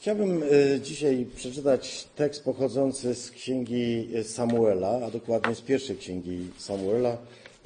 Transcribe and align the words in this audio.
Chciałbym 0.00 0.42
y, 0.42 0.80
dzisiaj 0.82 1.26
przeczytać 1.36 2.08
tekst 2.16 2.44
pochodzący 2.44 3.14
z 3.14 3.30
księgi 3.30 4.08
Samuela, 4.22 5.00
a 5.06 5.10
dokładnie 5.10 5.54
z 5.54 5.60
pierwszej 5.60 5.96
księgi 5.96 6.46
Samuela, 6.58 7.16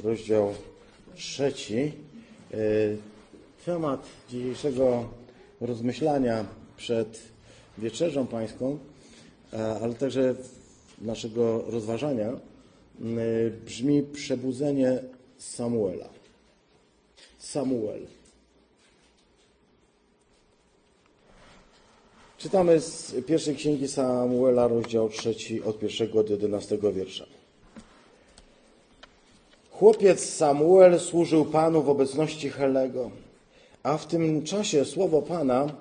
rozdział 0.04 0.54
trzeci. 1.14 1.92
Y, 2.54 2.96
temat 3.66 4.06
dzisiejszego 4.30 5.08
rozmyślania 5.60 6.44
przed 6.76 7.18
wieczerzą 7.78 8.26
pańską, 8.26 8.78
ale 9.82 9.94
także 9.94 10.34
naszego 11.00 11.64
rozważania 11.66 12.32
brzmi 13.66 14.02
przebudzenie 14.02 14.98
Samuela. 15.38 16.08
Samuel. 17.38 18.21
Czytamy 22.42 22.80
z 22.80 23.14
pierwszej 23.26 23.56
księgi 23.56 23.88
Samuela, 23.88 24.68
rozdział 24.68 25.08
trzeci, 25.08 25.62
od 25.62 25.78
pierwszego 25.78 26.24
do 26.24 26.30
jedenastego 26.30 26.92
wiersza. 26.92 27.26
Chłopiec 29.70 30.24
Samuel 30.24 31.00
służył 31.00 31.44
Panu 31.44 31.82
w 31.82 31.88
obecności 31.88 32.50
Helego, 32.50 33.10
a 33.82 33.98
w 33.98 34.06
tym 34.06 34.42
czasie 34.42 34.84
słowo 34.84 35.22
Pana 35.22 35.76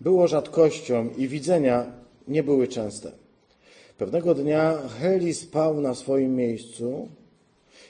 było 0.00 0.28
rzadkością 0.28 1.08
i 1.16 1.28
widzenia 1.28 1.86
nie 2.28 2.42
były 2.42 2.68
częste. 2.68 3.12
Pewnego 3.98 4.34
dnia 4.34 4.78
Heli 5.00 5.34
spał 5.34 5.80
na 5.80 5.94
swoim 5.94 6.36
miejscu. 6.36 7.08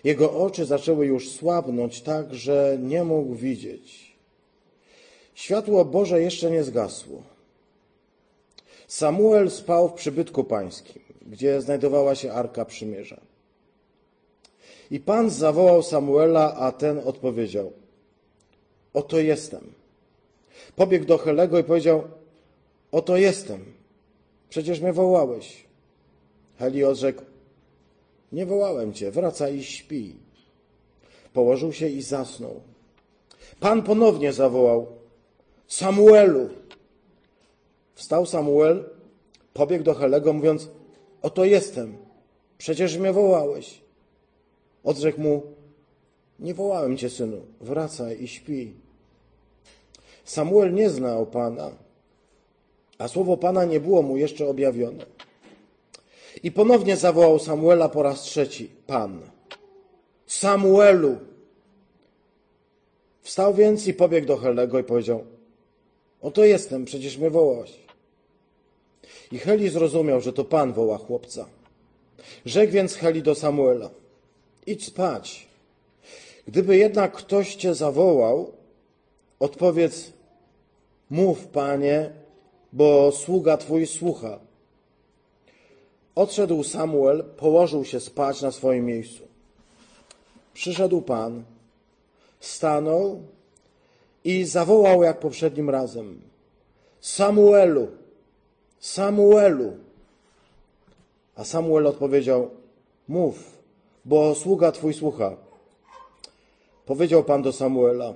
Jego 0.05 0.33
oczy 0.33 0.65
zaczęły 0.65 1.07
już 1.07 1.31
słabnąć 1.31 2.01
tak, 2.01 2.35
że 2.35 2.79
nie 2.83 3.05
mógł 3.05 3.35
widzieć. 3.35 4.17
Światło 5.35 5.85
Boże 5.85 6.23
jeszcze 6.23 6.51
nie 6.51 6.65
zgasło. 6.65 7.34
Samuel 8.95 9.51
spał 9.51 9.89
w 9.89 9.93
przybytku 9.93 10.45
pańskim, 10.45 11.03
gdzie 11.27 11.61
znajdowała 11.61 12.15
się 12.15 12.33
Arka 12.33 12.65
Przymierza. 12.65 13.21
I 14.91 15.01
Pan 15.01 15.31
zawołał 15.31 15.83
Samuela, 15.83 16.55
a 16.55 16.73
ten 16.73 16.99
odpowiedział: 17.05 17.73
Oto 18.93 19.19
jestem. 19.19 19.73
Pobiegł 20.77 21.05
do 21.05 21.19
Helego 21.19 21.59
i 21.59 21.65
powiedział: 21.65 22.03
Oto 22.93 23.17
jestem. 23.17 23.65
Przecież 24.49 24.81
mnie 24.81 24.93
wołałeś. 24.93 25.65
Heli 26.59 26.85
odrzekł: 26.85 27.23
Nie 28.33 28.47
wołałem 28.47 28.93
cię, 28.93 29.11
wracaj 29.11 29.57
i 29.57 29.65
śpi. 29.65 30.17
Położył 31.33 31.73
się 31.73 31.89
i 31.89 32.03
zasnął. 32.03 32.61
Pan 33.61 33.83
ponownie 33.83 34.33
zawołał: 34.33 34.87
Samuelu. 35.69 36.49
Wstał 37.95 38.27
Samuel, 38.27 38.85
pobiegł 39.55 39.85
do 39.85 39.95
Helego, 39.95 40.33
mówiąc: 40.33 40.69
Oto 41.23 41.45
jestem, 41.45 41.97
przecież 42.59 42.99
mnie 42.99 43.13
wołałeś. 43.13 43.81
Odrzekł 44.85 45.21
mu: 45.21 45.43
Nie 46.39 46.55
wołałem 46.55 46.97
cię, 46.97 47.11
synu, 47.11 47.41
wracaj 47.61 48.23
i 48.23 48.29
śpi. 48.29 48.75
Samuel 50.25 50.75
nie 50.75 50.91
znał 50.91 51.27
Pana, 51.27 51.71
a 52.99 53.09
słowo 53.09 53.37
Pana 53.37 53.65
nie 53.65 53.81
było 53.81 54.03
mu 54.03 54.17
jeszcze 54.17 54.49
objawione. 54.49 55.07
I 56.43 56.53
ponownie 56.53 56.97
zawołał 56.97 57.39
Samuela 57.39 57.89
po 57.89 58.03
raz 58.03 58.23
trzeci: 58.23 58.71
Pan. 58.87 59.21
Samuelu. 60.27 61.19
Wstał 63.23 63.55
więc 63.55 63.87
i 63.87 63.95
pobiegł 63.95 64.27
do 64.27 64.37
Helego 64.37 64.79
i 64.79 64.85
powiedział: 64.85 65.25
Oto 66.23 66.45
jestem, 66.45 66.85
przecież 66.85 67.19
mnie 67.19 67.31
wołałeś. 67.31 67.84
I 69.33 69.39
Heli 69.39 69.69
zrozumiał, 69.69 70.21
że 70.21 70.33
to 70.33 70.45
Pan 70.45 70.73
woła 70.73 70.99
chłopca. 70.99 71.47
Rzekł 72.47 72.73
więc 72.73 72.95
Heli 72.95 73.23
do 73.23 73.35
Samuela: 73.35 73.91
Idź 74.67 74.87
spać. 74.87 75.47
Gdyby 76.47 76.77
jednak 76.77 77.13
ktoś 77.13 77.55
cię 77.55 77.75
zawołał, 77.75 78.53
odpowiedz: 79.41 80.13
Mów, 81.11 81.47
panie, 81.47 82.11
bo 82.73 83.13
sługa 83.13 83.57
twój 83.57 83.87
słucha. 83.87 84.39
Odszedł 86.15 86.65
Samuel, 86.65 87.25
położył 87.37 87.85
się 87.85 88.01
spać 88.01 88.43
na 88.43 88.53
swoim 88.53 88.87
miejscu. 88.87 89.23
Przyszedł 90.55 91.03
Pan, 91.03 91.45
stanął 92.41 93.23
i 94.25 94.45
zawołał 94.45 95.03
jak 95.03 95.21
poprzednim 95.21 95.71
razem: 95.71 96.21
Samuelu, 97.01 97.89
Samuelu. 98.85 99.73
A 101.37 101.45
Samuel 101.45 101.87
odpowiedział: 101.87 102.51
Mów, 103.09 103.59
bo 104.05 104.35
sługa 104.35 104.73
twój 104.73 104.95
słucha. 104.95 105.37
Powiedział 106.87 107.25
Pan 107.25 107.43
do 107.43 107.53
Samuela: 107.53 108.15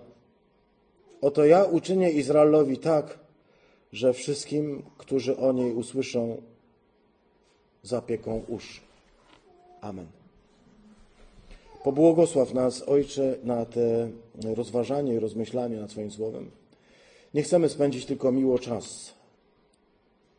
Oto 1.21 1.45
ja 1.45 1.65
uczynię 1.65 2.11
Izraelowi 2.11 2.79
tak, 2.79 3.19
że 3.93 4.13
wszystkim, 4.13 4.83
którzy 4.99 5.37
o 5.37 5.53
niej 5.53 5.73
usłyszą, 5.73 6.43
zapieką 7.83 8.43
uszy. 8.49 8.81
Amen. 9.81 10.07
Pobłogosław 11.85 12.55
nas, 12.55 12.83
Ojcze, 12.89 13.37
na 13.45 13.65
te 13.65 14.11
rozważanie 14.57 15.15
i 15.15 15.19
rozmyślanie 15.19 15.77
nad 15.77 15.91
Twoim 15.91 16.11
Słowem. 16.11 16.51
Nie 17.35 17.43
chcemy 17.43 17.69
spędzić 17.69 18.07
tylko 18.07 18.33
miło 18.33 18.59
czas 18.59 19.18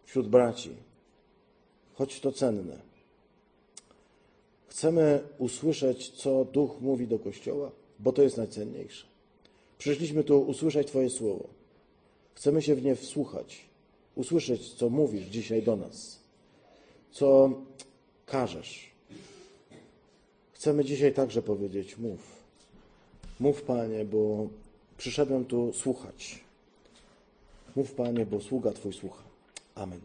wśród 0.09 0.27
braci, 0.27 0.69
choć 1.93 2.19
to 2.19 2.31
cenne. 2.31 2.79
Chcemy 4.67 5.23
usłyszeć, 5.37 6.09
co 6.09 6.45
Duch 6.45 6.81
mówi 6.81 7.07
do 7.07 7.19
Kościoła, 7.19 7.71
bo 7.99 8.13
to 8.13 8.21
jest 8.21 8.37
najcenniejsze. 8.37 9.05
Przyszliśmy 9.77 10.23
tu 10.23 10.41
usłyszeć 10.41 10.87
Twoje 10.87 11.09
Słowo. 11.09 11.47
Chcemy 12.35 12.61
się 12.61 12.75
w 12.75 12.83
nie 12.83 12.95
wsłuchać, 12.95 13.65
usłyszeć, 14.15 14.73
co 14.73 14.89
mówisz 14.89 15.25
dzisiaj 15.25 15.63
do 15.63 15.75
nas, 15.75 16.19
co 17.11 17.51
każesz. 18.25 18.89
Chcemy 20.53 20.85
dzisiaj 20.85 21.13
także 21.13 21.41
powiedzieć: 21.41 21.97
Mów. 21.97 22.19
Mów, 23.39 23.61
Panie, 23.61 24.05
bo 24.05 24.47
przyszedłem 24.97 25.45
tu 25.45 25.73
słuchać. 25.73 26.39
Mów, 27.75 27.91
Panie, 27.91 28.25
bo 28.25 28.41
sługa 28.41 28.71
Twój 28.71 28.93
słucha. 28.93 29.28
Amen. 29.79 29.99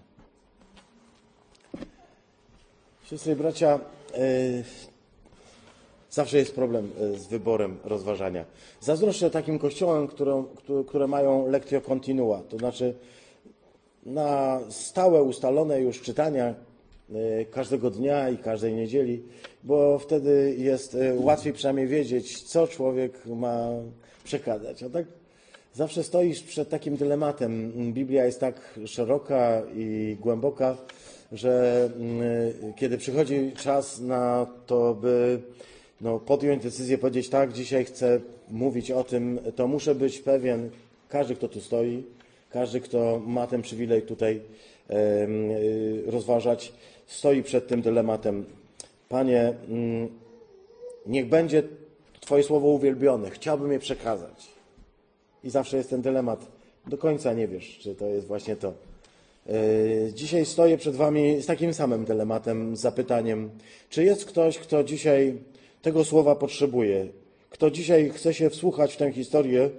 Siostry 3.05 3.33
i 3.33 3.37
bracia, 3.37 3.81
yy, 4.19 4.65
zawsze 6.11 6.39
jest 6.39 6.55
problem 6.55 6.91
e, 7.01 7.19
z 7.19 7.27
wyborem 7.27 7.79
rozważania. 7.85 8.45
Zazdroszczę 8.81 9.31
takim 9.31 9.59
kościołom, 9.59 10.07
które, 10.07 10.45
które 10.87 11.07
mają 11.07 11.51
lectio 11.51 11.81
continua, 11.81 12.43
to 12.49 12.59
znaczy 12.59 12.95
na 14.07 14.61
stałe 14.71 15.23
ustalone 15.23 15.81
już 15.81 16.03
czytania 16.03 16.55
e, 17.15 17.45
każdego 17.45 17.91
dnia 17.91 18.29
i 18.29 18.39
każdej 18.39 18.75
niedzieli, 18.75 19.23
bo 19.65 19.99
wtedy 19.99 20.55
jest 20.59 20.97
łatwiej 21.15 21.53
przynajmniej 21.53 21.87
wiedzieć, 21.87 22.43
co 22.43 22.67
człowiek 22.67 23.27
ma 23.27 23.69
przekazać. 24.25 24.83
A 24.83 24.91
tak 24.91 25.07
zawsze 25.75 26.03
stoisz 26.03 26.43
przed 26.43 26.69
takim 26.69 26.97
dylematem. 26.97 27.73
Biblia 27.93 28.25
jest 28.25 28.41
tak 28.41 28.79
szeroka 28.87 29.63
i 29.77 30.17
głęboka, 30.21 30.77
że 31.33 31.85
mm, 31.97 32.23
kiedy 32.77 32.99
przychodzi 32.99 33.53
czas 33.57 34.01
na 34.01 34.47
to, 34.67 34.95
by 34.95 35.41
no, 36.01 36.19
podjąć 36.19 36.63
decyzję, 36.63 36.99
powiedzieć 36.99 37.29
tak, 37.29 37.53
dzisiaj 37.53 37.85
chcę 37.85 38.21
mówić 38.51 38.91
o 38.91 39.05
tym, 39.05 39.41
to 39.57 39.69
muszę 39.69 39.95
być 39.95 40.19
pewien, 40.19 40.71
każdy, 41.09 41.37
kto 41.37 41.49
tu 41.49 41.61
stoi, 41.61 42.05
każdy, 42.51 42.81
kto 42.81 43.23
ma 43.27 43.47
ten 43.47 43.63
przywilej 43.63 44.03
tutaj 44.03 44.41
rozważać, 46.07 46.73
stoi 47.07 47.43
przed 47.43 47.69
tym 47.69 47.83
dylematem. 47.83 48.45
Panie, 49.09 49.55
mm, 49.69 50.09
niech 51.07 51.29
będzie 51.29 51.63
Twoje 52.21 52.43
słowo 52.43 52.69
uwielbione, 52.69 53.31
chciałbym 53.31 53.73
je 53.73 53.79
przekazać. 53.79 54.54
I 55.45 55.51
zawsze 55.51 55.77
jest 55.77 55.91
ten 55.91 56.03
dylemat. 56.03 56.47
Do 56.87 56.99
końca 56.99 57.33
nie 57.33 57.49
wiesz, 57.49 57.79
czy 57.79 57.95
to 57.95 58.07
jest 58.07 58.27
właśnie 58.27 58.57
to. 58.57 58.73
E, 59.49 60.13
dzisiaj 60.13 60.47
stoję 60.47 60.79
przed 60.79 60.97
Wami 60.97 61.43
z 61.43 61.47
takim 61.47 61.75
samym 61.75 62.05
dylematem, 62.05 62.77
z 62.77 62.81
zapytaniem, 62.81 63.51
czy 63.91 64.05
jest 64.05 64.25
ktoś, 64.25 64.59
kto 64.59 64.85
dzisiaj 64.85 65.35
tego 65.83 66.05
słowa 66.05 66.37
potrzebuje, 66.37 67.07
kto 67.51 67.71
dzisiaj 67.71 68.11
chce 68.11 68.35
się 68.35 68.51
wsłuchać 68.51 68.95
w 68.95 68.97
tę 68.97 69.13
historię 69.13 69.71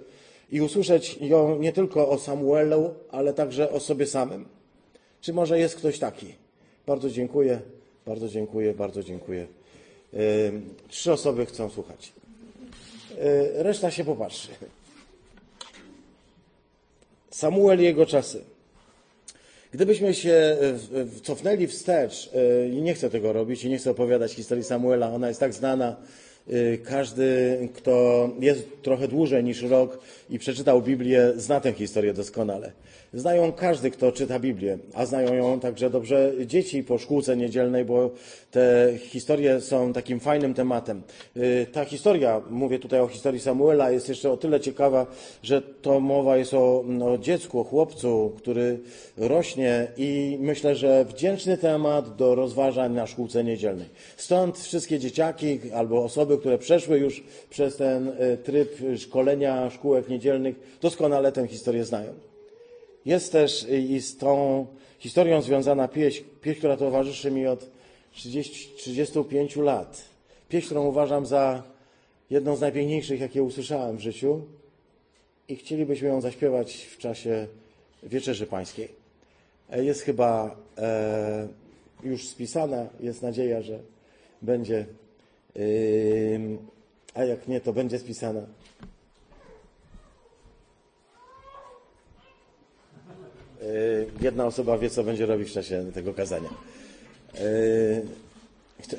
i 0.52 0.62
usłyszeć 0.62 1.18
ją 1.22 1.60
nie 1.60 1.74
tylko 1.74 2.10
o 2.10 2.20
Samuelu, 2.20 2.94
ale 3.12 3.34
także 3.34 3.72
o 3.72 3.80
sobie 3.80 4.06
samym. 4.06 4.46
Czy 5.22 5.34
może 5.34 5.60
jest 5.60 5.76
ktoś 5.76 6.00
taki? 6.00 6.28
Bardzo 6.88 7.10
dziękuję, 7.10 7.62
bardzo 8.06 8.30
dziękuję, 8.30 8.74
bardzo 8.74 9.04
dziękuję. 9.04 9.48
E, 10.14 10.18
trzy 10.88 11.14
osoby 11.14 11.46
chcą 11.46 11.70
słuchać. 11.70 12.14
E, 13.58 13.64
reszta 13.64 13.92
się 13.92 14.06
popatrzy. 14.06 14.50
Samuel 17.36 17.80
i 17.80 17.84
jego 17.84 18.06
czasy. 18.06 18.42
Gdybyśmy 19.74 20.14
się 20.14 20.58
cofnęli 21.24 21.68
wstecz, 21.68 22.30
i 22.72 22.82
nie 22.82 22.94
chcę 22.94 23.10
tego 23.10 23.34
robić, 23.34 23.64
i 23.64 23.70
nie 23.70 23.78
chcę 23.78 23.92
opowiadać 23.92 24.34
historii 24.34 24.64
Samuela, 24.64 25.14
ona 25.14 25.28
jest 25.28 25.40
tak 25.40 25.54
znana, 25.54 25.96
każdy, 26.84 27.58
kto 27.74 28.30
jest 28.40 28.82
trochę 28.82 29.08
dłużej 29.08 29.44
niż 29.44 29.62
rok 29.62 30.00
i 30.30 30.40
przeczytał 30.40 30.82
Biblię, 30.82 31.34
zna 31.36 31.60
tę 31.60 31.74
historię 31.74 32.14
doskonale. 32.14 32.72
Znają 33.16 33.52
każdy, 33.52 33.92
kto 33.92 34.12
czyta 34.12 34.40
Biblię, 34.40 34.78
a 34.94 35.06
znają 35.06 35.34
ją 35.34 35.60
także 35.60 35.90
dobrze 35.90 36.34
dzieci 36.46 36.84
po 36.84 36.98
szkółce 36.98 37.38
niedzielnej, 37.38 37.86
bo 37.86 38.12
te 38.52 38.94
historie 38.98 39.62
są 39.62 39.94
takim 39.94 40.20
fajnym 40.20 40.54
tematem. 40.54 41.02
Y, 41.38 41.68
ta 41.72 41.86
historia, 41.86 42.42
mówię 42.50 42.80
tutaj 42.80 43.00
o 43.00 43.08
historii 43.08 43.40
Samuela, 43.40 43.92
jest 43.92 44.10
jeszcze 44.10 44.32
o 44.32 44.38
tyle 44.38 44.60
ciekawa, 44.60 45.06
że 45.44 45.62
to 45.62 46.00
mowa 46.00 46.38
jest 46.38 46.54
o, 46.54 46.86
o 47.06 47.18
dziecku, 47.18 47.60
o 47.60 47.64
chłopcu, 47.64 48.34
który 48.38 48.80
rośnie 49.18 49.88
i 49.98 50.38
myślę, 50.42 50.76
że 50.76 51.06
wdzięczny 51.06 51.58
temat 51.58 52.16
do 52.16 52.36
rozważań 52.36 52.94
na 52.94 53.08
szkółce 53.08 53.44
niedzielnej. 53.44 53.90
Stąd 54.18 54.60
wszystkie 54.60 55.00
dzieciaki 55.00 55.60
albo 55.74 56.04
osoby, 56.04 56.38
które 56.38 56.58
przeszły 56.58 57.00
już 57.00 57.24
przez 57.50 57.78
ten 57.78 58.08
y, 58.08 58.38
tryb 58.44 58.80
szkolenia 58.98 59.70
szkółek 59.70 60.10
niedzielnych, 60.10 60.78
doskonale 60.82 61.32
tę 61.32 61.48
historię 61.48 61.86
znają. 61.86 62.35
Jest 63.06 63.32
też 63.32 63.68
i 63.70 64.02
z 64.02 64.18
tą 64.18 64.66
historią 65.00 65.42
związana 65.42 65.88
pieśń, 65.88 66.24
pieśń 66.42 66.60
która 66.60 66.78
towarzyszy 66.78 67.32
mi 67.32 67.48
od 67.48 67.70
30, 68.12 68.70
35 68.78 69.56
lat. 69.56 70.02
Pieśń, 70.50 70.66
którą 70.66 70.86
uważam 70.86 71.26
za 71.26 71.64
jedną 72.30 72.56
z 72.56 72.62
najpiękniejszych, 72.62 73.20
jakie 73.20 73.44
usłyszałem 73.44 73.98
w 73.98 74.02
życiu 74.02 74.42
i 75.48 75.56
chcielibyśmy 75.56 76.08
ją 76.08 76.22
zaśpiewać 76.22 76.76
w 76.76 76.98
czasie 76.98 77.48
Wieczerzy 78.04 78.48
Pańskiej. 78.48 78.90
E, 79.72 79.84
jest 79.84 80.02
chyba 80.02 80.56
e, 80.78 81.48
już 82.04 82.28
spisana, 82.28 82.88
jest 83.00 83.22
nadzieja, 83.22 83.62
że 83.62 83.80
będzie, 84.42 84.86
a 87.14 87.24
jak 87.24 87.48
nie, 87.48 87.62
to 87.62 87.74
będzie 87.74 88.00
spisana. 88.00 88.42
Jedna 94.22 94.46
osoba 94.46 94.78
wie, 94.78 94.90
co 94.90 95.04
będzie 95.04 95.26
robić 95.26 95.50
w 95.50 95.54
czasie 95.54 95.86
tego 95.94 96.14
kazania. 96.14 96.50
Y, 97.42 98.02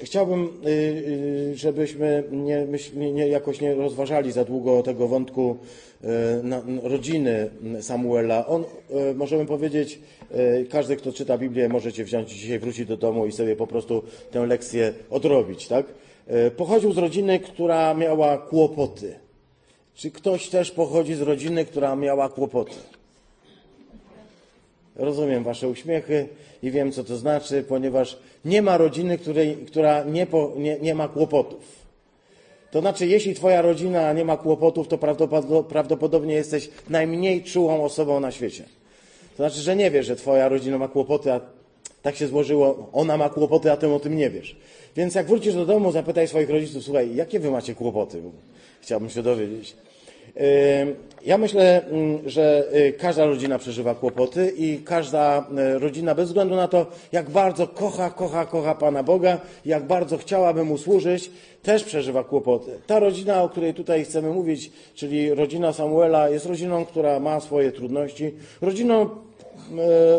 chciałbym, 0.03 0.49
y, 0.67 1.53
żebyśmy 1.55 2.25
nie, 2.31 2.67
nie, 3.13 3.29
jakoś 3.29 3.61
nie 3.61 3.75
rozważali 3.75 4.33
za 4.33 4.45
długo 4.45 4.83
tego 4.83 5.09
wątku 5.09 5.57
rodziny 6.83 7.51
Samuela. 7.81 8.47
On, 8.47 8.65
możemy 9.15 9.47
powiedzieć, 9.47 9.99
każdy, 10.71 10.97
kto 10.97 11.13
czyta 11.13 11.39
Biblię, 11.39 11.69
możecie 11.69 12.05
wziąć 12.05 12.31
dzisiaj, 12.31 12.59
wrócić 12.59 12.87
do 12.87 12.97
domu 12.97 13.27
i 13.27 13.33
sobie 13.33 13.57
po 13.57 13.67
prostu 13.67 14.03
tę 14.31 14.47
lekcję 14.47 14.93
odrobić, 15.11 15.69
tak? 15.69 15.87
Pochodził 16.57 16.93
z 16.93 16.99
rodziny, 16.99 17.41
która 17.41 17.95
miała 17.95 18.39
kłopoty. 18.39 19.15
Czy 19.95 20.11
ktoś 20.11 20.49
też 20.49 20.71
pochodzi 20.71 21.15
z 21.15 21.21
rodziny, 21.21 21.65
która 21.65 21.97
miała 21.97 22.29
kłopoty? 22.29 22.77
Rozumiem 24.97 25.45
Wasze 25.45 25.69
uśmiechy 25.69 26.29
i 26.63 26.71
wiem, 26.71 26.93
co 26.93 27.05
to 27.05 27.17
znaczy, 27.17 27.65
ponieważ 27.69 28.19
nie 28.45 28.63
ma 28.63 28.77
rodziny, 28.77 29.19
której, 29.19 29.57
która 29.57 30.05
nie, 30.05 30.27
po, 30.27 30.53
nie, 30.57 30.79
nie 30.79 30.95
ma 30.95 31.09
kłopotów. 31.09 31.87
To 32.71 32.81
znaczy, 32.81 33.07
jeśli 33.07 33.35
Twoja 33.35 33.63
rodzina 33.63 34.13
nie 34.13 34.25
ma 34.25 34.37
kłopotów, 34.37 34.89
to 34.89 34.99
prawdopodobnie 35.69 36.35
jesteś 36.35 36.71
najmniej 36.91 37.43
czułą 37.43 37.85
osobą 37.85 38.21
na 38.21 38.31
świecie. 38.31 38.65
To 39.31 39.37
znaczy, 39.37 39.61
że 39.61 39.77
nie 39.77 39.91
wiesz, 39.91 40.07
że 40.07 40.17
Twoja 40.17 40.49
rodzina 40.49 40.79
ma 40.79 40.89
kłopoty, 40.89 41.33
a 41.33 41.41
tak 42.03 42.17
się 42.17 42.27
złożyło, 42.27 42.89
ona 42.93 43.17
ma 43.17 43.29
kłopoty, 43.29 43.73
a 43.73 43.77
Ty 43.77 43.89
o 43.89 44.01
tym 44.01 44.17
nie 44.17 44.31
wiesz. 44.31 44.57
Więc 44.97 45.15
jak 45.15 45.27
wrócisz 45.27 45.55
do 45.55 45.67
domu, 45.67 45.93
zapytaj 45.93 46.29
swoich 46.29 46.51
rodziców, 46.51 46.85
słuchaj, 46.85 47.15
jakie 47.15 47.41
Wy 47.41 47.51
macie 47.51 47.75
kłopoty? 47.75 48.23
Chciałbym 48.81 49.11
się 49.11 49.23
dowiedzieć. 49.23 49.77
Ja 51.27 51.39
myślę, 51.39 51.83
mm, 51.91 52.19
że 52.29 52.65
y, 52.75 52.93
każda 52.93 53.27
rodzina 53.27 53.59
przeżywa 53.59 53.95
kłopoty 53.95 54.53
i 54.57 54.79
każda 54.79 55.47
y, 55.77 55.79
rodzina, 55.79 56.15
bez 56.15 56.29
względu 56.29 56.57
na 56.57 56.69
to, 56.69 56.87
jak 57.13 57.31
bardzo 57.31 57.67
kocha, 57.67 58.11
kocha, 58.11 58.47
kocha 58.47 58.75
Pana 58.75 59.03
Boga, 59.03 59.41
jak 59.65 59.87
bardzo 59.87 60.19
chciałaby 60.19 60.65
Mu 60.65 60.79
służyć, 60.79 61.31
też 61.63 61.85
przeżywa 61.85 62.25
kłopoty. 62.25 62.71
Ta 62.87 62.99
rodzina, 62.99 63.43
o 63.43 63.49
której 63.49 63.75
tutaj 63.75 64.05
chcemy 64.05 64.31
mówić, 64.31 64.73
czyli 64.95 65.35
rodzina 65.35 65.73
Samuela, 65.73 66.29
jest 66.29 66.47
rodziną, 66.47 66.85
która 66.85 67.21
ma 67.21 67.41
swoje 67.41 67.73
trudności, 67.73 68.35
rodziną 68.61 69.09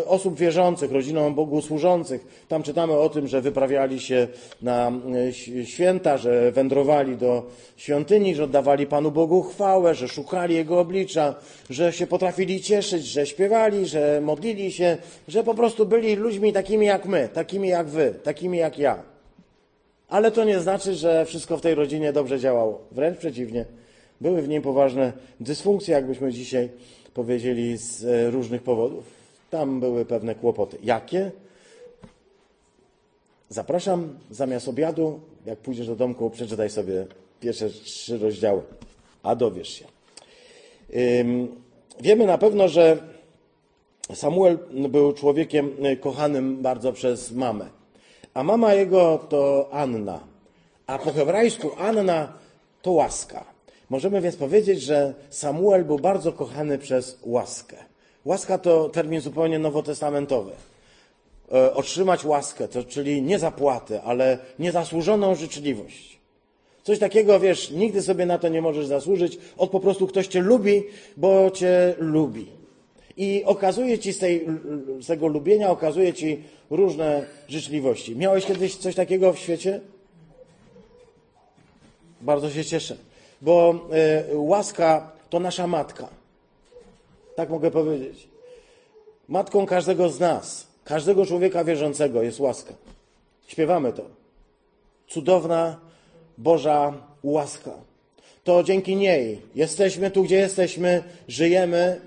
osób 0.06 0.40
wierzących, 0.40 0.92
rodzinom 0.92 1.36
Bogu 1.36 1.62
służących. 1.62 2.46
Tam 2.48 2.64
czytamy 2.64 2.94
o 2.94 3.10
tym, 3.10 3.28
że 3.28 3.42
wyprawiali 3.42 4.00
się 4.00 4.28
na 4.62 4.92
e, 5.62 5.66
święta, 5.66 6.18
że 6.18 6.52
wędrowali 6.52 7.18
do 7.18 7.44
świątyni, 7.78 8.36
że 8.36 8.44
oddawali 8.44 8.88
Panu 8.88 9.12
Bogu 9.12 9.44
chwałę, 9.44 9.96
że 9.96 10.08
szukali 10.08 10.56
Jego 10.56 10.80
oblicza, 10.80 11.36
że 11.70 11.94
się 11.94 12.08
potrafili 12.08 12.62
cieszyć, 12.62 13.06
że 13.06 13.26
śpiewali, 13.26 13.86
że 13.86 14.22
modlili 14.24 14.72
się, 14.72 14.98
że 15.28 15.44
po 15.44 15.54
prostu 15.54 15.86
byli 15.86 16.16
ludźmi 16.16 16.54
takimi 16.54 16.86
jak 16.86 17.06
my, 17.06 17.30
takimi 17.34 17.68
jak 17.68 17.88
wy, 17.88 18.14
takimi 18.24 18.58
jak 18.58 18.80
ja. 18.80 19.04
Ale 20.10 20.32
to 20.32 20.44
nie 20.44 20.60
znaczy, 20.60 20.96
że 20.96 21.26
wszystko 21.26 21.58
w 21.58 21.62
tej 21.62 21.76
rodzinie 21.76 22.14
dobrze 22.14 22.40
działało. 22.40 22.82
Wręcz 22.92 23.18
przeciwnie. 23.18 23.66
Były 24.22 24.42
w 24.42 24.48
niej 24.48 24.62
poważne 24.62 25.14
dysfunkcje, 25.40 25.94
jakbyśmy 25.94 26.32
dzisiaj 26.32 26.70
powiedzieli, 27.14 27.78
z 27.78 28.06
e, 28.06 28.32
różnych 28.32 28.64
powodów. 28.64 29.17
Tam 29.50 29.80
były 29.80 30.06
pewne 30.06 30.36
kłopoty. 30.36 30.78
Jakie? 30.84 31.32
Zapraszam 33.50 34.20
zamiast 34.32 34.68
obiadu, 34.68 35.20
jak 35.46 35.60
pójdziesz 35.60 35.88
do 35.88 35.96
domku, 35.96 36.30
przeczytaj 36.30 36.70
sobie 36.70 37.06
pierwsze 37.40 37.70
trzy 37.70 38.18
rozdziały, 38.18 38.62
a 39.24 39.36
dowiesz 39.36 39.70
się. 39.70 39.86
Wiemy 42.02 42.26
na 42.26 42.38
pewno, 42.38 42.68
że 42.68 42.98
Samuel 44.14 44.58
był 44.90 45.14
człowiekiem 45.14 45.72
kochanym 46.02 46.62
bardzo 46.62 46.94
przez 46.94 47.32
mamę, 47.32 47.70
a 48.34 48.44
mama 48.44 48.74
jego 48.74 49.18
to 49.30 49.70
Anna, 49.72 50.20
a 50.88 51.00
po 51.00 51.12
hebrajsku 51.12 51.72
Anna 51.78 52.34
to 52.82 52.92
łaska. 52.92 53.46
Możemy 53.90 54.22
więc 54.22 54.36
powiedzieć, 54.36 54.82
że 54.82 55.14
Samuel 55.30 55.86
był 55.86 56.00
bardzo 56.00 56.34
kochany 56.34 56.78
przez 56.78 57.20
łaskę. 57.24 57.87
Łaska 58.28 58.58
to 58.58 58.90
termin 58.90 59.22
zupełnie 59.22 59.60
nowotestamentowy. 59.60 60.52
E, 61.52 61.74
otrzymać 61.74 62.26
łaskę, 62.26 62.68
to 62.68 62.84
czyli 62.84 63.22
nie 63.22 63.40
zapłatę, 63.40 64.02
ale 64.04 64.38
niezasłużoną 64.60 65.36
życzliwość. 65.36 66.20
Coś 66.84 67.00
takiego, 67.00 67.40
wiesz, 67.40 67.72
nigdy 67.72 68.02
sobie 68.02 68.26
na 68.26 68.38
to 68.38 68.48
nie 68.50 68.62
możesz 68.62 68.88
zasłużyć, 68.88 69.38
od 69.58 69.70
po 69.70 69.80
prostu 69.80 70.08
ktoś 70.08 70.28
cię 70.28 70.42
lubi, 70.42 70.84
bo 71.18 71.52
cię 71.52 71.96
lubi. 71.98 72.48
I 73.18 73.44
okazuje 73.46 74.00
ci 74.00 74.14
z, 74.14 74.20
tej, 74.20 74.48
z 75.02 75.08
tego 75.08 75.28
lubienia, 75.28 75.70
okazuje 75.70 76.14
ci 76.14 76.44
różne 76.70 77.26
życzliwości. 77.48 78.16
Miałeś 78.16 78.46
kiedyś 78.46 78.76
coś 78.76 78.96
takiego 78.96 79.34
w 79.34 79.40
świecie? 79.40 79.82
Bardzo 82.22 82.50
się 82.50 82.66
cieszę, 82.66 82.98
bo 83.42 83.76
y, 84.32 84.38
łaska 84.38 85.12
to 85.30 85.40
nasza 85.40 85.68
matka. 85.68 86.17
Tak 87.38 87.50
mogę 87.50 87.72
powiedzieć. 87.72 88.28
Matką 89.28 89.66
każdego 89.66 90.10
z 90.10 90.20
nas, 90.20 90.68
każdego 90.84 91.26
człowieka 91.26 91.64
wierzącego 91.64 92.24
jest 92.24 92.40
łaska. 92.40 92.74
Śpiewamy 93.48 93.94
to. 93.94 94.04
Cudowna 95.08 95.80
Boża 96.38 96.94
łaska. 97.24 97.72
To 98.44 98.64
dzięki 98.64 98.96
niej 98.96 99.42
jesteśmy 99.56 100.12
tu, 100.12 100.24
gdzie 100.24 100.36
jesteśmy, 100.36 101.04
żyjemy, 101.28 102.02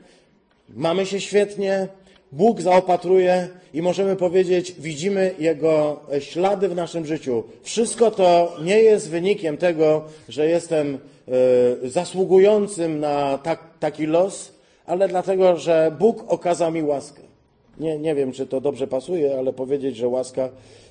mamy 0.68 1.06
się 1.06 1.20
świetnie, 1.20 1.88
Bóg 2.32 2.60
zaopatruje 2.60 3.48
i 3.74 3.82
możemy 3.82 4.16
powiedzieć, 4.16 4.74
widzimy 4.78 5.34
Jego 5.38 6.00
ślady 6.20 6.68
w 6.68 6.74
naszym 6.74 7.06
życiu. 7.06 7.44
Wszystko 7.62 8.10
to 8.10 8.56
nie 8.62 8.82
jest 8.82 9.10
wynikiem 9.10 9.56
tego, 9.56 10.04
że 10.28 10.46
jestem 10.46 10.98
y, 11.84 11.90
zasługującym 11.90 13.00
na 13.00 13.38
tak, 13.38 13.60
taki 13.80 14.06
los, 14.06 14.59
ale 14.90 15.08
dlatego, 15.08 15.56
że 15.56 15.96
Bóg 15.98 16.24
okazał 16.28 16.72
mi 16.72 16.82
łaskę. 16.82 17.22
Nie, 17.80 17.98
nie 17.98 18.14
wiem, 18.14 18.32
czy 18.32 18.46
to 18.46 18.60
dobrze 18.60 18.86
pasuje, 18.86 19.38
ale 19.38 19.52
powiedzieć, 19.52 19.96
że 19.96 20.08
łaska 20.08 20.48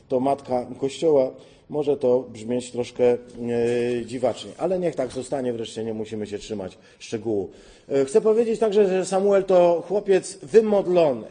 to 0.08 0.20
matka 0.20 0.66
Kościoła, 0.80 1.32
może 1.70 1.98
to 1.98 2.20
brzmieć 2.20 2.72
troszkę 2.72 3.04
e, 3.04 3.18
dziwacznie, 4.06 4.52
ale 4.58 4.80
niech 4.80 4.96
tak 4.96 5.12
zostanie, 5.12 5.54
wreszcie 5.54 5.84
nie 5.84 5.94
musimy 5.94 6.28
się 6.28 6.38
trzymać 6.38 6.78
szczegółu. 7.00 7.50
E, 7.90 8.06
chcę 8.06 8.22
powiedzieć 8.22 8.60
także, 8.60 8.88
że 8.88 9.06
Samuel 9.06 9.44
to 9.44 9.84
chłopiec 9.88 10.38
wymodlony. 10.44 11.28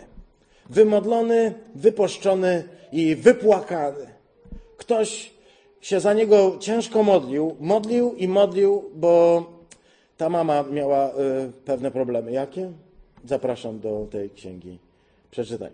Wymodlony, 0.70 1.54
wyposzczony 1.74 2.64
i 2.92 3.14
wypłakany. 3.16 4.06
Ktoś 4.76 5.30
się 5.80 6.00
za 6.00 6.14
niego 6.14 6.56
ciężko 6.60 7.02
modlił, 7.02 7.56
modlił 7.60 8.14
i 8.14 8.28
modlił, 8.28 8.84
bo 8.94 9.42
ta 10.18 10.28
mama 10.28 10.62
miała 10.62 11.08
y, 11.08 11.12
pewne 11.64 11.90
problemy. 11.90 12.32
Jakie? 12.32 12.72
Zapraszam 13.24 13.80
do 13.80 14.06
tej 14.10 14.30
księgi. 14.30 14.78
Przeczytaj. 15.30 15.70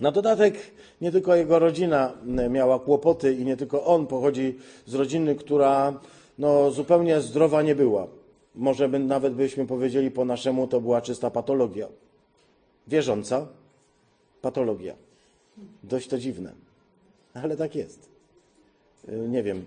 Na 0.00 0.12
dodatek 0.12 0.54
nie 1.00 1.12
tylko 1.12 1.34
jego 1.34 1.58
rodzina 1.58 2.12
miała 2.50 2.78
kłopoty 2.78 3.34
i 3.34 3.44
nie 3.44 3.56
tylko 3.56 3.84
on 3.84 4.06
pochodzi 4.06 4.58
z 4.86 4.94
rodziny, 4.94 5.34
która 5.34 6.00
no, 6.38 6.70
zupełnie 6.70 7.20
zdrowa 7.20 7.62
nie 7.62 7.74
była. 7.74 8.06
Może 8.54 8.88
by, 8.88 8.98
nawet 8.98 9.34
byśmy 9.34 9.66
powiedzieli 9.66 10.10
po 10.10 10.24
naszemu, 10.24 10.66
to 10.66 10.80
była 10.80 11.00
czysta 11.00 11.30
patologia. 11.30 11.88
Wierząca 12.88 13.46
patologia. 14.42 14.94
Dość 15.84 16.08
to 16.08 16.18
dziwne, 16.18 16.52
ale 17.34 17.56
tak 17.56 17.74
jest. 17.74 18.08
Nie 19.08 19.42
wiem, 19.42 19.64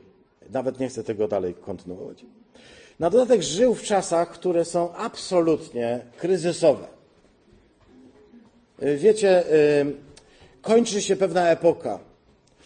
nawet 0.49 0.79
nie 0.79 0.89
chcę 0.89 1.03
tego 1.03 1.27
dalej 1.27 1.53
kontynuować. 1.53 2.25
Na 2.99 3.09
dodatek 3.09 3.41
żył 3.41 3.75
w 3.75 3.83
czasach, 3.83 4.29
które 4.31 4.65
są 4.65 4.93
absolutnie 4.95 5.99
kryzysowe. 6.17 6.87
Wiecie, 8.97 9.43
kończy 10.61 11.01
się 11.01 11.15
pewna 11.15 11.49
epoka. 11.49 11.99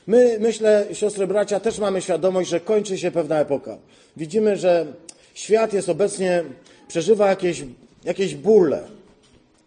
My, 0.08 0.38
myślę, 0.40 0.86
siostry, 0.94 1.28
bracia, 1.28 1.60
też 1.60 1.80
mamy 1.80 2.02
świadomość, 2.02 2.50
że 2.50 2.60
kończy 2.60 2.98
się 2.98 3.12
pewna 3.12 3.40
epoka. 3.40 3.78
Widzimy, 4.18 4.56
że 4.56 4.86
świat 5.34 5.74
jest 5.74 5.90
obecnie, 5.90 6.44
przeżywa 6.88 7.30
jakieś, 7.30 7.64
jakieś 8.04 8.36
bóle. 8.36 8.84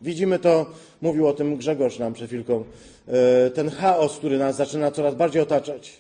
Widzimy 0.00 0.38
to, 0.38 0.67
mówił 1.02 1.29
o 1.29 1.33
tym 1.33 1.57
Grzegorz 1.57 1.99
nam 1.99 2.12
przed 2.12 2.29
chwilką, 2.29 2.64
ten 3.55 3.71
chaos, 3.71 4.17
który 4.17 4.38
nas 4.38 4.57
zaczyna 4.57 4.90
coraz 4.90 5.14
bardziej 5.14 5.43
otaczać. 5.43 5.93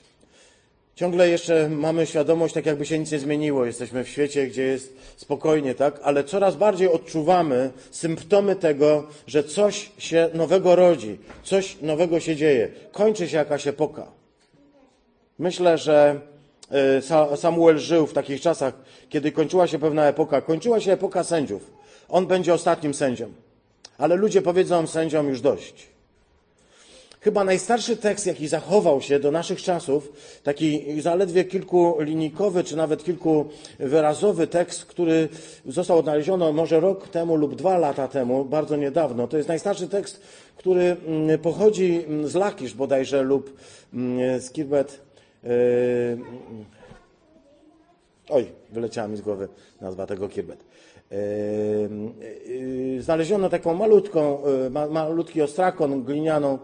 Ciągle 1.00 1.28
jeszcze 1.28 1.68
mamy 1.68 2.06
świadomość, 2.06 2.54
tak 2.54 2.66
jakby 2.66 2.86
się 2.86 2.98
nic 2.98 3.12
nie 3.12 3.18
zmieniło. 3.18 3.64
Jesteśmy 3.64 4.04
w 4.04 4.08
świecie, 4.08 4.46
gdzie 4.46 4.62
jest 4.62 4.96
spokojnie, 5.16 5.74
tak? 5.74 6.00
Ale 6.02 6.24
coraz 6.24 6.56
bardziej 6.56 6.88
odczuwamy 6.88 7.70
symptomy 7.90 8.56
tego, 8.56 9.06
że 9.26 9.44
coś 9.44 9.90
się 9.98 10.30
nowego 10.34 10.76
rodzi, 10.76 11.18
coś 11.42 11.76
nowego 11.82 12.20
się 12.20 12.36
dzieje. 12.36 12.68
Kończy 12.92 13.28
się 13.28 13.36
jakaś 13.36 13.66
epoka. 13.66 14.06
Myślę, 15.38 15.78
że 15.78 16.20
e, 17.30 17.36
Samuel 17.36 17.78
żył 17.78 18.06
w 18.06 18.12
takich 18.12 18.40
czasach, 18.40 18.74
kiedy 19.08 19.32
kończyła 19.32 19.66
się 19.66 19.78
pewna 19.78 20.06
epoka. 20.06 20.40
Kończyła 20.40 20.80
się 20.80 20.92
epoka 20.92 21.24
sędziów. 21.24 21.72
On 22.08 22.26
będzie 22.26 22.54
ostatnim 22.54 22.94
sędzią. 22.94 23.32
Ale 23.98 24.16
ludzie 24.16 24.42
powiedzą 24.42 24.86
sędziom 24.86 25.28
już 25.28 25.40
dość. 25.40 25.86
Chyba 27.22 27.44
najstarszy 27.44 27.96
tekst, 27.96 28.26
jaki 28.26 28.48
zachował 28.48 29.00
się 29.00 29.18
do 29.18 29.30
naszych 29.30 29.62
czasów, 29.62 30.12
taki 30.42 31.00
zaledwie 31.00 31.44
kilkulinijkowy, 31.44 32.64
czy 32.64 32.76
nawet 32.76 33.04
kilkuwyrazowy 33.04 34.46
tekst, 34.46 34.84
który 34.84 35.28
został 35.66 35.98
odnaleziony 35.98 36.52
może 36.52 36.80
rok 36.80 37.08
temu 37.08 37.36
lub 37.36 37.54
dwa 37.54 37.78
lata 37.78 38.08
temu, 38.08 38.44
bardzo 38.44 38.76
niedawno. 38.76 39.28
To 39.28 39.36
jest 39.36 39.48
najstarszy 39.48 39.88
tekst, 39.88 40.20
który 40.56 40.96
mm, 41.06 41.38
pochodzi 41.38 42.04
mm, 42.06 42.28
z 42.28 42.34
Lakisz 42.34 42.74
bodajże 42.74 43.22
lub 43.22 43.56
mm, 43.94 44.40
z 44.40 44.50
Kirbet. 44.50 45.00
Yy, 45.42 45.50
oj, 48.28 48.46
wyleciała 48.70 49.08
mi 49.08 49.16
z 49.16 49.20
głowy 49.20 49.48
nazwa 49.80 50.06
tego 50.06 50.28
Kirbet. 50.28 50.64
Yy, 51.10 53.02
znaleziono 53.02 53.48
taką 53.48 53.74
malutką, 53.74 54.38
yy, 54.72 54.90
malutki 54.90 55.42
ostrakon 55.42 56.02
glinianą 56.02 56.58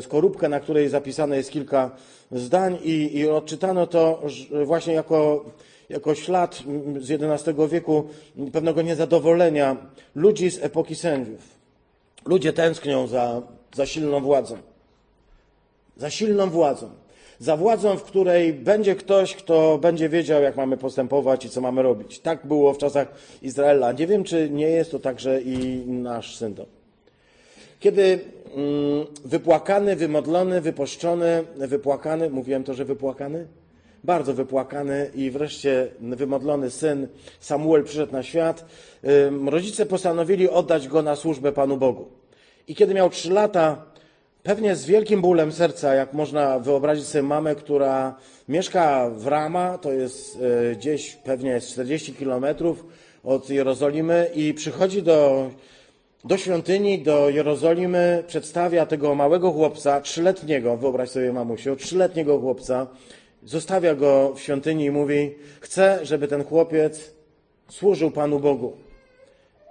skorupkę, 0.00 0.48
na 0.48 0.60
której 0.60 0.88
zapisane 0.88 1.36
jest 1.36 1.50
kilka 1.50 1.90
zdań 2.32 2.78
i, 2.82 3.18
i 3.18 3.28
odczytano 3.28 3.86
to 3.86 4.22
właśnie 4.64 4.94
jako, 4.94 5.44
jako 5.88 6.14
ślad 6.14 6.62
z 7.00 7.10
XI 7.10 7.50
wieku 7.70 8.04
pewnego 8.52 8.82
niezadowolenia 8.82 9.76
ludzi 10.14 10.50
z 10.50 10.62
epoki 10.62 10.94
sędziów. 10.94 11.54
Ludzie 12.26 12.52
tęsknią 12.52 13.06
za, 13.06 13.42
za 13.74 13.86
silną 13.86 14.20
władzą. 14.20 14.56
Za 15.96 16.10
silną 16.10 16.50
władzą 16.50 17.03
za 17.38 17.56
władzą, 17.56 17.96
w 17.96 18.02
której 18.02 18.52
będzie 18.52 18.94
ktoś, 18.94 19.34
kto 19.34 19.78
będzie 19.78 20.08
wiedział, 20.08 20.42
jak 20.42 20.56
mamy 20.56 20.76
postępować 20.76 21.44
i 21.44 21.50
co 21.50 21.60
mamy 21.60 21.82
robić. 21.82 22.20
Tak 22.20 22.46
było 22.46 22.74
w 22.74 22.78
czasach 22.78 23.08
Izraela. 23.42 23.92
Nie 23.92 24.06
wiem, 24.06 24.24
czy 24.24 24.50
nie 24.50 24.68
jest 24.70 24.90
to 24.90 24.98
także 24.98 25.40
i 25.40 25.82
nasz 25.86 26.36
syndrom. 26.36 26.68
Kiedy 27.80 28.02
mm, 28.02 29.06
wypłakany, 29.24 29.96
wymodlony, 29.96 30.60
wypuszczony, 30.60 31.44
wypłakany, 31.56 32.30
mówiłem 32.30 32.64
to, 32.64 32.74
że 32.74 32.84
wypłakany? 32.84 33.46
Bardzo 34.04 34.34
wypłakany 34.34 35.10
i 35.14 35.30
wreszcie 35.30 35.88
wymodlony 36.00 36.70
syn 36.70 37.08
Samuel 37.40 37.84
przyszedł 37.84 38.12
na 38.12 38.22
świat. 38.22 38.64
Rodzice 39.46 39.86
postanowili 39.86 40.48
oddać 40.50 40.88
go 40.88 41.02
na 41.02 41.16
służbę 41.16 41.52
Panu 41.52 41.76
Bogu. 41.76 42.08
I 42.68 42.74
kiedy 42.74 42.94
miał 42.94 43.10
trzy 43.10 43.32
lata, 43.32 43.84
Pewnie 44.44 44.76
z 44.76 44.86
wielkim 44.86 45.20
bólem 45.20 45.52
serca, 45.52 45.94
jak 45.94 46.12
można 46.12 46.58
wyobrazić 46.58 47.06
sobie 47.06 47.22
mamę, 47.22 47.54
która 47.54 48.14
mieszka 48.48 49.10
w 49.10 49.26
Rama, 49.26 49.78
to 49.78 49.92
jest 49.92 50.38
e, 50.72 50.76
gdzieś 50.76 51.16
pewnie 51.16 51.60
40 51.60 52.14
kilometrów 52.14 52.84
od 53.22 53.50
Jerozolimy 53.50 54.30
i 54.34 54.54
przychodzi 54.54 55.02
do, 55.02 55.50
do 56.24 56.36
świątyni, 56.36 57.02
do 57.02 57.30
Jerozolimy, 57.30 58.24
przedstawia 58.26 58.86
tego 58.86 59.14
małego 59.14 59.52
chłopca, 59.52 60.00
trzyletniego, 60.00 60.76
wyobraź 60.76 61.10
sobie 61.10 61.32
mamusiu, 61.32 61.76
trzyletniego 61.76 62.38
chłopca, 62.38 62.86
zostawia 63.42 63.94
go 63.94 64.34
w 64.34 64.40
świątyni 64.40 64.84
i 64.84 64.90
mówi, 64.90 65.34
chcę, 65.60 65.98
żeby 66.02 66.28
ten 66.28 66.44
chłopiec 66.44 67.14
służył 67.68 68.10
Panu 68.10 68.40
Bogu. 68.40 68.76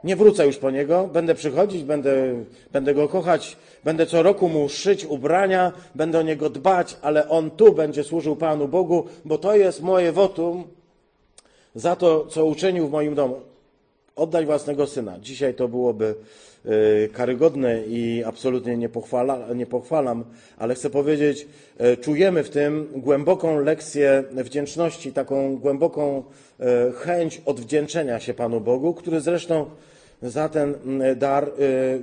Nie 0.03 0.15
wrócę 0.15 0.45
już 0.45 0.57
po 0.57 0.71
niego, 0.71 1.09
będę 1.13 1.35
przychodzić, 1.35 1.83
będę, 1.83 2.43
będę 2.71 2.93
go 2.93 3.07
kochać, 3.09 3.57
będę 3.83 4.05
co 4.05 4.23
roku 4.23 4.49
mu 4.49 4.69
szyć 4.69 5.05
ubrania, 5.05 5.71
będę 5.95 6.19
o 6.19 6.21
niego 6.21 6.49
dbać, 6.49 6.97
ale 7.01 7.29
on 7.29 7.51
tu 7.51 7.73
będzie 7.73 8.03
służył 8.03 8.35
Panu 8.35 8.67
Bogu, 8.67 9.05
bo 9.25 9.37
to 9.37 9.55
jest 9.55 9.81
moje 9.81 10.11
wotum 10.11 10.63
za 11.75 11.95
to, 11.95 12.25
co 12.25 12.45
uczynił 12.45 12.87
w 12.87 12.91
moim 12.91 13.15
domu. 13.15 13.41
Oddaj 14.15 14.45
własnego 14.45 14.87
syna. 14.87 15.19
Dzisiaj 15.19 15.53
to 15.53 15.67
byłoby 15.67 16.15
y, 17.05 17.09
karygodne 17.13 17.83
i 17.87 18.23
absolutnie 18.25 18.77
nie, 18.77 18.89
pochwala, 18.89 19.53
nie 19.55 19.65
pochwalam, 19.65 20.23
ale 20.57 20.75
chcę 20.75 20.89
powiedzieć, 20.89 21.47
y, 21.81 21.97
czujemy 21.97 22.43
w 22.43 22.49
tym 22.49 22.87
głęboką 22.95 23.59
lekcję 23.59 24.23
wdzięczności, 24.31 25.13
taką 25.13 25.57
głęboką 25.57 26.23
y, 26.59 26.63
chęć 26.93 27.41
odwdzięczenia 27.45 28.19
się 28.19 28.33
Panu 28.33 28.61
Bogu, 28.61 28.93
który 28.93 29.21
zresztą 29.21 29.65
za 30.23 30.49
ten 30.49 30.75
mm, 30.85 31.19
dar 31.19 31.51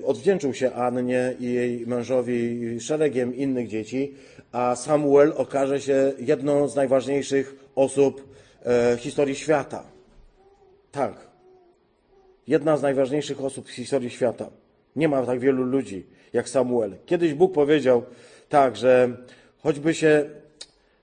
y, 0.00 0.06
odwdzięczył 0.06 0.54
się 0.54 0.72
Annie 0.72 1.34
i 1.40 1.52
jej 1.52 1.86
mężowi 1.86 2.80
szeregiem 2.80 3.36
innych 3.36 3.68
dzieci, 3.68 4.14
a 4.52 4.76
Samuel 4.76 5.32
okaże 5.36 5.80
się 5.80 6.12
jedną 6.18 6.68
z 6.68 6.76
najważniejszych 6.76 7.54
osób 7.74 8.34
e, 8.66 8.96
historii 8.96 9.34
świata. 9.34 9.82
Tak. 10.92 11.30
Jedna 12.46 12.76
z 12.76 12.82
najważniejszych 12.82 13.44
osób 13.44 13.68
w 13.68 13.70
historii 13.70 14.10
świata. 14.10 14.50
Nie 14.96 15.08
ma 15.08 15.26
tak 15.26 15.40
wielu 15.40 15.62
ludzi 15.62 16.06
jak 16.32 16.48
Samuel. 16.48 16.96
Kiedyś 17.06 17.34
Bóg 17.34 17.52
powiedział 17.52 18.02
tak, 18.48 18.76
że 18.76 19.16
choćby 19.58 19.94
się 19.94 20.30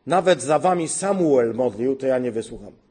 nawet 0.05 0.41
za 0.41 0.59
wami 0.59 0.88
Samuel 0.88 1.53
modlił, 1.53 1.95
to 1.95 2.07
ja 2.07 2.19
nie 2.19 2.31
wysłucham. 2.31 2.87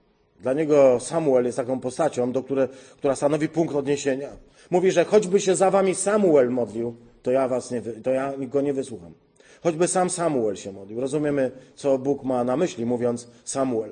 Dla 0.47 0.53
niego 0.53 1.01
Samuel 1.01 1.45
jest 1.45 1.57
taką 1.57 1.81
postacią, 1.81 2.33
do 2.33 2.43
które, 2.43 2.69
która 2.97 3.17
stanowi 3.17 3.49
punkt 3.49 3.75
odniesienia. 3.75 4.29
Mówi, 4.71 4.91
że 4.91 5.05
choćby 5.05 5.41
się 5.41 5.57
za 5.57 5.71
wami 5.71 5.95
Samuel 5.95 6.51
modlił, 6.51 6.95
to 7.23 7.31
ja, 7.31 7.49
was 7.49 7.71
nie, 7.71 7.83
to 7.83 8.11
ja 8.11 8.33
go 8.39 8.61
nie 8.61 8.73
wysłucham. 8.73 9.13
Choćby 9.63 9.89
sam 9.89 10.11
Samuel 10.11 10.57
się 10.57 10.73
modlił. 10.73 11.01
Rozumiemy, 11.01 11.51
co 11.75 11.99
Bóg 11.99 12.25
ma 12.25 12.45
na 12.45 12.57
myśli, 12.57 12.87
mówiąc 12.87 13.29
Samuel. 13.45 13.91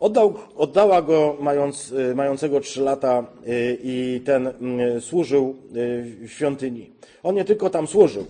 Oddał, 0.00 0.34
oddała 0.56 1.02
go 1.02 1.36
mając, 1.40 1.92
y, 1.92 2.14
mającego 2.14 2.60
trzy 2.60 2.82
lata 2.82 3.26
y, 3.48 3.78
i 3.82 4.20
ten 4.24 4.46
y, 4.96 5.00
służył 5.00 5.56
w 5.72 6.28
świątyni. 6.28 6.90
On 7.22 7.34
nie 7.34 7.44
tylko 7.44 7.70
tam 7.70 7.86
służył. 7.86 8.26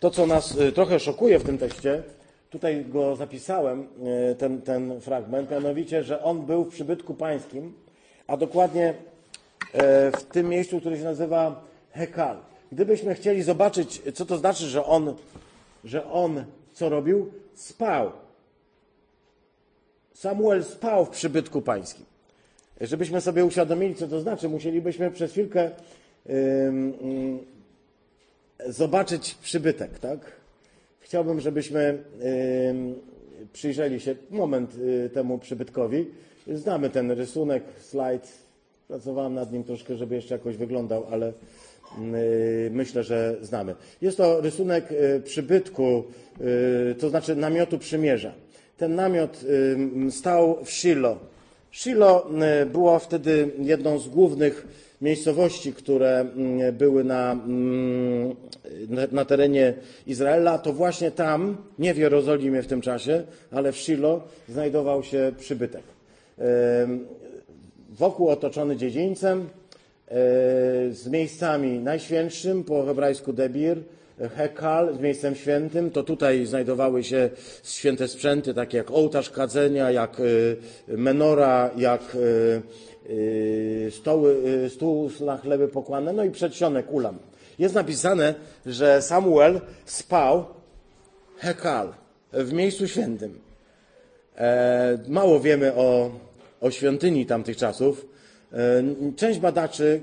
To, 0.00 0.10
co 0.10 0.26
nas 0.26 0.56
trochę 0.74 1.00
szokuje 1.00 1.38
w 1.38 1.44
tym 1.44 1.58
tekście, 1.58 2.02
tutaj 2.54 2.84
go 2.84 3.16
zapisałem, 3.16 3.86
e, 4.30 4.34
ten, 4.34 4.62
ten 4.62 5.00
fragment, 5.00 5.50
mianowicie, 5.50 6.04
że 6.04 6.22
on 6.22 6.46
był 6.46 6.64
w 6.64 6.68
przybytku 6.68 7.14
pańskim, 7.14 7.74
a 8.26 8.36
dokładnie 8.36 8.94
e, 9.72 10.10
w 10.10 10.22
tym 10.22 10.48
miejscu, 10.48 10.80
które 10.80 10.96
się 10.96 11.04
nazywa 11.04 11.64
Hekal. 11.92 12.36
Gdybyśmy 12.72 13.14
chcieli 13.14 13.42
zobaczyć, 13.42 14.02
co 14.14 14.26
to 14.26 14.38
znaczy, 14.38 14.66
że 14.66 14.84
on, 14.84 15.14
że 15.84 16.10
on 16.10 16.44
co 16.72 16.88
robił? 16.88 17.32
Spał. 17.54 18.12
Samuel 20.12 20.64
spał 20.64 21.04
w 21.04 21.10
przybytku 21.10 21.62
pańskim. 21.62 22.04
Żebyśmy 22.80 23.20
sobie 23.20 23.44
uświadomili, 23.44 23.94
co 23.94 24.08
to 24.08 24.20
znaczy, 24.20 24.48
musielibyśmy 24.48 25.10
przez 25.10 25.30
chwilkę 25.30 25.70
zobaczyć 28.66 29.34
przybytek, 29.34 29.98
tak? 29.98 30.43
Chciałbym, 31.04 31.40
żebyśmy 31.40 32.04
przyjrzeli 33.52 34.00
się 34.00 34.16
moment 34.30 34.74
y, 34.78 35.10
temu 35.14 35.38
przybytkowi. 35.38 36.06
Znamy 36.46 36.90
ten 36.90 37.10
rysunek, 37.10 37.62
slajd. 37.80 38.32
Pracowałem 38.88 39.34
nad 39.34 39.52
nim 39.52 39.64
troszkę, 39.64 39.96
żeby 39.96 40.14
jeszcze 40.14 40.34
jakoś 40.34 40.56
wyglądał, 40.56 41.06
ale 41.10 41.28
y, 41.28 42.70
myślę, 42.72 43.02
że 43.02 43.36
znamy. 43.40 43.74
Jest 44.02 44.16
to 44.16 44.40
rysunek 44.40 44.92
y, 44.92 45.20
przybytku, 45.24 46.04
to 46.98 47.10
znaczy 47.10 47.36
namiotu 47.36 47.78
przymierza. 47.78 48.32
Ten 48.76 48.94
namiot 48.94 49.44
stał 50.10 50.64
w 50.64 50.70
Shiloh. 50.70 51.18
Shiloh 51.72 52.26
było 52.72 52.98
wtedy 52.98 53.50
jedną 53.58 53.98
z 53.98 54.08
głównych 54.08 54.66
miejscowości, 55.02 55.72
które 55.72 56.20
mm, 56.20 56.74
były 56.76 57.04
na, 57.04 57.32
mm, 57.32 58.36
na, 58.88 59.02
na 59.12 59.24
terenie 59.24 59.74
Izraela. 60.06 60.58
To 60.58 60.72
właśnie 60.72 61.10
tam, 61.10 61.56
nie 61.78 61.94
w 61.94 61.98
Jerozolimie 61.98 62.62
w 62.62 62.66
tym 62.66 62.80
czasie, 62.80 63.22
ale 63.50 63.72
w 63.72 63.76
Shiloh 63.76 64.22
znajdował 64.48 65.02
się 65.02 65.32
przybytek. 65.38 65.82
Wokół 67.90 68.28
otoczony 68.28 68.76
dziedzińcem, 68.76 69.40
e, 69.40 70.14
z 70.90 71.08
miejscami 71.08 71.78
najświętszym, 71.78 72.64
po 72.64 72.86
hebrajsku 72.86 73.32
Debir, 73.32 73.78
Hekal 74.36 74.96
z 74.96 75.00
miejscem 75.00 75.34
świętym, 75.34 75.90
to 75.90 76.02
tutaj 76.02 76.46
znajdowały 76.46 77.04
się 77.04 77.30
święte 77.62 78.08
sprzęty, 78.08 78.54
takie 78.54 78.76
jak 78.76 78.90
ołtarz 78.90 79.30
kadzenia, 79.30 79.90
jak 79.90 80.20
e, 80.20 80.96
menora, 80.96 81.70
jak 81.76 82.00
e, 82.00 82.16
stoły, 83.90 84.36
stół 84.68 85.10
na 85.20 85.36
chleby 85.36 85.68
pokłane, 85.68 86.12
no 86.12 86.24
i 86.24 86.30
przedsionek 86.30 86.92
ulam. 86.92 87.18
Jest 87.58 87.74
napisane, 87.74 88.34
że 88.66 89.02
Samuel 89.02 89.60
spał 89.84 90.44
Hekal 91.36 91.94
w 92.32 92.52
miejscu 92.52 92.88
świętym. 92.88 93.38
Mało 95.08 95.40
wiemy 95.40 95.74
o 95.74 96.10
o 96.64 96.70
świątyni 96.70 97.26
tamtych 97.26 97.56
czasów. 97.56 98.06
E, 98.52 98.82
część 99.16 99.38
badaczy, 99.38 100.00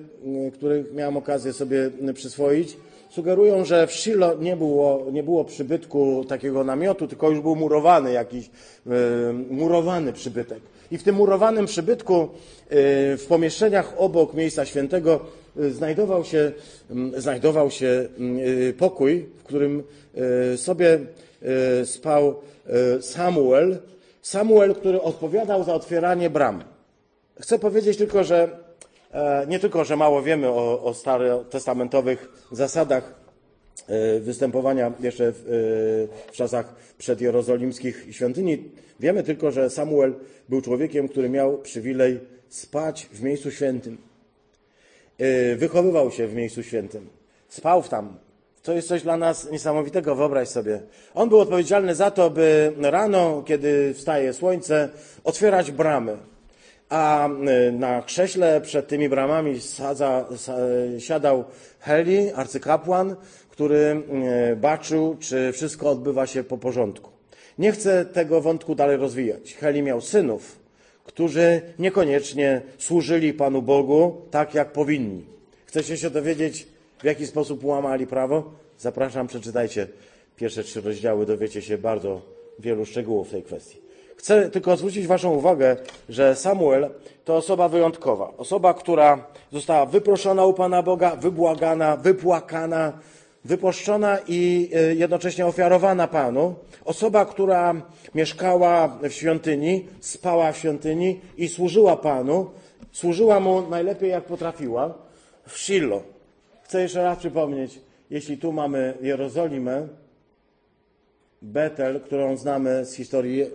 których 0.53 0.93
miałem 0.93 1.17
okazję 1.17 1.53
sobie 1.53 1.89
przyswoić, 2.13 2.77
sugerują, 3.10 3.65
że 3.65 3.88
w 3.88 3.91
Shilo 3.91 4.36
nie 4.36 4.58
było, 4.58 5.08
nie 5.12 5.24
było 5.24 5.46
przybytku 5.46 6.25
takiego 6.29 6.63
namiotu, 6.63 7.08
tylko 7.08 7.29
już 7.29 7.39
był 7.39 7.55
murowany 7.55 8.12
jakiś, 8.12 8.46
e, 8.88 8.89
murowany 9.50 10.13
przybytek. 10.13 10.60
I 10.91 10.98
w 10.98 11.03
tym 11.03 11.15
murowanym 11.15 11.65
przybytku, 11.65 12.21
e, 12.21 12.27
w 13.17 13.25
pomieszczeniach 13.29 13.93
obok 13.98 14.33
miejsca 14.33 14.65
świętego, 14.65 15.19
znajdował 15.55 16.24
się, 16.25 16.51
znajdował 17.17 17.71
się 17.71 18.07
pokój, 18.77 19.25
w 19.38 19.43
którym 19.43 19.83
sobie 20.55 21.00
spał 21.86 22.36
Samuel, 23.01 23.79
Samuel, 24.21 24.75
który 24.75 25.01
odpowiadał 25.01 25.63
za 25.63 25.74
otwieranie 25.74 26.29
bram. 26.29 26.63
Chcę 27.39 27.60
powiedzieć 27.60 27.98
tylko, 27.98 28.24
że 28.24 28.50
e, 29.12 29.45
nie 29.48 29.60
tylko, 29.60 29.83
że 29.83 29.95
mało 29.95 30.21
wiemy 30.21 30.48
o, 30.50 30.83
o 30.83 30.93
starotestamentowych 30.93 32.48
zasadach 32.51 33.03
e, 33.03 33.21
występowania 34.20 34.92
jeszcze 35.00 35.32
w, 35.32 35.36
e, 35.38 36.32
w 36.32 36.36
czasach 36.36 36.76
przedjerozolimskich 36.98 38.08
świątyni. 38.12 38.64
Wiemy 39.00 39.24
tylko, 39.24 39.52
że 39.52 39.70
Samuel 39.70 40.14
był 40.50 40.62
człowiekiem, 40.62 41.08
który 41.08 41.30
miał 41.30 41.58
przywilej 41.58 42.20
spać 42.50 43.10
w 43.14 43.22
miejscu 43.22 43.52
świętym. 43.52 43.98
Wychowywał 45.58 46.12
się 46.12 46.28
w 46.28 46.34
miejscu 46.34 46.64
świętym. 46.64 47.10
Spał 47.50 47.84
tam, 47.84 48.18
to 48.64 48.74
jest 48.74 48.88
coś 48.88 49.04
dla 49.04 49.18
nas 49.18 49.52
niesamowitego, 49.52 50.16
wyobraź 50.16 50.48
sobie. 50.48 50.82
On 51.14 51.30
był 51.30 51.40
odpowiedzialny 51.40 51.96
za 51.96 52.12
to, 52.12 52.30
by 52.30 52.74
rano, 52.82 53.44
kiedy 53.46 53.94
wstaje 53.94 54.34
słońce, 54.34 54.90
otwierać 55.24 55.72
bramy. 55.72 56.18
A 56.90 57.30
na 57.72 58.02
krześle 58.02 58.62
przed 58.62 58.88
tymi 58.88 59.10
bramami 59.10 59.62
sadza, 59.62 60.26
siadał 61.00 61.44
Heli, 61.80 62.32
arcykapłan, 62.32 63.16
który 63.62 64.03
y, 64.51 64.56
baczył, 64.56 65.18
czy 65.20 65.51
wszystko 65.51 65.89
odbywa 65.89 66.28
się 66.28 66.43
po 66.43 66.58
porządku. 66.58 67.12
Nie 67.60 67.71
chcę 67.71 68.06
tego 68.06 68.41
wątku 68.41 68.76
dalej 68.76 68.97
rozwijać. 68.97 69.54
Heli 69.54 69.82
miał 69.82 70.02
synów, 70.02 70.60
którzy 71.06 71.62
niekoniecznie 71.80 72.62
służyli 72.78 73.34
Panu 73.34 73.62
Bogu 73.62 74.21
tak, 74.32 74.54
jak 74.54 74.71
powinni. 74.71 75.26
Chcecie 75.65 75.97
się 75.97 76.10
dowiedzieć, 76.10 76.67
w 77.00 77.04
jaki 77.04 77.28
sposób 77.28 77.63
łamali 77.63 78.08
prawo? 78.08 78.52
Zapraszam, 78.80 79.28
przeczytajcie 79.28 79.88
pierwsze 80.36 80.63
trzy 80.63 80.82
rozdziały, 80.82 81.26
dowiecie 81.26 81.62
się 81.62 81.78
bardzo 81.78 82.21
wielu 82.60 82.86
szczegółów 82.86 83.28
w 83.28 83.32
tej 83.32 83.43
kwestii. 83.43 83.78
Chcę 84.15 84.50
tylko 84.50 84.78
zwrócić 84.78 85.08
Waszą 85.08 85.34
uwagę, 85.34 85.78
że 86.10 86.36
Samuel 86.36 86.89
to 87.26 87.36
osoba 87.36 87.69
wyjątkowa. 87.69 88.34
Osoba, 88.38 88.74
która 88.74 89.26
została 89.52 89.86
wyproszona 89.86 90.45
u 90.45 90.54
Pana 90.54 90.84
Boga, 90.84 91.15
wybłagana, 91.15 91.97
wypłakana, 91.97 92.93
wypuszczona 93.45 94.17
i 94.27 94.69
e, 94.73 94.95
jednocześnie 94.95 95.45
ofiarowana 95.45 96.08
Panu. 96.08 96.56
Osoba, 96.86 97.25
która 97.25 97.82
mieszkała 98.15 98.88
w 98.88 99.12
świątyni, 99.12 99.86
spała 99.99 100.51
w 100.51 100.58
świątyni 100.58 101.19
i 101.38 101.47
służyła 101.47 101.97
Panu. 101.97 102.49
Służyła 102.91 103.39
Mu 103.39 103.69
najlepiej 103.69 104.10
jak 104.10 104.23
potrafiła 104.23 104.93
w 105.47 105.58
Shiloh. 105.58 106.04
Chcę 106.63 106.82
jeszcze 106.82 107.04
raz 107.04 107.17
przypomnieć, 107.17 107.80
jeśli 108.10 108.38
tu 108.38 108.51
mamy 108.51 108.93
Jerozolimę, 109.01 109.88
Betel, 111.41 112.01
którą 112.01 112.38
znamy 112.38 112.86
z 112.86 112.93
historii 112.93 113.41
e, 113.41 113.47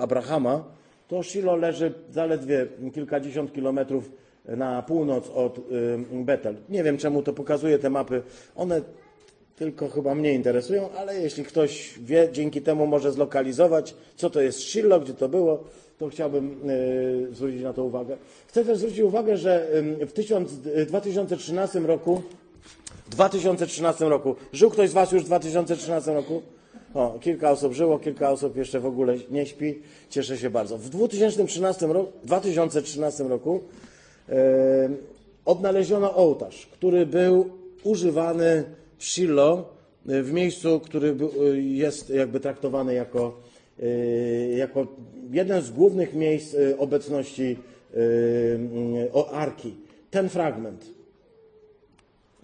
Abrahama, 0.00 0.64
to 1.08 1.22
Shiloh 1.22 1.60
leży 1.60 1.94
zaledwie 2.10 2.66
kilkadziesiąt 2.94 3.52
kilometrów 3.52 4.10
na 4.44 4.82
północ 4.82 5.30
od 5.30 5.58
e, 5.58 5.62
Betel. 6.24 6.56
Nie 6.68 6.82
wiem, 6.82 6.96
czemu 6.98 7.22
to 7.22 7.32
pokazuje 7.32 7.78
te 7.78 7.90
mapy. 7.90 8.22
One 8.56 8.80
tylko 9.56 9.88
chyba 9.88 10.14
mnie 10.14 10.32
interesują, 10.32 10.88
ale 10.96 11.20
jeśli 11.20 11.44
ktoś 11.44 11.94
wie, 11.98 12.28
dzięki 12.32 12.62
temu 12.62 12.86
może 12.86 13.12
zlokalizować, 13.12 13.94
co 14.16 14.30
to 14.30 14.40
jest 14.40 14.60
Shiloh, 14.60 15.02
gdzie 15.04 15.14
to 15.14 15.28
było, 15.28 15.64
to 15.98 16.08
chciałbym 16.08 16.60
e, 17.30 17.34
zwrócić 17.34 17.62
na 17.62 17.72
to 17.72 17.84
uwagę. 17.84 18.16
Chcę 18.46 18.64
też 18.64 18.78
zwrócić 18.78 19.00
uwagę, 19.00 19.36
że 19.36 19.68
w 20.06 20.86
2013 20.86 21.80
roku 21.80 22.22
w 23.06 23.10
2013 23.10 24.04
roku. 24.04 24.36
Żył 24.52 24.70
ktoś 24.70 24.90
z 24.90 24.92
Was 24.92 25.12
już 25.12 25.22
w 25.22 25.26
2013 25.26 26.14
roku? 26.14 26.42
O, 26.94 27.18
kilka 27.20 27.50
osób 27.50 27.72
żyło, 27.72 27.98
kilka 27.98 28.30
osób 28.30 28.56
jeszcze 28.56 28.80
w 28.80 28.86
ogóle 28.86 29.14
nie 29.30 29.46
śpi. 29.46 29.82
Cieszę 30.10 30.38
się 30.38 30.50
bardzo. 30.50 30.78
W 30.78 30.88
2013 30.88 31.86
roku, 31.86 32.12
2013 32.24 33.24
roku 33.24 33.60
e, 34.28 34.34
odnaleziono 35.44 36.14
ołtarz, 36.14 36.66
który 36.66 37.06
był 37.06 37.50
używany 37.84 38.64
Shiloh, 39.04 39.58
e, 40.08 40.22
w 40.22 40.32
miejscu, 40.32 40.80
który 40.80 41.08
e, 41.08 41.60
jest 41.60 42.10
jakby 42.10 42.40
traktowany 42.40 42.94
jako, 42.94 43.40
e, 43.82 43.86
jako 44.48 44.86
jeden 45.30 45.62
z 45.62 45.70
głównych 45.70 46.14
miejsc 46.14 46.56
obecności 46.78 47.58
arki. 49.32 49.74
Ten 50.10 50.28
fragment 50.28 50.94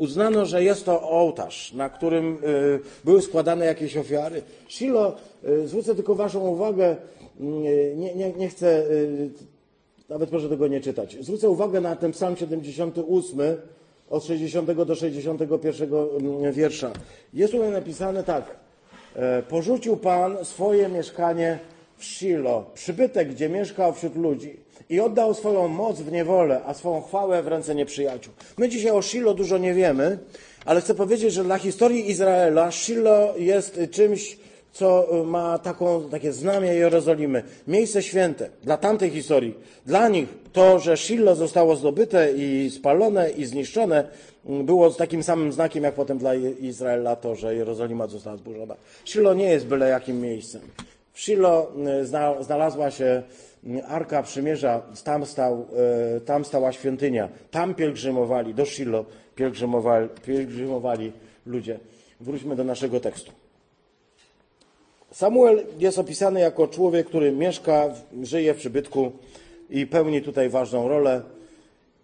Uznano, 0.01 0.47
że 0.47 0.65
jest 0.65 0.85
to 0.85 1.11
ołtarz, 1.11 1.73
na 1.73 1.89
którym 1.89 2.39
y, 2.45 2.81
były 3.05 3.23
składane 3.23 3.67
jakieś 3.67 3.97
ofiary. 3.97 4.43
Shilo, 4.69 5.17
y, 5.49 5.69
zwrócę 5.69 5.95
tylko 5.95 6.15
Waszą 6.15 6.49
uwagę, 6.49 6.97
y, 7.41 7.45
nie, 7.97 8.15
nie, 8.15 8.33
nie 8.33 8.49
chcę, 8.49 8.85
nawet 10.09 10.31
proszę 10.31 10.49
tego 10.49 10.69
nie 10.69 10.81
czytać. 10.81 11.17
Zwrócę 11.21 11.51
uwagę 11.51 11.81
na 11.81 11.97
ten 11.97 12.13
psalm 12.13 12.37
78, 12.37 13.41
od 14.11 14.25
60 14.25 14.73
do 14.73 14.95
61 14.95 15.89
mm, 16.21 16.53
wiersza. 16.53 16.91
Jest 17.35 17.53
tutaj 17.53 17.71
napisane 17.71 18.25
tak. 18.25 18.57
E, 19.17 19.43
porzucił 19.43 19.97
Pan 19.97 20.45
swoje 20.45 20.89
mieszkanie 20.89 21.59
w 21.97 22.05
Shilo, 22.05 22.71
przybytek, 22.75 23.29
gdzie 23.29 23.49
mieszkał 23.49 23.95
wśród 23.95 24.17
ludzi 24.17 24.57
i 24.91 25.01
oddał 25.01 25.35
swoją 25.35 25.69
moc 25.69 26.01
w 26.01 26.13
niewolę, 26.13 26.61
a 26.67 26.75
swoją 26.75 27.03
chwałę 27.03 27.43
w 27.43 27.49
ręce 27.49 27.75
nieprzyjaciół. 27.75 28.33
My 28.59 28.69
dzisiaj 28.69 28.93
o 28.93 29.03
Shilo 29.03 29.35
dużo 29.35 29.59
nie 29.59 29.75
wiemy, 29.75 30.19
ale 30.65 30.81
chcę 30.81 30.95
powiedzieć, 30.95 31.33
że 31.33 31.45
dla 31.45 31.59
historii 31.59 32.11
Izraela 32.11 32.71
Shilo 32.71 33.35
jest 33.37 33.81
czymś, 33.91 34.39
co 34.73 35.09
ma 35.27 35.59
taką, 35.59 36.09
takie 36.11 36.33
znamie 36.33 36.75
Jerozolimy. 36.75 37.43
Miejsce 37.69 38.03
święte 38.03 38.51
dla 38.63 38.77
tamtej 38.77 39.11
historii. 39.11 39.55
Dla 39.87 40.09
nich 40.09 40.29
to, 40.53 40.79
że 40.79 40.97
Shilo 40.97 41.35
zostało 41.35 41.77
zdobyte 41.77 42.33
i 42.33 42.71
spalone 42.71 43.31
i 43.31 43.45
zniszczone, 43.45 44.09
było 44.45 44.91
takim 44.91 45.23
samym 45.23 45.53
znakiem, 45.53 45.85
jak 45.85 45.95
potem 45.95 46.19
dla 46.19 46.35
Izraela 46.35 47.17
to, 47.17 47.35
że 47.35 47.55
Jerozolima 47.55 48.07
została 48.07 48.37
zburzona. 48.37 48.75
Shilo 49.05 49.35
nie 49.35 49.51
jest 49.51 49.67
byle 49.67 49.89
jakim 49.89 50.21
miejscem. 50.21 50.61
W 51.13 51.21
Shilo 51.21 51.73
znalazła 52.41 52.91
się 52.91 53.23
Arka 53.89 54.23
Przymierza, 54.23 54.83
tam, 55.05 55.27
stał, 55.27 55.67
e, 56.17 56.21
tam 56.21 56.45
stała 56.45 56.73
świątynia, 56.73 57.29
tam 57.51 57.75
pielgrzymowali, 57.75 58.55
do 58.55 58.67
Shiloh 58.67 59.07
pielgrzymowali, 59.35 60.09
pielgrzymowali 60.27 61.13
ludzie. 61.47 61.79
Wróćmy 62.21 62.57
do 62.57 62.65
naszego 62.65 63.01
tekstu. 63.01 63.33
Samuel 65.13 65.67
jest 65.79 65.99
opisany 65.99 66.41
jako 66.41 66.69
człowiek, 66.69 67.07
który 67.07 67.33
mieszka, 67.33 67.95
żyje 68.23 68.55
w 68.55 68.57
przybytku 68.57 69.13
i 69.71 69.87
pełni 69.87 70.23
tutaj 70.23 70.49
ważną 70.49 70.89
rolę. 70.89 71.23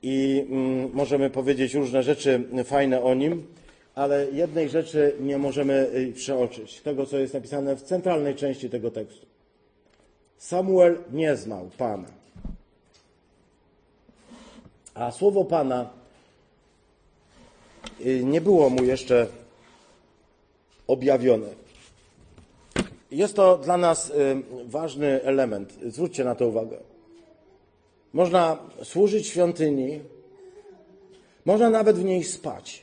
i 0.02 0.46
mm, 0.50 0.90
możemy 0.92 1.30
powiedzieć 1.30 1.74
różne 1.74 2.02
rzeczy 2.02 2.44
fajne 2.64 3.02
o 3.02 3.14
nim, 3.14 3.46
ale 3.94 4.26
jednej 4.32 4.68
rzeczy 4.68 5.16
nie 5.20 5.38
możemy 5.38 5.90
y, 5.94 6.12
przeoczyć, 6.12 6.80
tego 6.80 7.06
co 7.06 7.18
jest 7.18 7.34
napisane 7.34 7.76
w 7.76 7.82
centralnej 7.82 8.34
części 8.34 8.70
tego 8.70 8.90
tekstu. 8.90 9.26
Samuel 10.38 10.98
nie 11.12 11.36
znał 11.36 11.70
Pana. 11.78 12.08
A 14.94 15.10
słowo 15.10 15.44
Pana 15.44 15.90
y, 18.06 18.24
nie 18.24 18.40
było 18.40 18.70
mu 18.70 18.84
jeszcze 18.84 19.26
objawione. 20.86 21.65
Jest 23.10 23.34
to 23.34 23.58
dla 23.58 23.76
nas 23.76 24.10
y, 24.10 24.12
ważny 24.64 25.22
element. 25.22 25.78
Zwróćcie 25.86 26.24
na 26.24 26.34
to 26.34 26.48
uwagę. 26.48 26.76
Można 28.12 28.58
służyć 28.82 29.26
świątyni, 29.26 30.00
można 31.44 31.70
nawet 31.70 31.96
w 31.96 32.04
niej 32.04 32.24
spać. 32.24 32.82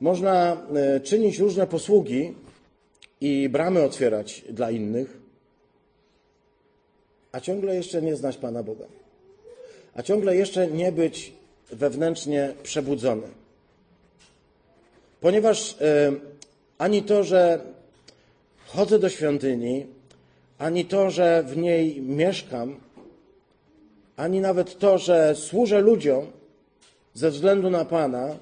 Można 0.00 0.56
y, 0.96 1.00
czynić 1.00 1.38
różne 1.38 1.66
posługi 1.66 2.34
i 3.20 3.48
bramy 3.48 3.82
otwierać 3.82 4.44
dla 4.48 4.70
innych, 4.70 5.16
a 7.32 7.40
ciągle 7.40 7.76
jeszcze 7.76 8.02
nie 8.02 8.16
znać 8.16 8.36
Pana 8.36 8.62
Boga. 8.62 8.84
A 9.94 10.02
ciągle 10.02 10.36
jeszcze 10.36 10.66
nie 10.66 10.92
być 10.92 11.32
wewnętrznie 11.70 12.54
przebudzony. 12.62 13.28
Ponieważ 15.20 15.72
y, 15.72 16.31
ani 16.78 17.02
to, 17.02 17.24
że 17.24 17.60
chodzę 18.66 18.98
do 18.98 19.08
świątyni, 19.08 19.86
ani 20.58 20.84
to, 20.84 21.10
że 21.10 21.42
w 21.42 21.56
niej 21.56 22.02
mieszkam, 22.02 22.80
ani 24.16 24.40
nawet 24.40 24.78
to, 24.78 24.98
że 24.98 25.34
służę 25.34 25.80
ludziom 25.80 26.26
ze 27.14 27.30
względu 27.30 27.70
na 27.70 27.84
Pana, 27.84 28.36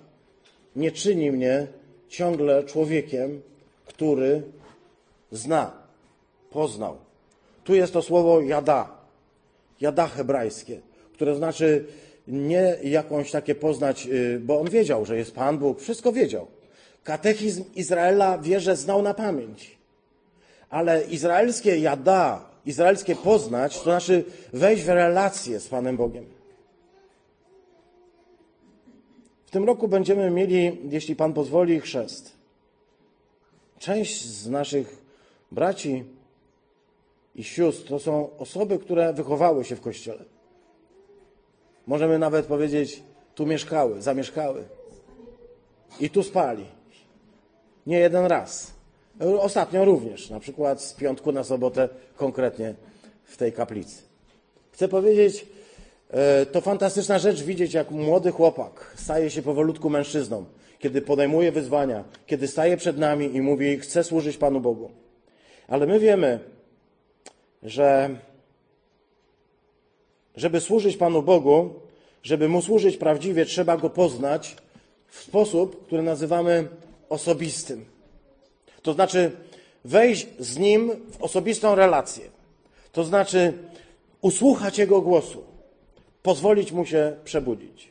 nie 0.76 0.92
czyni 0.92 1.32
mnie 1.32 1.66
ciągle 2.08 2.64
człowiekiem, 2.64 3.42
który 3.86 4.42
zna, 5.32 5.72
poznał. 6.50 6.96
Tu 7.64 7.74
jest 7.74 7.92
to 7.92 8.02
słowo 8.02 8.40
jada, 8.40 8.90
jada 9.80 10.06
hebrajskie, 10.06 10.80
które 11.12 11.36
znaczy 11.36 11.84
nie 12.28 12.76
jakąś 12.82 13.30
takie 13.30 13.54
poznać, 13.54 14.06
y, 14.06 14.40
bo 14.40 14.60
on 14.60 14.70
wiedział, 14.70 15.04
że 15.04 15.16
jest 15.16 15.34
Pan 15.34 15.58
Bóg, 15.58 15.80
wszystko 15.80 16.12
wiedział. 16.12 16.46
Katechizm 17.04 17.64
Izraela 17.74 18.38
wie, 18.38 18.60
że 18.60 18.76
znał 18.76 19.02
na 19.02 19.14
pamięć. 19.14 19.78
Ale 20.70 21.04
izraelskie 21.04 21.78
jada, 21.78 22.50
izraelskie 22.66 23.16
poznać, 23.16 23.78
to 23.78 23.84
znaczy 23.84 24.24
wejść 24.52 24.82
w 24.82 24.88
relację 24.88 25.60
z 25.60 25.68
Panem 25.68 25.96
Bogiem. 25.96 26.26
W 29.46 29.50
tym 29.50 29.64
roku 29.64 29.88
będziemy 29.88 30.30
mieli, 30.30 30.78
jeśli 30.90 31.16
Pan 31.16 31.32
pozwoli, 31.32 31.80
chrzest. 31.80 32.32
Część 33.78 34.24
z 34.24 34.48
naszych 34.48 35.02
braci 35.52 36.04
i 37.34 37.44
sióstr 37.44 37.88
to 37.88 37.98
są 37.98 38.36
osoby, 38.38 38.78
które 38.78 39.12
wychowały 39.12 39.64
się 39.64 39.76
w 39.76 39.80
kościele. 39.80 40.24
Możemy 41.86 42.18
nawet 42.18 42.46
powiedzieć, 42.46 43.02
tu 43.34 43.46
mieszkały, 43.46 44.02
zamieszkały. 44.02 44.64
I 46.00 46.10
tu 46.10 46.22
spali. 46.22 46.79
Nie 47.86 47.98
jeden 47.98 48.26
raz. 48.26 48.72
Ostatnio 49.40 49.84
również, 49.84 50.30
na 50.30 50.40
przykład 50.40 50.82
z 50.82 50.92
piątku 50.92 51.32
na 51.32 51.44
sobotę, 51.44 51.88
konkretnie 52.16 52.74
w 53.24 53.36
tej 53.36 53.52
kaplicy. 53.52 54.02
Chcę 54.72 54.88
powiedzieć, 54.88 55.46
e, 56.10 56.46
to 56.46 56.60
fantastyczna 56.60 57.18
rzecz 57.18 57.42
widzieć, 57.42 57.74
jak 57.74 57.90
młody 57.90 58.30
chłopak 58.30 58.92
staje 58.96 59.30
się 59.30 59.42
powolutku 59.42 59.90
mężczyzną, 59.90 60.44
kiedy 60.78 61.02
podejmuje 61.02 61.52
wyzwania, 61.52 62.04
kiedy 62.26 62.48
staje 62.48 62.76
przed 62.76 62.98
nami 62.98 63.36
i 63.36 63.40
mówi: 63.40 63.78
Chcę 63.78 64.04
służyć 64.04 64.36
Panu 64.36 64.60
Bogu. 64.60 64.90
Ale 65.68 65.86
my 65.86 66.00
wiemy, 66.00 66.38
że 67.62 68.10
żeby 70.36 70.60
służyć 70.60 70.96
Panu 70.96 71.22
Bogu, 71.22 71.74
żeby 72.22 72.48
mu 72.48 72.62
służyć 72.62 72.96
prawdziwie, 72.96 73.44
trzeba 73.44 73.76
go 73.76 73.90
poznać 73.90 74.56
w 75.08 75.22
sposób, 75.22 75.86
który 75.86 76.02
nazywamy 76.02 76.68
osobistym. 77.10 77.84
To 78.82 78.92
znaczy 78.92 79.30
wejść 79.84 80.26
z 80.38 80.58
nim 80.58 80.90
w 81.10 81.22
osobistą 81.22 81.74
relację. 81.74 82.24
To 82.92 83.04
znaczy 83.04 83.52
usłuchać 84.20 84.78
jego 84.78 85.00
głosu, 85.00 85.44
pozwolić 86.22 86.72
mu 86.72 86.86
się 86.86 87.16
przebudzić. 87.24 87.88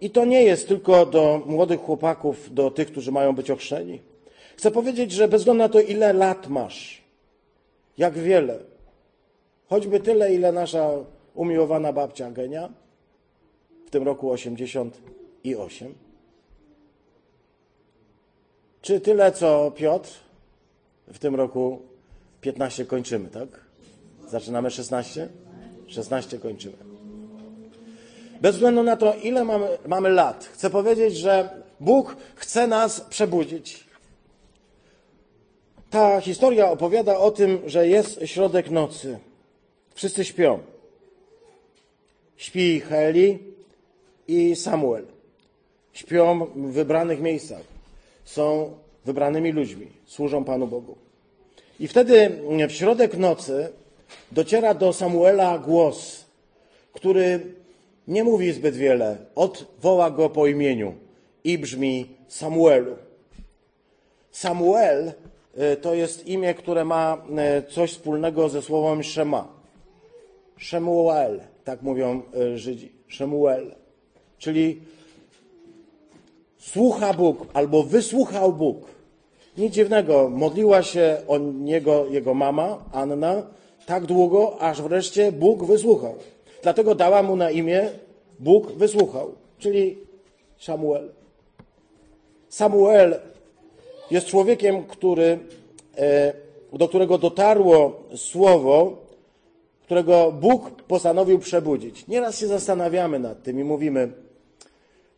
I 0.00 0.10
to 0.10 0.24
nie 0.24 0.42
jest 0.42 0.68
tylko 0.68 1.06
do 1.06 1.42
młodych 1.46 1.80
chłopaków, 1.80 2.54
do 2.54 2.70
tych, 2.70 2.88
którzy 2.88 3.12
mają 3.12 3.34
być 3.34 3.50
ochrzczeni. 3.50 4.00
Chcę 4.56 4.70
powiedzieć, 4.70 5.12
że 5.12 5.28
bez 5.28 5.40
względu 5.40 5.62
na 5.62 5.68
to, 5.68 5.80
ile 5.80 6.12
lat 6.12 6.48
masz, 6.48 7.02
jak 7.98 8.18
wiele, 8.18 8.58
choćby 9.66 10.00
tyle, 10.00 10.34
ile 10.34 10.52
nasza 10.52 10.90
umiłowana 11.34 11.92
babcia 11.92 12.30
Genia, 12.30 12.68
w 13.86 13.90
tym 13.90 14.02
roku 14.02 14.30
88, 14.30 15.94
czy 18.84 19.00
tyle, 19.00 19.32
co 19.32 19.72
Piotr? 19.76 20.10
W 21.06 21.18
tym 21.18 21.34
roku 21.34 21.82
15 22.40 22.84
kończymy, 22.84 23.28
tak? 23.28 23.48
Zaczynamy 24.28 24.70
16? 24.70 25.28
16 25.86 26.38
kończymy. 26.38 26.76
Bez 28.40 28.54
względu 28.54 28.82
na 28.82 28.96
to, 28.96 29.14
ile 29.14 29.44
mamy, 29.44 29.68
mamy 29.86 30.10
lat, 30.10 30.44
chcę 30.44 30.70
powiedzieć, 30.70 31.16
że 31.16 31.48
Bóg 31.80 32.16
chce 32.34 32.66
nas 32.66 33.00
przebudzić. 33.00 33.84
Ta 35.90 36.20
historia 36.20 36.70
opowiada 36.70 37.18
o 37.18 37.30
tym, 37.30 37.62
że 37.66 37.88
jest 37.88 38.20
środek 38.24 38.70
nocy. 38.70 39.18
Wszyscy 39.94 40.24
śpią. 40.24 40.58
Śpi 42.36 42.80
Heli 42.80 43.38
i 44.28 44.56
Samuel. 44.56 45.06
Śpią 45.92 46.46
w 46.46 46.72
wybranych 46.72 47.20
miejscach 47.20 47.73
są 48.24 48.76
wybranymi 49.04 49.52
ludźmi, 49.52 49.86
służą 50.06 50.44
Panu 50.44 50.66
Bogu. 50.66 50.96
I 51.80 51.88
wtedy 51.88 52.30
w 52.68 52.72
środek 52.72 53.16
nocy 53.16 53.68
dociera 54.32 54.74
do 54.74 54.92
Samuela 54.92 55.58
głos, 55.58 56.24
który 56.92 57.40
nie 58.08 58.24
mówi 58.24 58.52
zbyt 58.52 58.76
wiele. 58.76 59.16
Odwoła 59.34 60.10
go 60.10 60.30
po 60.30 60.46
imieniu 60.46 60.94
i 61.44 61.58
brzmi 61.58 62.06
Samuelu. 62.28 62.96
Samuel 64.30 65.12
y, 65.72 65.76
to 65.76 65.94
jest 65.94 66.26
imię, 66.26 66.54
które 66.54 66.84
ma 66.84 67.26
y, 67.58 67.72
coś 67.72 67.90
wspólnego 67.90 68.48
ze 68.48 68.62
słowem 68.62 69.02
Shema. 69.02 69.48
Shemuel, 70.58 71.40
tak 71.64 71.82
mówią 71.82 72.22
y, 72.54 72.58
Żydzi. 72.58 72.92
Shemuel, 73.08 73.74
czyli 74.38 74.80
słucha 76.72 77.14
Bóg 77.14 77.46
albo 77.52 77.82
wysłuchał 77.82 78.52
Bóg. 78.52 78.76
Nic 79.58 79.74
dziwnego, 79.74 80.28
modliła 80.30 80.82
się 80.82 81.16
o 81.28 81.38
niego 81.38 82.06
jego 82.10 82.34
mama, 82.34 82.84
Anna, 82.92 83.42
tak 83.86 84.06
długo, 84.06 84.60
aż 84.60 84.82
wreszcie 84.82 85.32
Bóg 85.32 85.64
wysłuchał. 85.64 86.14
Dlatego 86.62 86.94
dała 86.94 87.22
mu 87.22 87.36
na 87.36 87.50
imię 87.50 87.90
Bóg 88.38 88.72
wysłuchał, 88.72 89.34
czyli 89.58 89.98
Samuel. 90.58 91.10
Samuel 92.48 93.20
jest 94.10 94.26
człowiekiem, 94.26 94.84
który, 94.84 95.38
e, 95.98 96.32
do 96.72 96.88
którego 96.88 97.18
dotarło 97.18 98.02
słowo, 98.16 98.96
którego 99.82 100.32
Bóg 100.32 100.82
postanowił 100.82 101.38
przebudzić. 101.38 102.06
Nieraz 102.08 102.38
się 102.38 102.46
zastanawiamy 102.46 103.18
nad 103.18 103.42
tym 103.42 103.60
i 103.60 103.64
mówimy, 103.64 104.23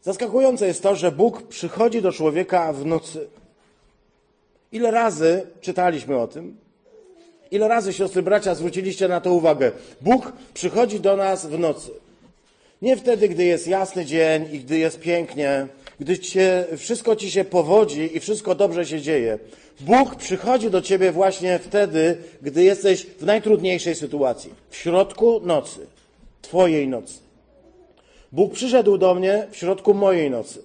Zaskakujące 0.07 0.66
jest 0.66 0.83
to, 0.83 0.97
że 0.97 1.12
Bóg 1.12 1.42
przychodzi 1.42 2.03
do 2.03 2.12
człowieka 2.12 2.73
w 2.73 2.87
nocy. 2.87 3.29
Ile 4.73 4.90
razy 4.90 5.47
czytaliśmy 5.61 6.19
o 6.19 6.27
tym? 6.27 6.57
Ile 7.51 7.69
razy, 7.69 7.92
siostry 7.92 8.23
bracia, 8.23 8.55
zwróciliście 8.55 9.09
na 9.09 9.21
to 9.21 9.33
uwagę? 9.33 9.73
Bóg 10.01 10.33
przychodzi 10.55 11.01
do 11.01 11.16
nas 11.16 11.47
w 11.47 11.59
nocy. 11.59 11.90
Nie 12.83 12.97
wtedy, 12.97 13.29
gdy 13.29 13.45
jest 13.45 13.69
jasny 13.69 14.05
dzień 14.05 14.49
i 14.53 14.59
gdy 14.59 14.79
jest 14.79 15.01
pięknie, 15.01 15.66
gdy 16.01 16.19
cię, 16.19 16.66
wszystko 16.77 17.16
ci 17.16 17.31
się 17.31 17.45
powodzi 17.45 18.16
i 18.16 18.21
wszystko 18.21 18.55
dobrze 18.55 18.87
się 18.87 19.01
dzieje. 19.01 19.38
Bóg 19.81 20.14
przychodzi 20.14 20.71
do 20.71 20.83
ciebie 20.83 21.12
właśnie 21.12 21.59
wtedy, 21.59 22.19
gdy 22.42 22.62
jesteś 22.62 23.07
w 23.07 23.25
najtrudniejszej 23.25 23.95
sytuacji. 23.95 24.55
W 24.71 24.77
środku 24.77 25.40
nocy. 25.45 25.87
Twojej 26.42 26.88
nocy. 26.88 27.26
Bóg 28.33 28.53
przyszedł 28.53 28.99
do 28.99 29.15
mnie 29.15 29.47
w 29.51 29.57
środku 29.57 29.95
mojej 29.95 30.31
nocy. 30.31 30.62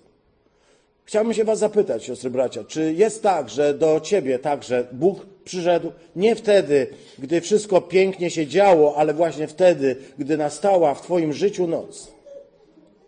Chciałbym 1.05 1.33
się 1.33 1.43
Was 1.43 1.59
zapytać, 1.59 2.03
siostry 2.03 2.29
bracia, 2.29 2.63
czy 2.63 2.93
jest 2.93 3.23
tak, 3.23 3.49
że 3.49 3.73
do 3.73 3.99
Ciebie 3.99 4.39
także 4.39 4.87
Bóg 4.91 5.25
przyszedł 5.43 5.91
nie 6.15 6.35
wtedy, 6.35 6.87
gdy 7.19 7.41
wszystko 7.41 7.81
pięknie 7.81 8.29
się 8.29 8.47
działo, 8.47 8.95
ale 8.97 9.13
właśnie 9.13 9.47
wtedy, 9.47 9.95
gdy 10.17 10.37
nastała 10.37 10.93
w 10.93 11.01
Twoim 11.01 11.33
życiu 11.33 11.67
noc? 11.67 12.11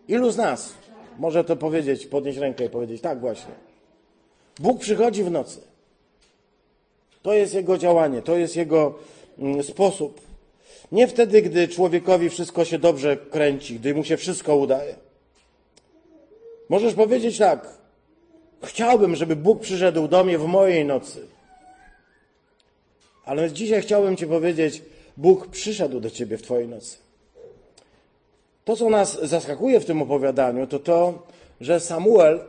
Ilu 0.08 0.32
z 0.32 0.38
nas 0.38 0.74
może 1.20 1.44
to 1.44 1.56
powiedzieć, 1.56 2.06
podnieść 2.06 2.38
rękę 2.38 2.66
i 2.66 2.70
powiedzieć, 2.70 3.02
tak 3.02 3.20
właśnie. 3.20 3.54
Bóg 4.60 4.80
przychodzi 4.80 5.24
w 5.24 5.32
nocy. 5.32 5.60
To 7.22 7.34
jest 7.34 7.54
Jego 7.54 7.78
działanie, 7.78 8.22
to 8.22 8.38
jest 8.38 8.56
Jego 8.56 8.94
mm, 9.40 9.64
sposób. 9.64 10.22
Nie 10.94 11.08
wtedy, 11.08 11.42
gdy 11.42 11.68
człowiekowi 11.68 12.30
wszystko 12.30 12.66
się 12.66 12.80
dobrze 12.80 13.18
kręci, 13.18 13.80
gdy 13.80 13.96
mu 13.96 14.04
się 14.04 14.18
wszystko 14.18 14.56
udaje. 14.56 14.96
Możesz 16.70 16.94
powiedzieć 16.94 17.38
tak, 17.38 17.68
chciałbym, 18.64 19.16
żeby 19.16 19.36
Bóg 19.36 19.62
przyszedł 19.62 20.08
do 20.08 20.24
mnie 20.24 20.38
w 20.38 20.46
mojej 20.46 20.86
nocy. 20.86 21.28
Ale 23.26 23.52
dzisiaj 23.52 23.82
chciałbym 23.82 24.18
Ci 24.18 24.28
powiedzieć, 24.28 24.82
Bóg 25.18 25.48
przyszedł 25.48 26.00
do 26.00 26.10
Ciebie 26.10 26.38
w 26.38 26.42
Twojej 26.42 26.68
nocy. 26.68 26.98
To, 28.66 28.76
co 28.76 28.90
nas 28.90 29.22
zaskakuje 29.22 29.80
w 29.80 29.86
tym 29.86 30.02
opowiadaniu, 30.02 30.68
to 30.68 30.80
to, 30.80 31.28
że 31.62 31.80
Samuel, 31.80 32.40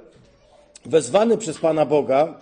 wezwany 0.85 1.39
przez 1.39 1.59
Pana 1.59 1.87
Boga, 1.87 2.41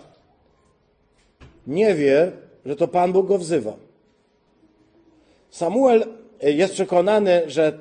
nie 1.67 1.95
wie, 1.95 2.31
że 2.65 2.75
to 2.75 2.87
Pan 2.87 3.13
Bóg 3.13 3.27
go 3.27 3.37
wzywa. 3.37 3.82
Samuel 5.53 6.05
jest 6.41 6.73
przekonany, 6.73 7.41
że 7.47 7.79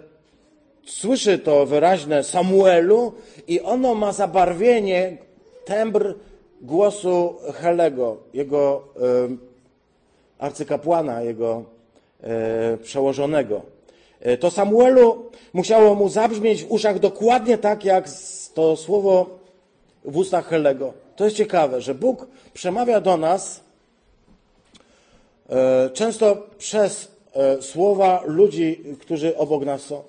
słyszy 0.86 1.38
to 1.38 1.66
wyraźne 1.66 2.24
Samuelu 2.24 3.12
i 3.48 3.60
ono 3.60 3.94
ma 3.94 4.12
zabarwienie, 4.12 5.16
tembr 5.64 6.14
głosu 6.60 7.34
Helego, 7.54 8.16
jego 8.34 8.84
e, 8.96 9.36
arcykapłana, 10.38 11.22
jego 11.22 11.64
e, 12.22 12.76
przełożonego. 12.76 13.62
E, 14.20 14.36
to 14.36 14.50
Samuelu 14.50 15.30
musiało 15.52 15.94
mu 15.94 16.08
zabrzmieć 16.08 16.64
w 16.64 16.72
uszach 16.72 16.98
dokładnie 16.98 17.58
tak, 17.58 17.84
jak 17.84 18.08
to 18.54 18.76
słowo 18.76 19.38
w 20.04 20.16
ustach 20.16 20.46
Helego. 20.46 20.92
To 21.16 21.24
jest 21.24 21.36
ciekawe, 21.36 21.80
że 21.80 21.94
Bóg 21.94 22.26
przemawia 22.54 23.00
do 23.00 23.16
nas 23.16 23.60
e, 25.48 25.90
często 25.90 26.46
przez 26.58 27.04
e, 27.04 27.11
słowa 27.60 28.22
ludzi, 28.26 28.82
którzy 29.00 29.36
obok 29.36 29.64
nas 29.64 29.82
są. 29.82 30.02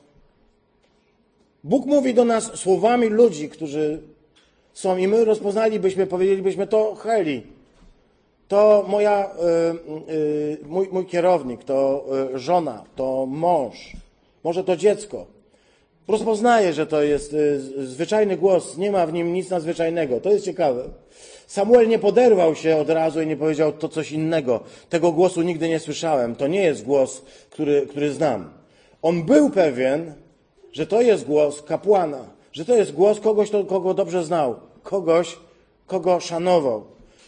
Bóg 1.63 1.86
mówi 1.86 2.13
do 2.13 2.25
nas 2.25 2.59
słowami 2.59 3.07
ludzi, 3.07 3.49
którzy 3.49 3.99
są 4.73 4.97
i 4.97 5.07
my 5.07 5.25
rozpoznalibyśmy, 5.25 6.07
powiedzielibyśmy 6.07 6.67
to 6.67 6.95
Heli, 6.95 7.43
to 8.47 8.86
moja, 8.88 9.31
mój, 10.63 10.88
mój 10.91 11.05
kierownik, 11.05 11.63
to 11.63 12.05
żona, 12.33 12.83
to 12.95 13.25
mąż, 13.25 13.93
może 14.43 14.63
to 14.63 14.75
dziecko. 14.75 15.25
Rozpoznaje, 16.07 16.73
że 16.73 16.88
to 16.88 17.03
jest 17.03 17.36
zwyczajny 17.77 18.38
głos, 18.38 18.77
nie 18.77 18.91
ma 18.91 19.05
w 19.05 19.13
nim 19.13 19.33
nic 19.33 19.49
nadzwyczajnego. 19.49 20.19
To 20.19 20.29
jest 20.29 20.45
ciekawe. 20.45 20.83
Samuel 21.47 21.88
nie 21.88 21.99
poderwał 21.99 22.56
się 22.56 22.77
od 22.77 22.89
razu 22.89 23.21
i 23.21 23.27
nie 23.27 23.38
powiedział 23.38 23.71
to 23.71 23.89
coś 23.89 24.12
innego. 24.12 24.60
Tego 24.89 25.12
głosu 25.12 25.41
nigdy 25.41 25.69
nie 25.69 25.79
słyszałem. 25.79 26.36
To 26.36 26.47
nie 26.47 26.62
jest 26.62 26.84
głos, 26.84 27.21
który, 27.49 27.88
który 27.88 28.12
znam. 28.12 28.49
On 29.01 29.23
był 29.23 29.49
pewien, 29.49 30.13
że 30.71 30.88
to 30.88 31.01
jest 31.01 31.25
głos 31.25 31.62
kapłana, 31.62 32.25
że 32.51 32.65
to 32.65 32.75
jest 32.75 32.91
głos 32.91 33.19
kogoś, 33.19 33.51
kogo 33.67 33.93
dobrze 33.93 34.23
znał, 34.23 34.56
kogoś, 34.84 35.38
kogo 35.88 36.19
szanował, 36.19 36.84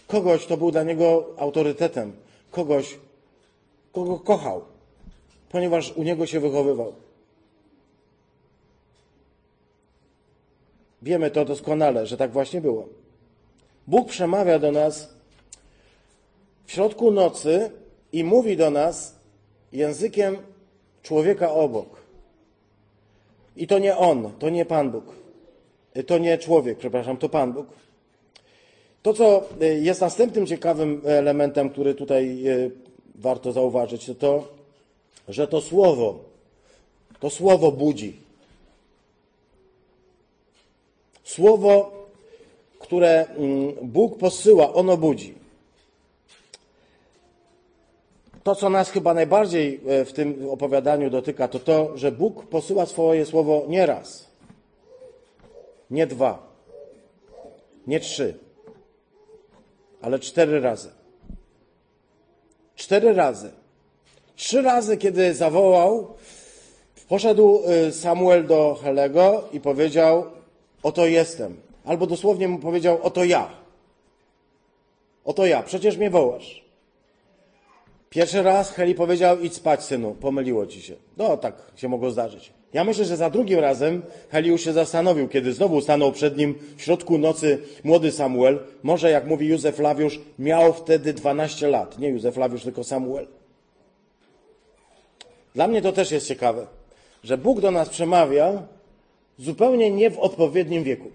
kogoś, 0.07 0.45
kto 0.45 0.57
był 0.57 0.71
dla 0.71 0.83
niego 0.83 1.25
autorytetem, 1.37 2.13
kogoś, 2.51 2.97
kogo 3.91 4.19
kochał, 4.19 4.61
ponieważ 5.49 5.91
u 5.91 6.03
niego 6.03 6.25
się 6.25 6.39
wychowywał. 6.39 6.93
Wiemy 11.01 11.31
to 11.31 11.45
doskonale, 11.45 12.07
że 12.07 12.17
tak 12.17 12.31
właśnie 12.31 12.61
było. 12.61 12.87
Bóg 13.87 14.09
przemawia 14.09 14.59
do 14.59 14.71
nas 14.71 15.09
w 16.65 16.71
środku 16.71 17.11
nocy 17.11 17.71
i 18.11 18.23
mówi 18.23 18.57
do 18.57 18.69
nas 18.69 19.15
językiem 19.71 20.37
człowieka 21.03 21.51
obok. 21.51 22.01
I 23.55 23.67
to 23.67 23.79
nie 23.79 23.97
on, 23.97 24.31
to 24.39 24.49
nie 24.49 24.65
Pan 24.65 24.91
Bóg. 24.91 25.05
To 26.07 26.17
nie 26.17 26.37
człowiek, 26.37 26.77
przepraszam, 26.77 27.17
to 27.17 27.29
Pan 27.29 27.53
Bóg. 27.53 27.67
To, 29.01 29.13
co 29.13 29.43
jest 29.81 30.01
następnym 30.01 30.47
ciekawym 30.47 31.01
elementem, 31.05 31.69
który 31.69 31.95
tutaj 31.95 32.47
e, 32.47 32.69
warto 33.15 33.51
zauważyć, 33.51 34.05
to 34.05 34.15
to, 34.15 34.47
że 35.27 35.47
to 35.47 35.61
słowo, 35.61 36.19
to 37.19 37.29
słowo 37.29 37.71
budzi. 37.71 38.19
Słowo, 41.23 42.04
które 42.85 43.25
mm, 43.25 43.73
Bóg 43.81 44.17
posyła, 44.17 44.73
ono 44.73 44.97
budzi. 44.97 45.33
To, 48.43 48.55
co 48.55 48.69
nas 48.69 48.89
chyba 48.89 49.13
najbardziej 49.13 49.81
e, 49.87 50.05
w 50.05 50.13
tym 50.13 50.49
opowiadaniu 50.49 51.09
dotyka, 51.09 51.47
to 51.47 51.59
to, 51.59 51.97
że 51.97 52.11
Bóg 52.11 52.45
posyła 52.45 52.85
swoje 52.85 53.25
słowo 53.25 53.65
nie 53.67 53.85
raz, 53.85 54.29
nie 55.91 56.07
dwa, 56.07 56.47
nie 57.87 57.99
trzy, 57.99 58.37
ale 60.01 60.19
cztery 60.19 60.59
razy. 60.59 60.89
Cztery 62.75 63.13
razy. 63.13 63.51
Trzy 64.35 64.61
razy, 64.61 64.97
kiedy 64.97 65.33
zawołał, 65.33 66.13
poszedł 67.09 67.61
e, 67.65 67.91
Samuel 67.91 68.47
do 68.47 68.75
Helego 68.83 69.43
i 69.53 69.59
powiedział: 69.59 70.25
Oto 70.83 71.05
jestem. 71.05 71.64
Albo 71.85 72.07
dosłownie 72.07 72.47
mu 72.47 72.59
powiedział: 72.59 72.99
Oto 73.03 73.23
ja. 73.23 73.49
Oto 75.25 75.45
ja, 75.45 75.63
przecież 75.63 75.97
mnie 75.97 76.09
wołasz. 76.09 76.65
Pierwszy 78.09 78.43
raz 78.43 78.71
Heli 78.71 78.95
powiedział: 78.95 79.39
Idź 79.39 79.53
spać, 79.53 79.83
synu, 79.83 80.15
pomyliło 80.21 80.67
ci 80.67 80.81
się. 80.81 80.95
No, 81.17 81.37
tak 81.37 81.71
się 81.75 81.89
mogło 81.89 82.11
zdarzyć. 82.11 82.53
Ja 82.73 82.83
myślę, 82.83 83.05
że 83.05 83.17
za 83.17 83.29
drugim 83.29 83.59
razem 83.59 84.01
Heli 84.29 84.49
już 84.49 84.61
się 84.61 84.73
zastanowił, 84.73 85.27
kiedy 85.27 85.53
znowu 85.53 85.81
stanął 85.81 86.11
przed 86.11 86.37
nim 86.37 86.55
w 86.77 86.81
środku 86.81 87.17
nocy 87.17 87.59
młody 87.83 88.11
Samuel. 88.11 88.59
Może, 88.83 89.11
jak 89.11 89.27
mówi 89.27 89.47
Józef 89.47 89.79
Lawiusz, 89.79 90.19
miał 90.39 90.73
wtedy 90.73 91.13
12 91.13 91.67
lat. 91.67 91.99
Nie 91.99 92.09
Józef 92.09 92.37
Lawiusz, 92.37 92.63
tylko 92.63 92.83
Samuel. 92.83 93.27
Dla 95.55 95.67
mnie 95.67 95.81
to 95.81 95.91
też 95.91 96.11
jest 96.11 96.27
ciekawe, 96.27 96.67
że 97.23 97.37
Bóg 97.37 97.61
do 97.61 97.71
nas 97.71 97.89
przemawia 97.89 98.63
zupełnie 99.39 99.91
nie 99.91 100.09
w 100.09 100.19
odpowiednim 100.19 100.83
wieku. 100.83 101.11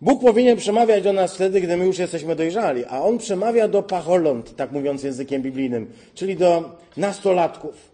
Bóg 0.00 0.20
powinien 0.20 0.56
przemawiać 0.56 1.04
do 1.04 1.12
nas 1.12 1.34
wtedy, 1.34 1.60
gdy 1.60 1.76
my 1.76 1.86
już 1.86 1.98
jesteśmy 1.98 2.36
dojrzali, 2.36 2.84
a 2.84 3.02
On 3.02 3.18
przemawia 3.18 3.68
do 3.68 3.82
pacholąt, 3.82 4.56
tak 4.56 4.72
mówiąc 4.72 5.02
językiem 5.02 5.42
biblijnym, 5.42 5.92
czyli 6.14 6.36
do 6.36 6.76
nastolatków. 6.96 7.88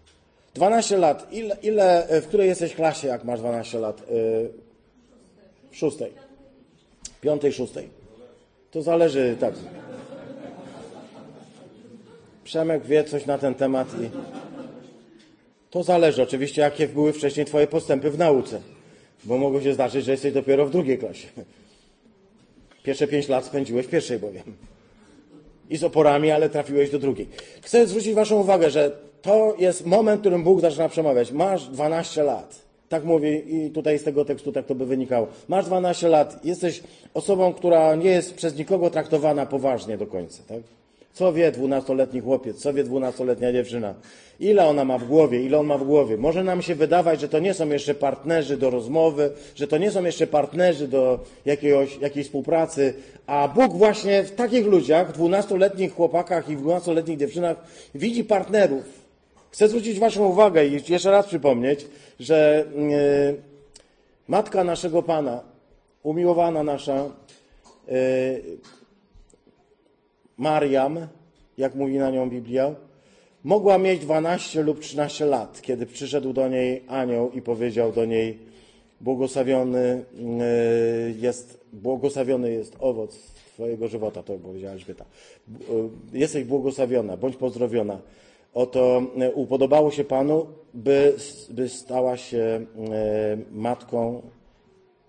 12 0.54 0.96
lat. 0.96 1.32
Ile, 1.32 1.56
ile, 1.62 2.06
w 2.22 2.26
której 2.26 2.48
jesteś 2.48 2.74
klasie, 2.74 3.08
jak 3.08 3.24
masz 3.24 3.40
12 3.40 3.78
lat? 3.78 4.02
W 5.70 5.76
szóstej. 5.76 6.12
Piątej, 7.20 7.52
szóstej. 7.52 7.88
To 8.70 8.82
zależy, 8.82 9.36
tak. 9.40 9.54
Przemek 12.44 12.86
wie 12.86 13.04
coś 13.04 13.26
na 13.26 13.38
ten 13.38 13.54
temat 13.54 13.88
i 13.88 14.10
to 15.70 15.82
zależy 15.82 16.22
oczywiście, 16.22 16.62
jakie 16.62 16.88
były 16.88 17.12
wcześniej 17.12 17.46
Twoje 17.46 17.66
postępy 17.66 18.10
w 18.10 18.18
nauce, 18.18 18.60
bo 19.24 19.38
mogło 19.38 19.60
się 19.60 19.74
zdarzyć, 19.74 20.04
że 20.04 20.10
jesteś 20.10 20.32
dopiero 20.32 20.66
w 20.66 20.70
drugiej 20.70 20.98
klasie. 20.98 21.28
Pierwsze 22.84 23.06
pięć 23.06 23.28
lat 23.28 23.44
spędziłeś 23.44 23.86
w 23.86 23.90
pierwszej 23.90 24.18
bowiem. 24.18 24.42
I 25.70 25.76
z 25.76 25.84
oporami, 25.84 26.30
ale 26.30 26.50
trafiłeś 26.50 26.90
do 26.90 26.98
drugiej. 26.98 27.28
Chcę 27.62 27.86
zwrócić 27.86 28.14
Waszą 28.14 28.40
uwagę, 28.40 28.70
że 28.70 28.96
to 29.22 29.54
jest 29.58 29.86
moment, 29.86 30.18
w 30.18 30.20
którym 30.20 30.44
Bóg 30.44 30.60
zaczyna 30.60 30.88
przemawiać. 30.88 31.32
Masz 31.32 31.68
12 31.68 32.22
lat. 32.22 32.64
Tak 32.88 33.04
mówi 33.04 33.42
i 33.56 33.70
tutaj 33.70 33.98
z 33.98 34.04
tego 34.04 34.24
tekstu 34.24 34.52
tak 34.52 34.66
to 34.66 34.74
by 34.74 34.86
wynikało. 34.86 35.26
Masz 35.48 35.64
12 35.64 36.08
lat, 36.08 36.44
jesteś 36.44 36.82
osobą, 37.14 37.52
która 37.52 37.94
nie 37.94 38.10
jest 38.10 38.34
przez 38.34 38.58
nikogo 38.58 38.90
traktowana 38.90 39.46
poważnie 39.46 39.98
do 39.98 40.06
końca. 40.06 40.42
Tak? 40.48 40.62
Co 41.14 41.32
wie 41.32 41.52
dwunastoletni 41.52 42.20
chłopiec, 42.20 42.56
co 42.56 42.72
wie 42.72 42.84
dwunastoletnia 42.84 43.52
dziewczyna? 43.52 43.94
Ile 44.40 44.66
ona 44.66 44.84
ma 44.84 44.98
w 44.98 45.04
głowie, 45.04 45.42
ile 45.42 45.58
on 45.58 45.66
ma 45.66 45.78
w 45.78 45.84
głowie? 45.84 46.16
Może 46.16 46.44
nam 46.44 46.62
się 46.62 46.74
wydawać, 46.74 47.20
że 47.20 47.28
to 47.28 47.38
nie 47.38 47.54
są 47.54 47.68
jeszcze 47.68 47.94
partnerzy 47.94 48.56
do 48.56 48.70
rozmowy, 48.70 49.30
że 49.54 49.66
to 49.66 49.78
nie 49.78 49.90
są 49.90 50.04
jeszcze 50.04 50.26
partnerzy 50.26 50.88
do 50.88 51.20
jakiegoś, 51.44 51.98
jakiejś 51.98 52.26
współpracy, 52.26 52.94
a 53.26 53.48
Bóg 53.48 53.72
właśnie 53.72 54.22
w 54.22 54.30
takich 54.30 54.66
ludziach, 54.66 55.12
dwunastoletnich 55.12 55.94
chłopakach 55.94 56.48
i 56.48 56.56
dwunastoletnich 56.56 57.18
dziewczynach 57.18 57.56
widzi 57.94 58.24
partnerów. 58.24 58.84
Chcę 59.50 59.68
zwrócić 59.68 59.98
Waszą 59.98 60.26
uwagę 60.26 60.66
i 60.66 60.92
jeszcze 60.92 61.10
raz 61.10 61.26
przypomnieć, 61.26 61.86
że 62.20 62.64
yy, 62.76 63.36
matka 64.28 64.64
naszego 64.64 65.02
Pana 65.02 65.40
umiłowana 66.02 66.62
nasza 66.62 67.10
y, 67.88 68.42
Mariam, 70.38 71.06
jak 71.58 71.74
mówi 71.74 71.98
na 71.98 72.10
nią 72.10 72.30
Biblia, 72.30 72.74
mogła 73.44 73.78
mieć 73.78 74.00
12 74.00 74.62
lub 74.62 74.80
13 74.80 75.24
lat, 75.24 75.62
kiedy 75.62 75.86
przyszedł 75.86 76.32
do 76.32 76.48
niej 76.48 76.82
anioł 76.88 77.30
i 77.30 77.42
powiedział 77.42 77.92
do 77.92 78.04
niej: 78.04 78.38
Błogosławiony 79.00 79.78
y, 79.78 81.14
jest, 81.18 81.60
błogosławiony 81.72 82.52
jest 82.52 82.76
owoc 82.80 83.34
Twojego 83.54 83.88
żywota, 83.88 84.22
to 84.22 84.38
powiedziała 84.38 84.72
Elżbieta. 84.72 85.04
Y, 86.14 86.18
Jesteś 86.18 86.44
błogosławiona, 86.44 87.16
bądź 87.16 87.36
pozdrowiona. 87.36 87.98
Oto 88.54 89.02
y, 89.22 89.32
upodobało 89.34 89.90
się 89.90 90.04
Panu, 90.04 90.46
by, 90.74 91.14
by 91.50 91.68
stała 91.68 92.16
się 92.16 92.66
matką 93.52 94.22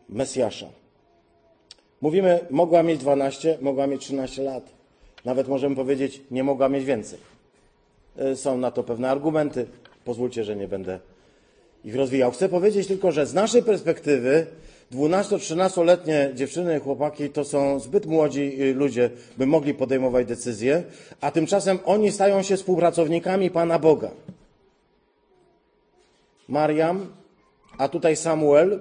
Mesjasza. 0.09 0.67
Mówimy, 2.01 2.39
mogła 2.49 2.83
mieć 2.83 2.99
12, 2.99 3.57
mogła 3.61 3.88
mieć 3.88 4.01
13 4.01 4.43
lat. 4.43 4.74
Nawet 5.25 5.47
możemy 5.47 5.75
powiedzieć, 5.75 6.21
nie 6.31 6.43
mogła 6.43 6.69
mieć 6.69 6.85
więcej. 6.85 7.19
Są 8.35 8.57
na 8.57 8.71
to 8.71 8.83
pewne 8.83 9.09
argumenty. 9.09 9.65
Pozwólcie, 10.05 10.43
że 10.43 10.55
nie 10.55 10.67
będę 10.67 10.99
ich 11.85 11.95
rozwijał. 11.95 12.31
Chcę 12.31 12.49
powiedzieć 12.49 12.88
tylko, 12.88 13.11
że 13.11 13.25
z 13.25 13.33
naszej 13.33 13.63
perspektywy 13.63 14.47
12-13-letnie 14.91 16.31
dziewczyny 16.35 16.77
i 16.77 16.79
chłopaki 16.79 17.29
to 17.29 17.43
są 17.43 17.79
zbyt 17.79 18.05
młodzi 18.05 18.57
ludzie, 18.73 19.09
by 19.38 19.45
mogli 19.45 19.73
podejmować 19.73 20.27
decyzje, 20.27 20.83
a 21.21 21.31
tymczasem 21.31 21.79
oni 21.85 22.11
stają 22.11 22.41
się 22.41 22.57
współpracownikami 22.57 23.49
Pana 23.49 23.79
Boga. 23.79 24.11
Mariam, 26.47 27.07
a 27.77 27.88
tutaj 27.88 28.15
Samuel, 28.15 28.79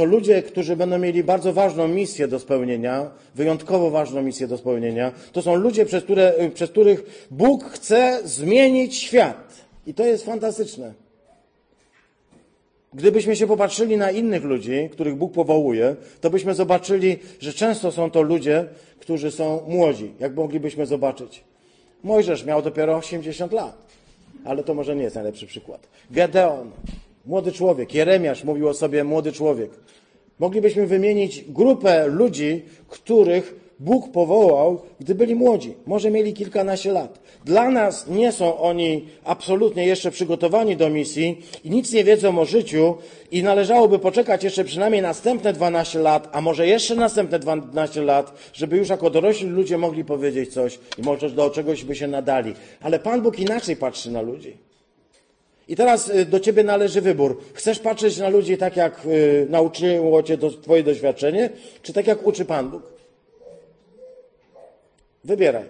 to 0.00 0.04
ludzie, 0.04 0.42
którzy 0.42 0.76
będą 0.76 0.98
mieli 0.98 1.24
bardzo 1.24 1.52
ważną 1.52 1.88
misję 1.88 2.28
do 2.28 2.38
spełnienia, 2.38 3.10
wyjątkowo 3.34 3.90
ważną 3.90 4.22
misję 4.22 4.46
do 4.46 4.58
spełnienia. 4.58 5.12
To 5.32 5.42
są 5.42 5.54
ludzie, 5.54 5.86
przez, 5.86 6.04
które, 6.04 6.34
przez 6.54 6.70
których 6.70 7.26
Bóg 7.30 7.64
chce 7.64 8.20
zmienić 8.24 8.96
świat. 8.96 9.54
I 9.86 9.94
to 9.94 10.04
jest 10.04 10.24
fantastyczne. 10.24 10.94
Gdybyśmy 12.94 13.36
się 13.36 13.46
popatrzyli 13.46 13.96
na 13.96 14.10
innych 14.10 14.44
ludzi, 14.44 14.88
których 14.92 15.16
Bóg 15.16 15.32
powołuje, 15.32 15.96
to 16.20 16.30
byśmy 16.30 16.54
zobaczyli, 16.54 17.18
że 17.40 17.52
często 17.52 17.92
są 17.92 18.10
to 18.10 18.22
ludzie, 18.22 18.64
którzy 18.98 19.30
są 19.30 19.60
młodzi, 19.68 20.12
jak 20.20 20.34
moglibyśmy 20.34 20.86
zobaczyć. 20.86 21.44
Mojżesz 22.02 22.44
miał 22.44 22.62
dopiero 22.62 22.96
80 22.96 23.52
lat, 23.52 23.86
ale 24.44 24.64
to 24.64 24.74
może 24.74 24.96
nie 24.96 25.02
jest 25.02 25.16
najlepszy 25.16 25.46
przykład. 25.46 25.88
Gedeon, 26.10 26.70
młody 27.26 27.52
człowiek. 27.52 27.94
Jeremiasz 27.94 28.44
mówił 28.44 28.68
o 28.68 28.74
sobie 28.74 29.04
młody 29.04 29.32
człowiek. 29.32 29.70
Moglibyśmy 30.38 30.86
wymienić 30.86 31.44
grupę 31.48 32.06
ludzi, 32.06 32.62
których 32.88 33.60
Bóg 33.80 34.12
powołał, 34.12 34.80
gdy 35.00 35.14
byli 35.14 35.34
młodzi. 35.34 35.74
Może 35.86 36.10
mieli 36.10 36.34
kilkanaście 36.34 36.92
lat. 36.92 37.20
Dla 37.44 37.70
nas 37.70 38.08
nie 38.08 38.32
są 38.32 38.58
oni 38.58 39.08
absolutnie 39.24 39.86
jeszcze 39.86 40.10
przygotowani 40.10 40.76
do 40.76 40.90
misji 40.90 41.42
i 41.64 41.70
nic 41.70 41.92
nie 41.92 42.04
wiedzą 42.04 42.38
o 42.38 42.44
życiu 42.44 42.94
i 43.30 43.42
należałoby 43.42 43.98
poczekać 43.98 44.44
jeszcze 44.44 44.64
przynajmniej 44.64 45.02
następne 45.02 45.52
12 45.52 45.98
lat, 45.98 46.28
a 46.32 46.40
może 46.40 46.66
jeszcze 46.66 46.94
następne 46.94 47.38
12 47.38 48.02
lat, 48.02 48.32
żeby 48.52 48.76
już 48.76 48.88
jako 48.88 49.10
dorośli 49.10 49.48
ludzie 49.48 49.78
mogli 49.78 50.04
powiedzieć 50.04 50.52
coś 50.52 50.78
i 50.98 51.02
może 51.02 51.30
do 51.30 51.50
czegoś 51.50 51.84
by 51.84 51.96
się 51.96 52.08
nadali. 52.08 52.54
Ale 52.80 52.98
Pan 52.98 53.22
Bóg 53.22 53.38
inaczej 53.38 53.76
patrzy 53.76 54.10
na 54.10 54.20
ludzi. 54.20 54.69
I 55.70 55.76
teraz 55.76 56.08
y, 56.08 56.26
do 56.26 56.40
ciebie 56.40 56.64
należy 56.64 57.00
wybór. 57.00 57.40
Chcesz 57.54 57.78
patrzeć 57.78 58.18
na 58.18 58.28
ludzi 58.28 58.58
tak, 58.58 58.76
jak 58.76 59.06
y, 59.06 59.46
nauczyło 59.50 60.22
cię 60.22 60.38
twoje 60.62 60.82
doświadczenie, 60.82 61.50
czy 61.82 61.92
tak, 61.92 62.06
jak 62.06 62.26
uczy 62.26 62.44
Pan 62.44 62.70
Bóg? 62.70 62.82
Wybieraj. 65.24 65.64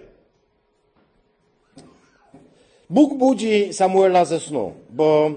Bóg 2.89 3.17
budzi 3.17 3.73
Samuela 3.73 4.25
ze 4.25 4.39
snu, 4.39 4.73
bo 4.89 5.31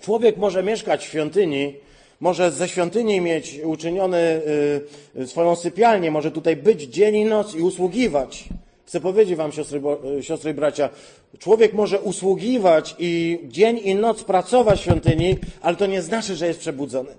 człowiek 0.00 0.36
może 0.36 0.62
mieszkać 0.62 1.06
w 1.06 1.08
świątyni, 1.08 1.74
może 2.20 2.50
ze 2.50 2.68
świątyni 2.68 3.20
mieć 3.20 3.60
uczyniony 3.64 4.40
y, 5.16 5.26
swoją 5.26 5.56
sypialnię, 5.56 6.10
może 6.10 6.30
tutaj 6.30 6.56
być 6.56 6.82
dzień 6.82 7.16
i 7.16 7.24
noc 7.24 7.54
i 7.54 7.62
usługiwać. 7.62 8.48
Chcę 8.88 9.00
powiedzieć 9.00 9.36
wam, 9.36 9.52
siostry, 9.52 9.82
siostry 10.20 10.50
i 10.50 10.54
bracia, 10.54 10.88
człowiek 11.38 11.72
może 11.72 12.00
usługiwać 12.00 12.96
i 12.98 13.38
dzień 13.44 13.80
i 13.84 13.94
noc 13.94 14.24
pracować 14.24 14.80
w 14.80 14.82
świątyni, 14.82 15.36
ale 15.62 15.76
to 15.76 15.86
nie 15.86 16.02
znaczy, 16.02 16.36
że 16.36 16.46
jest 16.46 16.60
przebudzony. 16.60 17.10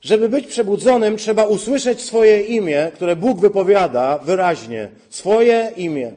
Żeby 0.00 0.28
być 0.28 0.46
przebudzonym, 0.46 1.16
trzeba 1.16 1.44
usłyszeć 1.44 2.02
swoje 2.02 2.42
imię, 2.42 2.90
które 2.94 3.16
Bóg 3.16 3.40
wypowiada 3.40 4.18
wyraźnie. 4.18 4.88
Swoje 5.10 5.72
imię. 5.76 6.12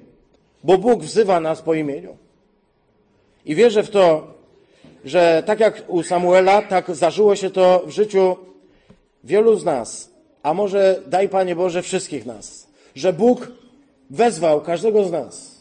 Bo 0.63 0.77
Bóg 0.77 1.03
wzywa 1.03 1.39
nas 1.39 1.61
po 1.61 1.73
imieniu. 1.73 2.17
I 3.45 3.55
wierzę 3.55 3.83
w 3.83 3.89
to, 3.89 4.27
że 5.05 5.43
tak 5.45 5.59
jak 5.59 5.83
u 5.87 6.03
Samuela, 6.03 6.61
tak 6.61 6.95
zdarzyło 6.95 7.35
się 7.35 7.49
to 7.49 7.83
w 7.85 7.89
życiu 7.89 8.35
wielu 9.23 9.55
z 9.55 9.63
nas. 9.63 10.09
A 10.41 10.53
może 10.53 11.01
daj 11.07 11.29
Panie 11.29 11.55
Boże 11.55 11.81
wszystkich 11.81 12.25
nas. 12.25 12.62
Że 12.95 13.13
Bóg 13.13 13.51
wezwał 14.09 14.61
każdego 14.61 15.03
z 15.03 15.11
nas. 15.11 15.53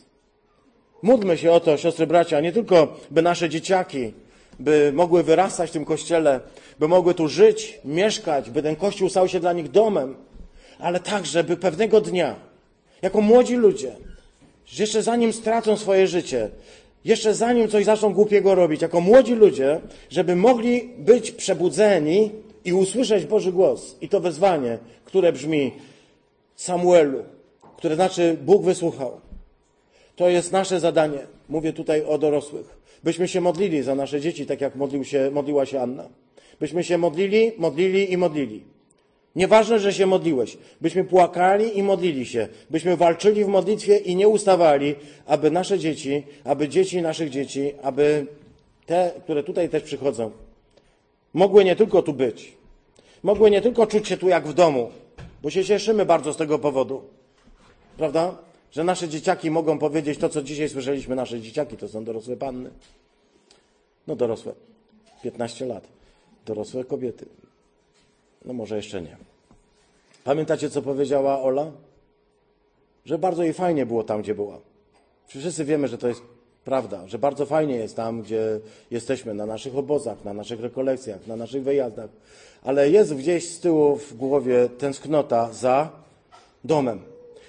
Módlmy 1.02 1.38
się 1.38 1.52
o 1.52 1.60
to, 1.60 1.76
siostry 1.76 2.06
bracia, 2.06 2.40
nie 2.40 2.52
tylko 2.52 2.96
by 3.10 3.22
nasze 3.22 3.48
dzieciaki, 3.48 4.12
by 4.60 4.92
mogły 4.94 5.22
wyrastać 5.22 5.70
w 5.70 5.72
tym 5.72 5.84
kościele, 5.84 6.40
by 6.78 6.88
mogły 6.88 7.14
tu 7.14 7.28
żyć, 7.28 7.80
mieszkać, 7.84 8.50
by 8.50 8.62
ten 8.62 8.76
kościół 8.76 9.08
stał 9.08 9.28
się 9.28 9.40
dla 9.40 9.52
nich 9.52 9.70
domem, 9.70 10.16
ale 10.78 11.00
także, 11.00 11.44
by 11.44 11.56
pewnego 11.56 12.00
dnia, 12.00 12.36
jako 13.02 13.20
młodzi 13.20 13.56
ludzie, 13.56 13.92
jeszcze 14.78 15.02
zanim 15.02 15.32
stracą 15.32 15.76
swoje 15.76 16.06
życie, 16.06 16.50
jeszcze 17.04 17.34
zanim 17.34 17.68
coś 17.68 17.84
zaczną 17.84 18.12
głupiego 18.12 18.54
robić, 18.54 18.82
jako 18.82 19.00
młodzi 19.00 19.34
ludzie, 19.34 19.80
żeby 20.10 20.36
mogli 20.36 20.88
być 20.98 21.30
przebudzeni 21.30 22.30
i 22.64 22.72
usłyszeć 22.72 23.26
Boży 23.26 23.52
głos 23.52 23.96
i 24.00 24.08
to 24.08 24.20
wezwanie, 24.20 24.78
które 25.04 25.32
brzmi 25.32 25.72
Samuelu, 26.62 27.24
które 27.76 27.94
znaczy 27.94 28.36
Bóg 28.42 28.62
wysłuchał. 28.62 29.20
To 30.16 30.28
jest 30.28 30.52
nasze 30.52 30.80
zadanie. 30.80 31.18
Mówię 31.48 31.72
tutaj 31.72 32.04
o 32.04 32.18
dorosłych. 32.18 32.78
Byśmy 33.04 33.28
się 33.28 33.40
modlili 33.40 33.82
za 33.82 33.94
nasze 33.94 34.20
dzieci, 34.20 34.46
tak 34.46 34.60
jak 34.60 34.76
modlił 34.76 35.04
się, 35.04 35.30
modliła 35.32 35.66
się 35.66 35.80
Anna. 35.80 36.08
Byśmy 36.60 36.84
się 36.84 36.98
modlili, 36.98 37.52
modlili 37.58 38.12
i 38.12 38.16
modlili. 38.16 38.62
Nieważne, 39.36 39.78
że 39.78 39.92
się 39.92 40.06
modliłeś. 40.06 40.58
Byśmy 40.80 41.04
płakali 41.04 41.78
i 41.78 41.82
modlili 41.82 42.26
się. 42.26 42.48
Byśmy 42.70 42.96
walczyli 42.96 43.44
w 43.44 43.48
modlitwie 43.48 43.96
i 43.98 44.16
nie 44.16 44.28
ustawali, 44.28 44.94
aby 45.26 45.50
nasze 45.50 45.78
dzieci, 45.78 46.22
aby 46.44 46.68
dzieci 46.68 47.02
naszych 47.02 47.30
dzieci, 47.30 47.72
aby 47.82 48.26
te, 48.86 49.10
które 49.22 49.42
tutaj 49.42 49.68
też 49.68 49.82
przychodzą, 49.82 50.30
mogły 51.32 51.64
nie 51.64 51.76
tylko 51.76 52.02
tu 52.02 52.12
być. 52.12 52.52
Mogły 53.22 53.50
nie 53.50 53.60
tylko 53.60 53.86
czuć 53.86 54.08
się 54.08 54.16
tu 54.16 54.28
jak 54.28 54.48
w 54.48 54.54
domu, 54.54 54.90
bo 55.42 55.50
się 55.50 55.64
cieszymy 55.64 56.06
bardzo 56.06 56.32
z 56.32 56.36
tego 56.36 56.58
powodu. 56.58 57.02
Prawda? 57.96 58.36
Że 58.70 58.84
nasze 58.84 59.08
dzieciaki 59.08 59.50
mogą 59.50 59.78
powiedzieć 59.78 60.18
to, 60.18 60.28
co 60.28 60.42
dzisiaj 60.42 60.68
słyszeliśmy. 60.68 61.16
Nasze 61.16 61.40
dzieciaki 61.40 61.76
to 61.76 61.88
są 61.88 62.04
dorosłe 62.04 62.36
panny. 62.36 62.70
No 64.06 64.16
dorosłe. 64.16 64.54
15 65.22 65.66
lat. 65.66 65.88
Dorosłe 66.46 66.84
kobiety. 66.84 67.26
No 68.44 68.52
może 68.52 68.76
jeszcze 68.76 69.02
nie. 69.02 69.16
Pamiętacie, 70.24 70.70
co 70.70 70.82
powiedziała 70.82 71.42
Ola? 71.42 71.70
Że 73.04 73.18
bardzo 73.18 73.42
jej 73.42 73.52
fajnie 73.52 73.86
było 73.86 74.04
tam, 74.04 74.22
gdzie 74.22 74.34
była. 74.34 74.60
Wszyscy 75.26 75.64
wiemy, 75.64 75.88
że 75.88 75.98
to 75.98 76.08
jest 76.08 76.22
prawda, 76.64 77.08
że 77.08 77.18
bardzo 77.18 77.46
fajnie 77.46 77.74
jest 77.74 77.96
tam, 77.96 78.22
gdzie 78.22 78.60
jesteśmy, 78.90 79.34
na 79.34 79.46
naszych 79.46 79.76
obozach, 79.76 80.24
na 80.24 80.32
naszych 80.32 80.60
rekolekcjach, 80.60 81.26
na 81.26 81.36
naszych 81.36 81.62
wyjazdach, 81.62 82.10
ale 82.62 82.90
jest 82.90 83.14
gdzieś 83.14 83.48
z 83.48 83.60
tyłu 83.60 83.96
w 83.96 84.16
głowie 84.16 84.68
tęsknota 84.78 85.52
za 85.52 85.90
domem, 86.64 87.00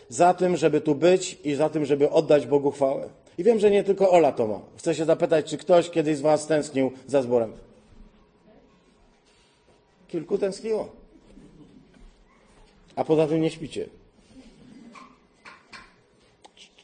za 0.10 0.34
tym, 0.34 0.58
żeby 0.58 0.82
tu 0.82 0.96
być 0.96 1.38
i 1.44 1.56
za 1.56 1.70
tym, 1.70 1.86
żeby 1.86 2.10
oddać 2.10 2.48
Bogu 2.48 2.72
chwałę. 2.72 3.10
I 3.38 3.44
wiem, 3.44 3.60
że 3.60 3.72
nie 3.72 3.84
tylko 3.84 4.12
Ola 4.12 4.32
to 4.32 4.48
ma. 4.48 4.60
Chcę 4.78 4.96
się 4.96 5.06
zapytać, 5.06 5.46
czy 5.46 5.58
ktoś 5.58 5.90
kiedyś 5.90 6.18
z 6.18 6.22
Was 6.22 6.48
tęsknił 6.48 6.92
za 7.08 7.22
zborem? 7.22 7.54
Kilku 10.08 10.38
tęskniło. 10.38 10.90
A 12.96 13.04
poza 13.04 13.28
tym 13.28 13.42
nie 13.42 13.50
śpicie. 13.50 13.90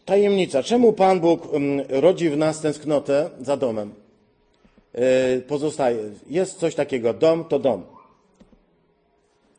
Tajemnica. 0.09 0.63
Czemu 0.63 0.93
Pan 0.93 1.19
Bóg 1.19 1.53
mm, 1.53 1.85
rodzi 1.89 2.29
w 2.29 2.37
nas 2.37 2.61
tęsknotę 2.61 3.29
za 3.41 3.57
domem? 3.57 3.93
Yy, 4.93 5.01
pozostaje. 5.47 5.97
Jest 6.29 6.59
coś 6.59 6.75
takiego. 6.75 7.13
Dom 7.13 7.45
to 7.45 7.59
dom. 7.59 7.83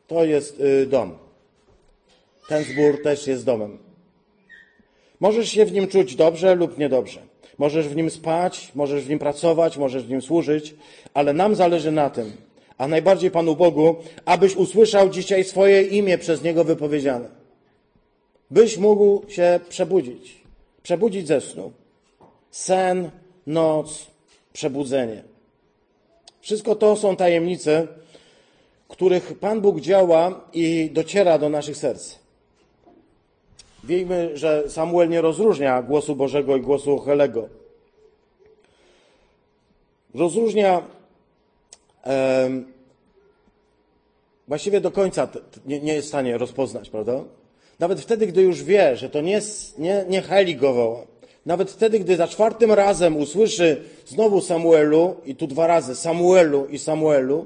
To 0.07 0.25
jest 0.25 0.59
yy, 0.59 0.85
dom. 0.85 1.11
Ten 2.47 2.63
zbór 2.63 3.03
też 3.03 3.27
jest 3.27 3.45
domem. 3.45 3.77
Możesz 5.19 5.49
się 5.49 5.65
w 5.65 5.71
nim 5.71 5.87
czuć 5.87 6.15
dobrze 6.15 6.55
lub 6.55 6.77
niedobrze. 6.77 7.19
Możesz 7.57 7.87
w 7.87 7.95
nim 7.95 8.09
spać, 8.09 8.71
możesz 8.75 9.03
w 9.03 9.09
nim 9.09 9.19
pracować, 9.19 9.77
możesz 9.77 10.03
w 10.03 10.09
nim 10.09 10.21
służyć, 10.21 10.75
ale 11.13 11.33
nam 11.33 11.55
zależy 11.55 11.91
na 11.91 12.09
tym, 12.09 12.31
a 12.77 12.87
najbardziej 12.87 13.31
Panu 13.31 13.55
Bogu, 13.55 13.95
abyś 14.25 14.55
usłyszał 14.55 15.09
dzisiaj 15.09 15.43
swoje 15.43 15.81
imię 15.81 16.17
przez 16.17 16.43
Niego 16.43 16.63
wypowiedziane. 16.63 17.29
Byś 18.51 18.77
mógł 18.77 19.29
się 19.29 19.59
przebudzić, 19.69 20.40
przebudzić 20.83 21.27
ze 21.27 21.41
snu. 21.41 21.71
Sen, 22.51 23.11
noc, 23.47 24.07
przebudzenie. 24.53 25.23
Wszystko 26.41 26.75
to 26.75 26.95
są 26.95 27.15
tajemnice, 27.15 27.87
których 28.87 29.39
Pan 29.39 29.61
Bóg 29.61 29.81
działa 29.81 30.41
i 30.53 30.89
dociera 30.93 31.37
do 31.37 31.49
naszych 31.49 31.77
serc. 31.77 32.15
Wiemy, 33.83 34.37
że 34.37 34.69
Samuel 34.69 35.09
nie 35.09 35.21
rozróżnia 35.21 35.81
głosu 35.81 36.15
Bożego 36.15 36.55
i 36.55 36.61
głosu 36.61 36.99
Helego. 36.99 37.49
Rozróżnia 40.15 40.83
um, 42.05 42.73
właściwie 44.47 44.81
do 44.81 44.91
końca 44.91 45.27
nie, 45.65 45.79
nie, 45.79 45.93
jest 45.93 46.07
w 46.07 46.09
stanie 46.09 46.37
rozpoznać, 46.37 46.89
prawda? 46.89 47.23
Nawet 47.81 48.01
wtedy, 48.01 48.27
gdy 48.27 48.41
już 48.41 48.63
wie, 48.63 48.95
że 48.95 49.09
to 49.09 49.21
nie, 49.21 49.41
nie, 49.77 50.05
nie 50.09 50.21
Heli 50.21 50.55
go 50.55 50.73
woła. 50.73 51.05
Nawet 51.45 51.71
wtedy, 51.71 51.99
gdy 51.99 52.15
za 52.15 52.27
czwartym 52.27 52.71
razem 52.71 53.17
usłyszy 53.17 53.81
znowu 54.05 54.41
Samuelu, 54.41 55.15
i 55.25 55.35
tu 55.35 55.47
dwa 55.47 55.67
razy 55.67 55.95
Samuelu 55.95 56.65
i 56.65 56.79
Samuelu, 56.79 57.45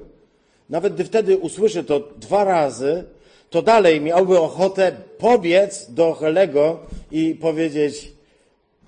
nawet 0.70 0.94
gdy 0.94 1.04
wtedy 1.04 1.38
usłyszy 1.38 1.84
to 1.84 2.00
dwa 2.00 2.44
razy, 2.44 3.04
to 3.50 3.62
dalej 3.62 4.02
miałby 4.02 4.40
ochotę 4.40 4.92
pobiec 5.18 5.88
do 5.90 6.14
Helego 6.14 6.80
i 7.12 7.36
powiedzieć: 7.36 8.12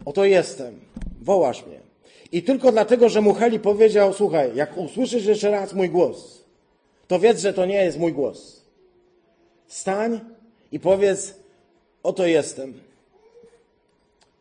Oto 0.05 0.25
jestem, 0.25 0.79
wołasz 1.21 1.65
mnie. 1.65 1.79
I 2.31 2.43
tylko 2.43 2.71
dlatego, 2.71 3.09
że 3.09 3.21
mu 3.21 3.33
Heli 3.33 3.59
powiedział: 3.59 4.13
Słuchaj, 4.13 4.51
jak 4.55 4.77
usłyszysz 4.77 5.25
jeszcze 5.25 5.51
raz 5.51 5.73
mój 5.73 5.89
głos, 5.89 6.43
to 7.07 7.19
wiedz, 7.19 7.41
że 7.41 7.53
to 7.53 7.65
nie 7.65 7.83
jest 7.83 7.99
mój 7.99 8.13
głos. 8.13 8.61
Stań 9.67 10.19
i 10.71 10.79
powiedz: 10.79 11.33
Oto 12.03 12.25
jestem. 12.25 12.73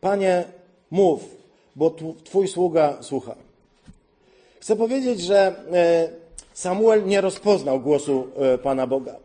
Panie, 0.01 0.45
mów, 0.91 1.21
bo 1.77 1.97
Twój 2.25 2.49
sługa 2.49 2.99
słucha. 3.01 3.35
Chcę 4.61 4.77
powiedzieć, 4.77 5.21
że 5.21 5.55
e, 5.73 6.09
Samuel 6.55 7.07
nie 7.07 7.21
rozpoznał 7.21 7.81
głosu 7.81 8.29
e, 8.37 8.59
Pana 8.59 8.87
Boga. 8.87 9.17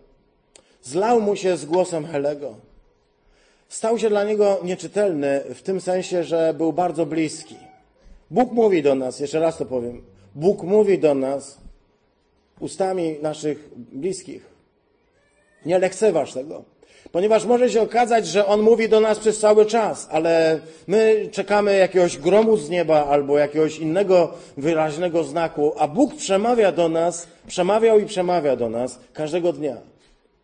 Zlał 0.84 1.22
mu 1.22 1.36
się 1.36 1.58
z 1.58 1.66
głosem 1.66 2.06
Helego. 2.06 2.56
Stał 3.70 4.00
się 4.00 4.10
dla 4.10 4.24
niego 4.24 4.60
nieczytelny 4.64 5.42
w 5.56 5.62
tym 5.62 5.82
sensie, 5.82 6.24
że 6.24 6.54
był 6.54 6.74
bardzo 6.74 7.06
bliski. 7.06 7.56
Bóg 8.32 8.52
mówi 8.52 8.84
do 8.84 8.96
nas, 8.96 9.20
jeszcze 9.20 9.40
raz 9.40 9.58
to 9.58 9.66
powiem. 9.66 10.02
Bóg 10.36 10.64
mówi 10.64 11.00
do 11.00 11.16
nas 11.16 11.58
ustami 12.60 13.18
naszych 13.22 13.70
bliskich. 13.76 14.46
Nie 15.66 15.80
lekceważ 15.80 16.34
tego. 16.34 16.64
Ponieważ 17.12 17.46
może 17.46 17.70
się 17.70 17.82
okazać, 17.82 18.28
że 18.28 18.46
On 18.46 18.62
mówi 18.62 18.90
do 18.90 19.00
nas 19.00 19.20
przez 19.20 19.40
cały 19.40 19.66
czas, 19.66 20.08
ale 20.12 20.60
my 20.88 21.30
czekamy 21.32 21.78
jakiegoś 21.78 22.18
gromu 22.18 22.58
z 22.58 22.70
nieba 22.70 23.06
albo 23.06 23.38
jakiegoś 23.38 23.78
innego 23.78 24.34
wyraźnego 24.58 25.24
znaku, 25.24 25.74
a 25.78 25.88
Bóg 25.88 26.16
przemawia 26.16 26.72
do 26.72 26.90
nas, 26.90 27.28
przemawiał 27.48 28.00
i 28.00 28.06
przemawia 28.06 28.56
do 28.56 28.70
nas 28.70 29.00
każdego 29.14 29.54
dnia. 29.54 29.78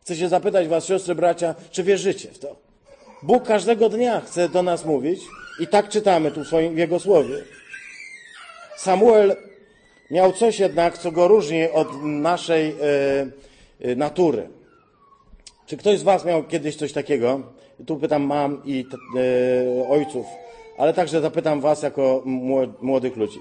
Chcę 0.02 0.16
się 0.16 0.30
zapytać 0.30 0.68
Was, 0.68 0.86
siostry, 0.86 1.16
bracia, 1.16 1.56
czy 1.72 1.84
wierzycie 1.84 2.30
w 2.32 2.40
to? 2.40 2.56
Bóg 3.24 3.44
każdego 3.44 3.90
dnia 3.90 4.22
chce 4.22 4.50
do 4.50 4.64
nas 4.64 4.86
mówić 4.86 5.22
i 5.60 5.68
tak 5.68 5.90
czytamy 5.90 6.32
tu 6.32 6.44
w, 6.44 6.78
Jego 6.78 7.00
słowie. 7.00 7.36
Samuel 8.78 9.36
miał 10.12 10.34
coś 10.34 10.60
jednak, 10.60 10.98
co 10.98 11.12
go 11.12 11.28
różni 11.28 11.70
od 11.70 11.88
naszej 12.04 12.76
e, 13.82 13.96
natury. 13.96 14.57
Czy 15.68 15.78
ktoś 15.78 16.00
z 16.00 16.04
Was 16.04 16.26
miał 16.26 16.44
kiedyś 16.44 16.76
coś 16.76 16.94
takiego? 16.94 17.42
Tu 17.86 17.98
pytam 17.98 18.24
mam 18.24 18.62
i 18.66 18.86
e, 19.16 19.90
ojców, 19.90 20.26
ale 20.78 20.94
także 20.94 21.22
zapytam 21.22 21.62
Was 21.62 21.84
jako 21.84 22.24
młodych 22.82 23.18
ludzi. 23.18 23.40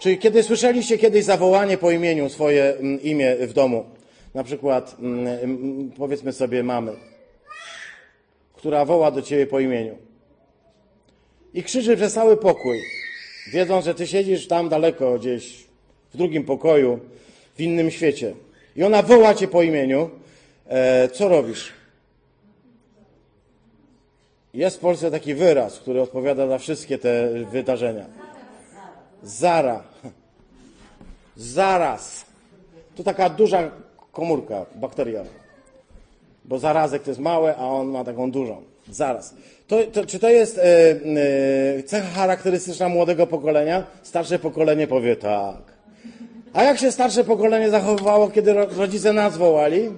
Czy 0.00 0.16
kiedy 0.16 0.42
słyszeliście 0.42 0.98
kiedyś 0.98 1.24
zawołanie 1.24 1.78
po 1.78 1.90
imieniu, 1.90 2.28
swoje 2.28 2.74
imię 3.02 3.36
w 3.36 3.52
domu? 3.52 3.84
Na 4.34 4.44
przykład, 4.44 4.96
powiedzmy 5.96 6.32
sobie, 6.32 6.62
mamy, 6.62 6.92
która 8.54 8.84
woła 8.84 9.10
do 9.10 9.22
Ciebie 9.22 9.46
po 9.46 9.60
imieniu. 9.60 9.96
I 11.54 11.62
krzyczy 11.62 11.96
przez 11.96 12.12
cały 12.12 12.36
pokój, 12.36 12.78
wiedząc, 13.52 13.84
że 13.84 13.94
Ty 13.94 14.06
siedzisz 14.06 14.48
tam 14.48 14.68
daleko, 14.68 15.18
gdzieś 15.18 15.64
w 16.12 16.16
drugim 16.16 16.44
pokoju, 16.44 17.00
w 17.54 17.60
innym 17.60 17.90
świecie. 17.90 18.34
I 18.76 18.82
ona 18.82 19.02
woła 19.02 19.34
Cię 19.34 19.48
po 19.48 19.62
imieniu, 19.62 20.10
E, 20.68 21.08
co 21.08 21.28
robisz? 21.28 21.72
Jest 24.54 24.76
w 24.76 24.80
Polsce 24.80 25.10
taki 25.10 25.34
wyraz, 25.34 25.78
który 25.78 26.02
odpowiada 26.02 26.46
za 26.46 26.58
wszystkie 26.58 26.98
te 26.98 27.28
wydarzenia. 27.52 28.06
Zara. 29.22 29.82
Zaraz. 31.36 32.24
To 32.96 33.04
taka 33.04 33.30
duża 33.30 33.70
komórka 34.12 34.66
bakterialna. 34.74 35.30
Bo 36.44 36.58
zarazek 36.58 37.02
to 37.02 37.10
jest 37.10 37.20
małe, 37.20 37.56
a 37.56 37.66
on 37.66 37.86
ma 37.86 38.04
taką 38.04 38.30
dużą. 38.30 38.62
Zaraz. 38.90 39.34
To, 39.66 39.84
to, 39.84 40.06
czy 40.06 40.18
to 40.18 40.30
jest 40.30 40.58
e, 40.58 40.62
e, 40.62 41.82
cecha 41.82 42.08
charakterystyczna 42.08 42.88
młodego 42.88 43.26
pokolenia? 43.26 43.86
Starsze 44.02 44.38
pokolenie 44.38 44.86
powie 44.86 45.16
tak. 45.16 45.62
A 46.52 46.62
jak 46.62 46.78
się 46.78 46.92
starsze 46.92 47.24
pokolenie 47.24 47.70
zachowywało, 47.70 48.30
kiedy 48.30 48.52
rodzice 48.54 49.12
nas 49.12 49.36
wołali? 49.36 49.90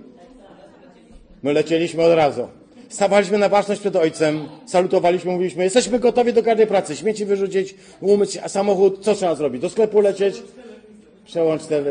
My 1.43 1.53
lecieliśmy 1.53 2.03
od 2.03 2.17
razu. 2.17 2.49
Stawaliśmy 2.89 3.39
na 3.39 3.49
baczność 3.49 3.81
przed 3.81 3.97
ojcem, 3.97 4.49
salutowaliśmy, 4.67 5.33
mówiliśmy, 5.33 5.65
jesteśmy 5.65 5.99
gotowi 5.99 6.33
do 6.33 6.43
każdej 6.43 6.67
pracy, 6.67 6.97
śmieci 6.97 7.25
wyrzucić, 7.25 7.75
umyć 8.01 8.41
samochód, 8.47 9.05
co 9.05 9.15
trzeba 9.15 9.35
zrobić? 9.35 9.63
Do 9.63 9.71
sklepu 9.71 10.01
lecieć? 10.01 10.43
Przełącz 11.27 11.65
te... 11.65 11.83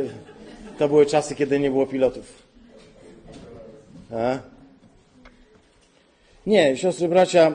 To 0.78 0.88
były 0.88 1.06
czasy, 1.06 1.36
kiedy 1.36 1.60
nie 1.60 1.72
było 1.72 1.86
pilotów. 1.86 2.26
A? 4.14 4.38
Nie, 6.48 6.78
siostry, 6.78 7.08
bracia, 7.08 7.52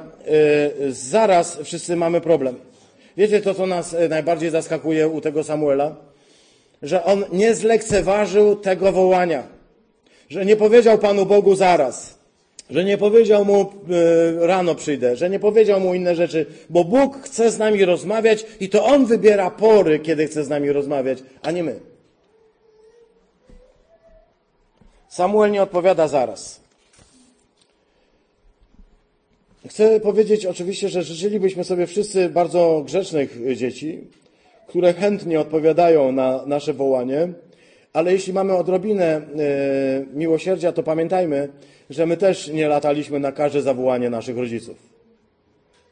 yy, 0.80 0.92
zaraz 0.92 1.58
wszyscy 1.64 1.96
mamy 1.96 2.20
problem. 2.20 2.56
Wiecie 3.16 3.40
to, 3.40 3.54
co 3.54 3.66
nas 3.66 3.92
y, 3.92 4.08
najbardziej 4.08 4.50
zaskakuje 4.50 5.08
u 5.08 5.20
tego 5.20 5.44
Samuela? 5.44 5.96
Że 6.82 7.04
on 7.04 7.24
nie 7.32 7.54
zlekceważył 7.54 8.56
tego 8.56 8.92
wołania 8.92 9.42
że 10.32 10.44
nie 10.44 10.56
powiedział 10.56 10.98
Panu 10.98 11.26
Bogu 11.26 11.54
zaraz, 11.54 12.18
że 12.70 12.84
nie 12.84 12.98
powiedział 12.98 13.44
mu 13.44 13.60
e, 13.60 14.46
rano 14.46 14.74
przyjdę, 14.74 15.16
że 15.16 15.30
nie 15.30 15.38
powiedział 15.38 15.80
mu 15.80 15.94
inne 15.94 16.14
rzeczy, 16.14 16.46
bo 16.70 16.84
Bóg 16.84 17.18
chce 17.22 17.50
z 17.50 17.58
nami 17.58 17.84
rozmawiać 17.84 18.46
i 18.60 18.68
to 18.68 18.84
On 18.84 19.06
wybiera 19.06 19.50
pory, 19.50 19.98
kiedy 19.98 20.26
chce 20.26 20.44
z 20.44 20.48
nami 20.48 20.72
rozmawiać, 20.72 21.18
a 21.42 21.50
nie 21.50 21.62
my. 21.62 21.80
Samuel 25.08 25.50
nie 25.50 25.62
odpowiada 25.62 26.08
zaraz. 26.08 26.60
Chcę 29.68 30.00
powiedzieć 30.00 30.46
oczywiście, 30.46 30.88
że 30.88 31.02
życzylibyśmy 31.02 31.64
sobie 31.64 31.86
wszyscy 31.86 32.28
bardzo 32.28 32.82
grzecznych 32.86 33.38
dzieci, 33.56 34.00
które 34.66 34.92
chętnie 34.92 35.40
odpowiadają 35.40 36.12
na 36.12 36.46
nasze 36.46 36.72
wołanie, 36.72 37.28
ale 37.92 38.12
jeśli 38.12 38.32
mamy 38.32 38.56
odrobinę 38.56 39.04
e, 39.04 39.22
miłosierdzia, 40.14 40.72
to 40.72 40.82
pamiętajmy, 40.82 41.48
że 41.90 42.06
my 42.06 42.16
też 42.16 42.48
nie 42.48 42.68
lataliśmy 42.68 43.20
na 43.20 43.32
każde 43.32 43.62
zawołanie 43.62 44.10
naszych 44.10 44.38
rodziców. 44.38 44.76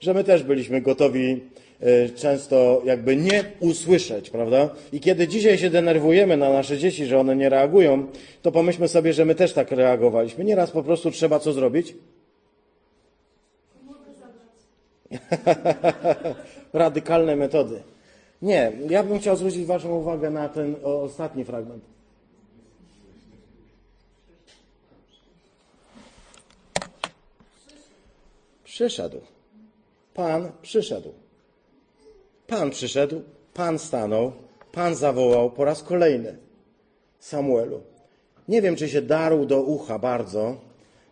Że 0.00 0.14
my 0.14 0.24
też 0.24 0.42
byliśmy 0.42 0.80
gotowi 0.80 1.40
e, 1.80 2.08
często 2.08 2.82
jakby 2.84 3.16
nie 3.16 3.44
usłyszeć, 3.60 4.30
prawda? 4.30 4.70
I 4.92 5.00
kiedy 5.00 5.28
dzisiaj 5.28 5.58
się 5.58 5.70
denerwujemy 5.70 6.36
na 6.36 6.52
nasze 6.52 6.78
dzieci, 6.78 7.06
że 7.06 7.18
one 7.18 7.36
nie 7.36 7.48
reagują, 7.48 8.06
to 8.42 8.52
pomyślmy 8.52 8.88
sobie, 8.88 9.12
że 9.12 9.24
my 9.24 9.34
też 9.34 9.52
tak 9.52 9.70
reagowaliśmy. 9.70 10.44
Nieraz 10.44 10.70
po 10.70 10.82
prostu 10.82 11.10
trzeba 11.10 11.38
co 11.38 11.52
zrobić? 11.52 11.94
Radykalne 16.72 17.36
metody. 17.36 17.82
Nie, 18.42 18.72
ja 18.88 19.02
bym 19.02 19.18
chciał 19.18 19.36
zwrócić 19.36 19.64
Waszą 19.64 19.96
uwagę 19.96 20.30
na 20.30 20.48
ten 20.48 20.76
ostatni 20.84 21.44
fragment. 21.44 21.84
Przyszedł. 28.64 29.20
Pan 30.14 30.52
przyszedł. 30.62 31.12
Pan 32.46 32.70
przyszedł, 32.70 33.22
Pan 33.54 33.78
stanął, 33.78 34.32
Pan 34.72 34.94
zawołał 34.94 35.50
po 35.50 35.64
raz 35.64 35.82
kolejny 35.82 36.36
Samuelu. 37.18 37.80
Nie 38.48 38.62
wiem, 38.62 38.76
czy 38.76 38.88
się 38.88 39.02
darł 39.02 39.46
do 39.46 39.62
ucha 39.62 39.98
bardzo, 39.98 40.56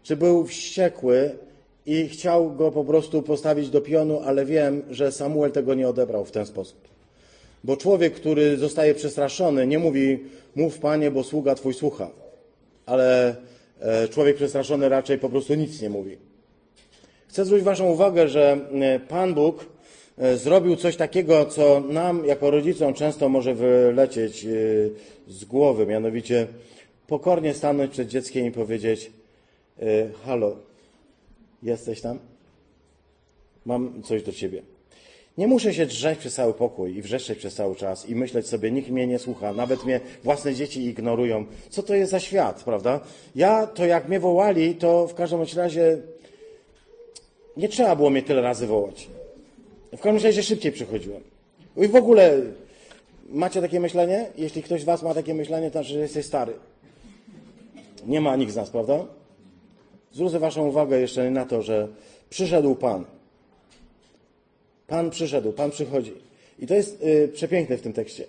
czy 0.03 0.17
był 0.17 0.47
wściekły 0.47 1.39
i 1.87 2.09
chciał 2.09 2.53
go 2.53 2.71
po 2.71 2.85
prostu 2.85 3.23
postawić 3.23 3.71
do 3.71 3.81
pionu, 3.81 4.21
ale 4.25 4.45
wiem, 4.45 4.83
że 4.91 5.13
Samuel 5.13 5.53
tego 5.53 5.75
nie 5.75 5.89
odebrał 5.89 6.25
w 6.25 6.31
ten 6.31 6.47
sposób. 6.47 6.98
Bo 7.65 7.77
człowiek, 7.77 8.15
który 8.15 8.57
zostaje 8.57 8.95
przestraszony, 8.95 9.67
nie 9.67 9.79
mówi, 9.79 10.19
mów 10.57 10.79
panie, 10.79 11.11
bo 11.11 11.25
sługa 11.25 11.55
twój 11.55 11.75
słucha. 11.75 12.11
Ale 12.87 13.37
e, 13.81 14.09
człowiek 14.09 14.37
przestraszony 14.37 14.89
raczej 14.89 15.19
po 15.19 15.29
prostu 15.29 15.55
nic 15.55 15.83
nie 15.83 15.91
mówi. 15.91 16.17
Chcę 17.29 17.45
zwrócić 17.45 17.65
Waszą 17.65 17.87
uwagę, 17.87 18.29
że 18.29 18.59
e, 18.73 19.01
Pan 19.01 19.35
Bóg 19.35 19.67
e, 20.19 20.37
zrobił 20.37 20.77
coś 20.77 20.97
takiego, 20.97 21.47
co 21.47 21.81
nam 21.81 22.27
jako 22.27 22.51
rodzicom 22.51 22.95
często 22.95 23.29
może 23.29 23.55
wylecieć 23.55 24.47
z 25.29 25.45
głowy, 25.45 25.87
mianowicie 25.87 26.47
pokornie 27.07 27.55
stanąć 27.55 27.93
przed 27.93 28.09
dzieckiem 28.09 28.47
i 28.47 28.51
powiedzieć: 28.51 29.11
Halo, 30.25 30.57
jesteś 31.63 32.01
tam? 32.01 32.19
Mam 33.67 34.03
coś 34.03 34.23
do 34.23 34.33
ciebie. 34.33 34.63
Nie 35.39 35.47
muszę 35.47 35.75
się 35.75 35.87
drzeć 35.87 36.19
przez 36.19 36.35
cały 36.35 36.55
pokój 36.55 36.97
i 36.97 37.03
wrzeszczeć 37.03 37.39
przez 37.39 37.55
cały 37.55 37.77
czas 37.77 38.09
i 38.09 38.15
myśleć 38.15 38.47
sobie, 38.47 38.71
nikt 38.71 38.91
mnie 38.91 39.07
nie 39.07 39.19
słucha, 39.19 39.53
nawet 39.53 39.85
mnie 39.85 40.01
własne 40.25 40.55
dzieci 40.55 40.85
ignorują. 40.85 41.45
Co 41.71 41.83
to 41.83 41.95
jest 41.95 42.11
za 42.11 42.21
świat, 42.21 42.63
prawda? 42.65 43.01
Ja 43.35 43.67
to 43.67 43.87
jak 43.87 44.09
mnie 44.09 44.21
wołali, 44.21 44.75
to 44.75 45.07
w 45.07 45.15
każdym 45.15 45.41
razie 45.57 45.99
nie 47.57 47.69
trzeba 47.69 47.97
było 47.97 48.11
mnie 48.11 48.23
tyle 48.23 48.43
razy 48.43 48.67
wołać. 48.67 49.09
W 49.93 50.01
każdym 50.01 50.25
razie 50.25 50.43
szybciej 50.43 50.73
przychodziłem. 50.73 51.23
I 51.77 51.89
w 51.89 51.97
ogóle 51.97 52.41
macie 53.29 53.61
takie 53.61 53.81
myślenie? 53.81 54.27
Jeśli 54.37 54.63
ktoś 54.63 54.81
z 54.81 54.85
was 54.85 55.03
ma 55.03 55.15
takie 55.15 55.35
myślenie, 55.35 55.67
to 55.67 55.73
znaczy, 55.73 55.89
że 55.89 55.99
jesteś 55.99 56.27
stary. 56.27 56.53
Nie 58.07 58.21
ma 58.21 58.37
nikt 58.37 58.53
z 58.53 58.57
nas, 58.57 58.71
prawda? 58.71 59.05
Zwrócę 60.13 60.39
waszą 60.39 60.69
uwagę 60.69 61.01
jeszcze 61.01 61.31
na 61.31 61.45
to, 61.47 61.63
że 61.63 61.89
przyszedł 62.31 62.75
Pan. 62.75 63.18
Pan 64.89 65.11
przyszedł, 65.11 65.53
Pan 65.53 65.71
przychodzi. 65.71 66.13
I 66.59 66.67
to 66.67 66.75
jest 66.75 67.03
y, 67.03 67.29
przepiękne 67.35 67.77
w 67.77 67.83
tym 67.83 67.93
tekście. 67.93 68.25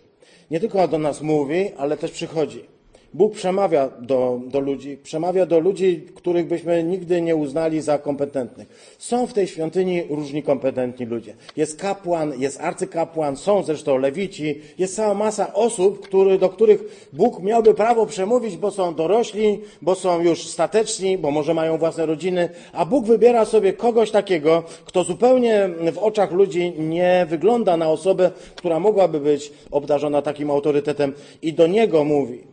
Nie 0.52 0.60
tylko 0.60 0.88
do 0.88 1.00
nas 1.00 1.22
mówi, 1.22 1.72
ale 1.78 1.98
też 1.98 2.12
przychodzi. 2.12 2.66
Bóg 3.14 3.34
przemawia 3.34 3.90
do, 4.02 4.40
do 4.48 4.60
ludzi, 4.60 4.98
przemawia 5.04 5.46
do 5.46 5.60
ludzi, 5.60 6.06
których 6.16 6.48
byśmy 6.48 6.84
nigdy 6.84 7.22
nie 7.22 7.36
uznali 7.36 7.82
za 7.82 7.98
kompetentnych. 7.98 8.96
Są 8.98 9.28
w 9.28 9.34
tej 9.34 9.48
świątyni 9.48 10.04
różni 10.10 10.44
kompetentni 10.44 11.06
ludzie. 11.06 11.34
Jest 11.58 11.80
kapłan, 11.80 12.34
jest 12.40 12.62
arcykapłan, 12.62 13.38
są 13.38 13.64
zresztą 13.64 13.98
lewici, 13.98 14.62
jest 14.78 14.96
cała 14.96 15.14
masa 15.14 15.54
osób, 15.54 16.00
który, 16.08 16.38
do 16.38 16.50
których 16.50 17.10
Bóg 17.14 17.44
miałby 17.44 17.74
prawo 17.74 18.06
przemówić, 18.06 18.58
bo 18.58 18.72
są 18.72 18.96
dorośli, 18.96 19.60
bo 19.82 19.96
są 19.96 20.22
już 20.22 20.48
stateczni, 20.48 21.18
bo 21.18 21.32
może 21.32 21.54
mają 21.54 21.78
własne 21.78 22.06
rodziny, 22.06 22.50
a 22.74 22.86
Bóg 22.86 23.06
wybiera 23.06 23.46
sobie 23.46 23.74
kogoś 23.74 24.12
takiego, 24.12 24.64
kto 24.86 25.04
zupełnie 25.04 25.70
w 25.92 25.98
oczach 25.98 26.32
ludzi 26.32 26.74
nie 26.80 27.26
wygląda 27.30 27.78
na 27.78 27.90
osobę, 27.90 28.32
która 28.56 28.80
mogłaby 28.80 29.20
być 29.20 29.52
obdarzona 29.72 30.22
takim 30.22 30.52
autorytetem 30.52 31.14
i 31.42 31.54
do 31.54 31.68
niego 31.68 32.04
mówi. 32.04 32.49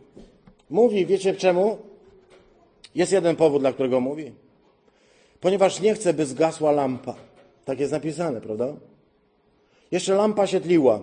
Mówi, 0.69 1.05
wiecie 1.05 1.35
czemu? 1.35 1.77
Jest 2.95 3.11
jeden 3.11 3.35
powód, 3.35 3.61
dla 3.61 3.73
którego 3.73 3.99
mówi. 3.99 4.31
Ponieważ 5.41 5.79
nie 5.79 5.93
chce, 5.93 6.13
by 6.13 6.25
zgasła 6.25 6.71
lampa. 6.71 7.15
Tak 7.65 7.79
jest 7.79 7.91
napisane, 7.91 8.41
prawda? 8.41 8.73
Jeszcze 9.91 10.15
lampa 10.15 10.47
się 10.47 10.61
tliła. 10.61 10.99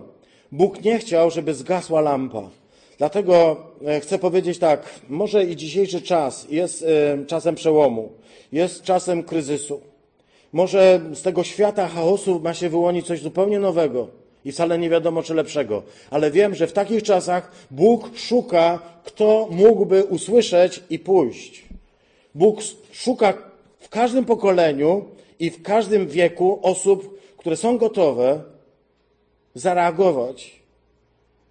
Bóg 0.51 0.83
nie 0.83 0.99
chciał, 0.99 1.31
żeby 1.31 1.53
zgasła 1.53 2.01
lampa. 2.01 2.49
Dlatego 2.97 3.57
e, 3.85 3.99
chcę 3.99 4.19
powiedzieć 4.19 4.59
tak, 4.59 4.99
może 5.09 5.45
i 5.45 5.55
dzisiejszy 5.55 6.01
czas 6.01 6.47
jest 6.49 6.83
e, 6.83 7.25
czasem 7.25 7.55
przełomu, 7.55 8.11
jest 8.51 8.83
czasem 8.83 9.23
kryzysu. 9.23 9.81
Może 10.53 11.01
z 11.13 11.21
tego 11.21 11.43
świata 11.43 11.87
chaosu 11.87 12.39
ma 12.39 12.53
się 12.53 12.69
wyłonić 12.69 13.07
coś 13.07 13.21
zupełnie 13.21 13.59
nowego 13.59 14.07
i 14.45 14.51
wcale 14.51 14.77
nie 14.77 14.89
wiadomo, 14.89 15.23
czy 15.23 15.33
lepszego. 15.33 15.83
Ale 16.09 16.31
wiem, 16.31 16.55
że 16.55 16.67
w 16.67 16.73
takich 16.73 17.03
czasach 17.03 17.51
Bóg 17.71 18.17
szuka, 18.17 18.79
kto 19.03 19.47
mógłby 19.51 20.03
usłyszeć 20.03 20.83
i 20.89 20.99
pójść. 20.99 21.65
Bóg 22.35 22.59
szuka 22.91 23.33
w 23.79 23.89
każdym 23.89 24.25
pokoleniu 24.25 25.05
i 25.39 25.49
w 25.49 25.61
każdym 25.61 26.07
wieku 26.07 26.59
osób, 26.61 27.19
które 27.37 27.57
są 27.57 27.77
gotowe 27.77 28.43
zareagować 29.55 30.59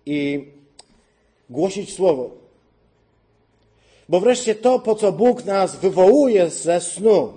i 0.06 0.48
głosić 1.50 1.94
słowo. 1.94 2.30
Bo 4.08 4.20
wreszcie 4.20 4.54
to, 4.54 4.78
po 4.78 4.94
co 4.94 5.12
Bóg 5.12 5.44
nas 5.44 5.76
wywołuje 5.76 6.50
ze 6.50 6.80
snu, 6.80 7.32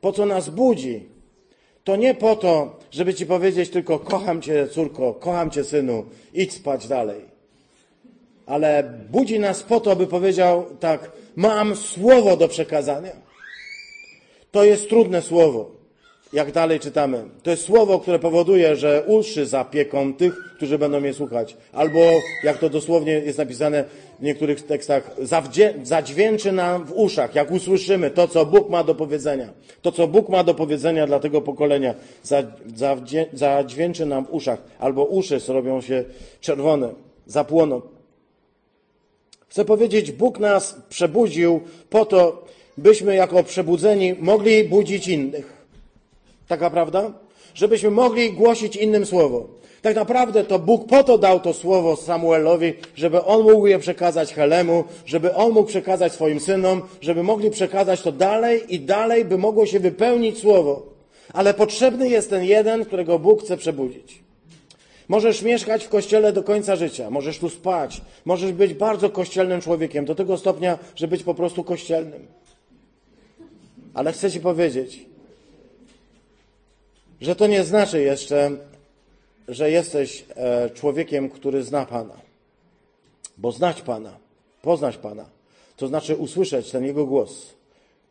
po 0.00 0.12
co 0.12 0.26
nas 0.26 0.48
budzi, 0.50 1.04
to 1.84 1.96
nie 1.96 2.14
po 2.14 2.36
to, 2.36 2.75
żeby 2.90 3.14
ci 3.14 3.26
powiedzieć 3.26 3.70
tylko 3.70 3.98
kocham 3.98 4.42
cię, 4.42 4.68
córko, 4.68 5.14
kocham 5.14 5.50
cię, 5.50 5.64
synu, 5.64 6.04
idź 6.34 6.52
spać 6.52 6.88
dalej. 6.88 7.20
Ale 8.46 8.98
budzi 9.10 9.38
nas 9.38 9.62
po 9.62 9.80
to, 9.80 9.96
by 9.96 10.06
powiedział 10.06 10.64
tak, 10.80 11.12
mam 11.36 11.76
słowo 11.76 12.36
do 12.36 12.48
przekazania. 12.48 13.12
To 14.50 14.64
jest 14.64 14.88
trudne 14.88 15.22
słowo. 15.22 15.75
Jak 16.36 16.52
dalej 16.52 16.80
czytamy. 16.80 17.24
To 17.42 17.50
jest 17.50 17.64
słowo, 17.64 18.00
które 18.00 18.18
powoduje, 18.18 18.76
że 18.76 19.04
uszy 19.06 19.46
zapieką 19.46 20.14
tych, 20.14 20.34
którzy 20.56 20.78
będą 20.78 21.02
je 21.02 21.14
słuchać. 21.14 21.56
Albo, 21.72 22.00
jak 22.42 22.58
to 22.58 22.70
dosłownie 22.70 23.12
jest 23.12 23.38
napisane 23.38 23.84
w 24.18 24.22
niektórych 24.22 24.62
tekstach, 24.62 25.10
zadźwięczy 25.82 26.52
nam 26.52 26.84
w 26.84 26.92
uszach, 26.92 27.34
jak 27.34 27.50
usłyszymy 27.50 28.10
to, 28.10 28.28
co 28.28 28.46
Bóg 28.46 28.70
ma 28.70 28.84
do 28.84 28.94
powiedzenia. 28.94 29.48
To, 29.82 29.92
co 29.92 30.08
Bóg 30.08 30.28
ma 30.28 30.44
do 30.44 30.54
powiedzenia 30.54 31.06
dla 31.06 31.20
tego 31.20 31.40
pokolenia, 31.40 31.94
zadźwięczy 33.32 34.06
nam 34.06 34.26
w 34.26 34.30
uszach. 34.30 34.62
Albo 34.78 35.04
uszy 35.04 35.40
zrobią 35.40 35.80
się 35.80 36.04
czerwone, 36.40 36.94
zapłoną. 37.26 37.82
Chcę 39.48 39.64
powiedzieć, 39.64 40.12
Bóg 40.12 40.38
nas 40.38 40.76
przebudził 40.88 41.60
po 41.90 42.04
to, 42.04 42.44
byśmy 42.78 43.14
jako 43.14 43.42
przebudzeni 43.42 44.14
mogli 44.20 44.64
budzić 44.64 45.08
innych. 45.08 45.55
Taka 46.48 46.70
prawda? 46.70 47.12
Żebyśmy 47.54 47.90
mogli 47.90 48.32
głosić 48.32 48.76
innym 48.76 49.06
słowo. 49.06 49.48
Tak 49.82 49.96
naprawdę 49.96 50.44
to 50.44 50.58
Bóg 50.58 50.88
po 50.88 51.04
to 51.04 51.18
dał 51.18 51.40
to 51.40 51.52
słowo 51.52 51.96
Samuelowi, 51.96 52.72
żeby 52.94 53.24
on 53.24 53.42
mógł 53.42 53.66
je 53.66 53.78
przekazać 53.78 54.34
Helemu, 54.34 54.84
żeby 55.06 55.34
on 55.34 55.52
mógł 55.52 55.68
przekazać 55.68 56.12
swoim 56.12 56.40
synom, 56.40 56.82
żeby 57.00 57.22
mogli 57.22 57.50
przekazać 57.50 58.02
to 58.02 58.12
dalej 58.12 58.74
i 58.74 58.80
dalej, 58.80 59.24
by 59.24 59.38
mogło 59.38 59.66
się 59.66 59.80
wypełnić 59.80 60.38
słowo. 60.38 60.82
Ale 61.32 61.54
potrzebny 61.54 62.08
jest 62.08 62.30
ten 62.30 62.44
jeden, 62.44 62.84
którego 62.84 63.18
Bóg 63.18 63.42
chce 63.42 63.56
przebudzić. 63.56 64.22
Możesz 65.08 65.42
mieszkać 65.42 65.84
w 65.84 65.88
kościele 65.88 66.32
do 66.32 66.42
końca 66.42 66.76
życia, 66.76 67.10
możesz 67.10 67.38
tu 67.38 67.48
spać, 67.48 68.00
możesz 68.24 68.52
być 68.52 68.74
bardzo 68.74 69.10
kościelnym 69.10 69.60
człowiekiem, 69.60 70.04
do 70.04 70.14
tego 70.14 70.36
stopnia, 70.36 70.78
że 70.94 71.08
być 71.08 71.22
po 71.22 71.34
prostu 71.34 71.64
kościelnym. 71.64 72.26
Ale 73.94 74.12
chcę 74.12 74.30
Ci 74.30 74.40
powiedzieć, 74.40 75.06
że 77.20 77.36
to 77.36 77.46
nie 77.46 77.64
znaczy 77.64 78.02
jeszcze, 78.02 78.50
że 79.48 79.70
jesteś 79.70 80.24
e, 80.36 80.70
człowiekiem, 80.70 81.30
który 81.30 81.62
zna 81.62 81.86
Pana. 81.86 82.20
Bo 83.38 83.52
znać 83.52 83.82
Pana, 83.82 84.16
poznać 84.62 84.96
Pana, 84.96 85.24
to 85.76 85.86
znaczy 85.86 86.16
usłyszeć 86.16 86.70
ten 86.70 86.84
Jego 86.84 87.06
głos, 87.06 87.54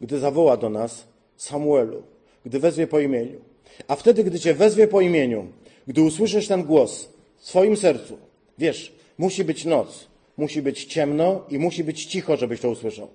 gdy 0.01 0.19
zawoła 0.19 0.57
do 0.57 0.69
nas 0.69 1.03
Samuelu, 1.37 2.03
gdy 2.45 2.59
wezwie 2.59 2.87
po 2.87 2.99
imieniu. 2.99 3.39
A 3.87 3.95
wtedy, 3.95 4.23
gdy 4.23 4.39
Cię 4.39 4.53
wezwie 4.53 4.87
po 4.87 5.01
imieniu, 5.01 5.47
gdy 5.87 6.01
usłyszysz 6.01 6.47
ten 6.47 6.63
głos 6.63 7.09
w 7.37 7.47
swoim 7.47 7.77
sercu, 7.77 8.17
wiesz, 8.57 8.93
musi 9.17 9.43
być 9.43 9.65
noc, 9.65 10.07
musi 10.37 10.61
być 10.61 10.85
ciemno 10.85 11.43
i 11.49 11.59
musi 11.59 11.83
być 11.83 12.05
cicho, 12.05 12.37
żebyś 12.37 12.61
to 12.61 12.69
usłyszał. 12.69 13.07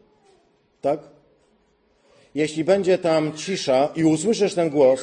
Tak? 0.81 1.01
Jeśli 2.35 2.65
będzie 2.65 2.99
tam 2.99 3.33
cisza 3.33 3.89
i 3.97 4.05
usłyszysz 4.05 4.55
ten 4.55 4.71
głos, 4.71 5.01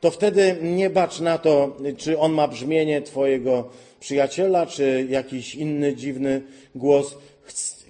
to 0.00 0.10
wtedy 0.10 0.56
nie 0.62 0.90
bacz 0.90 1.20
na 1.20 1.38
to, 1.38 1.76
czy 1.96 2.18
on 2.18 2.32
ma 2.32 2.48
brzmienie 2.48 3.02
Twojego 3.02 3.68
przyjaciela, 4.00 4.66
czy 4.66 5.06
jakiś 5.10 5.54
inny 5.54 5.96
dziwny 5.96 6.42
głos. 6.74 7.14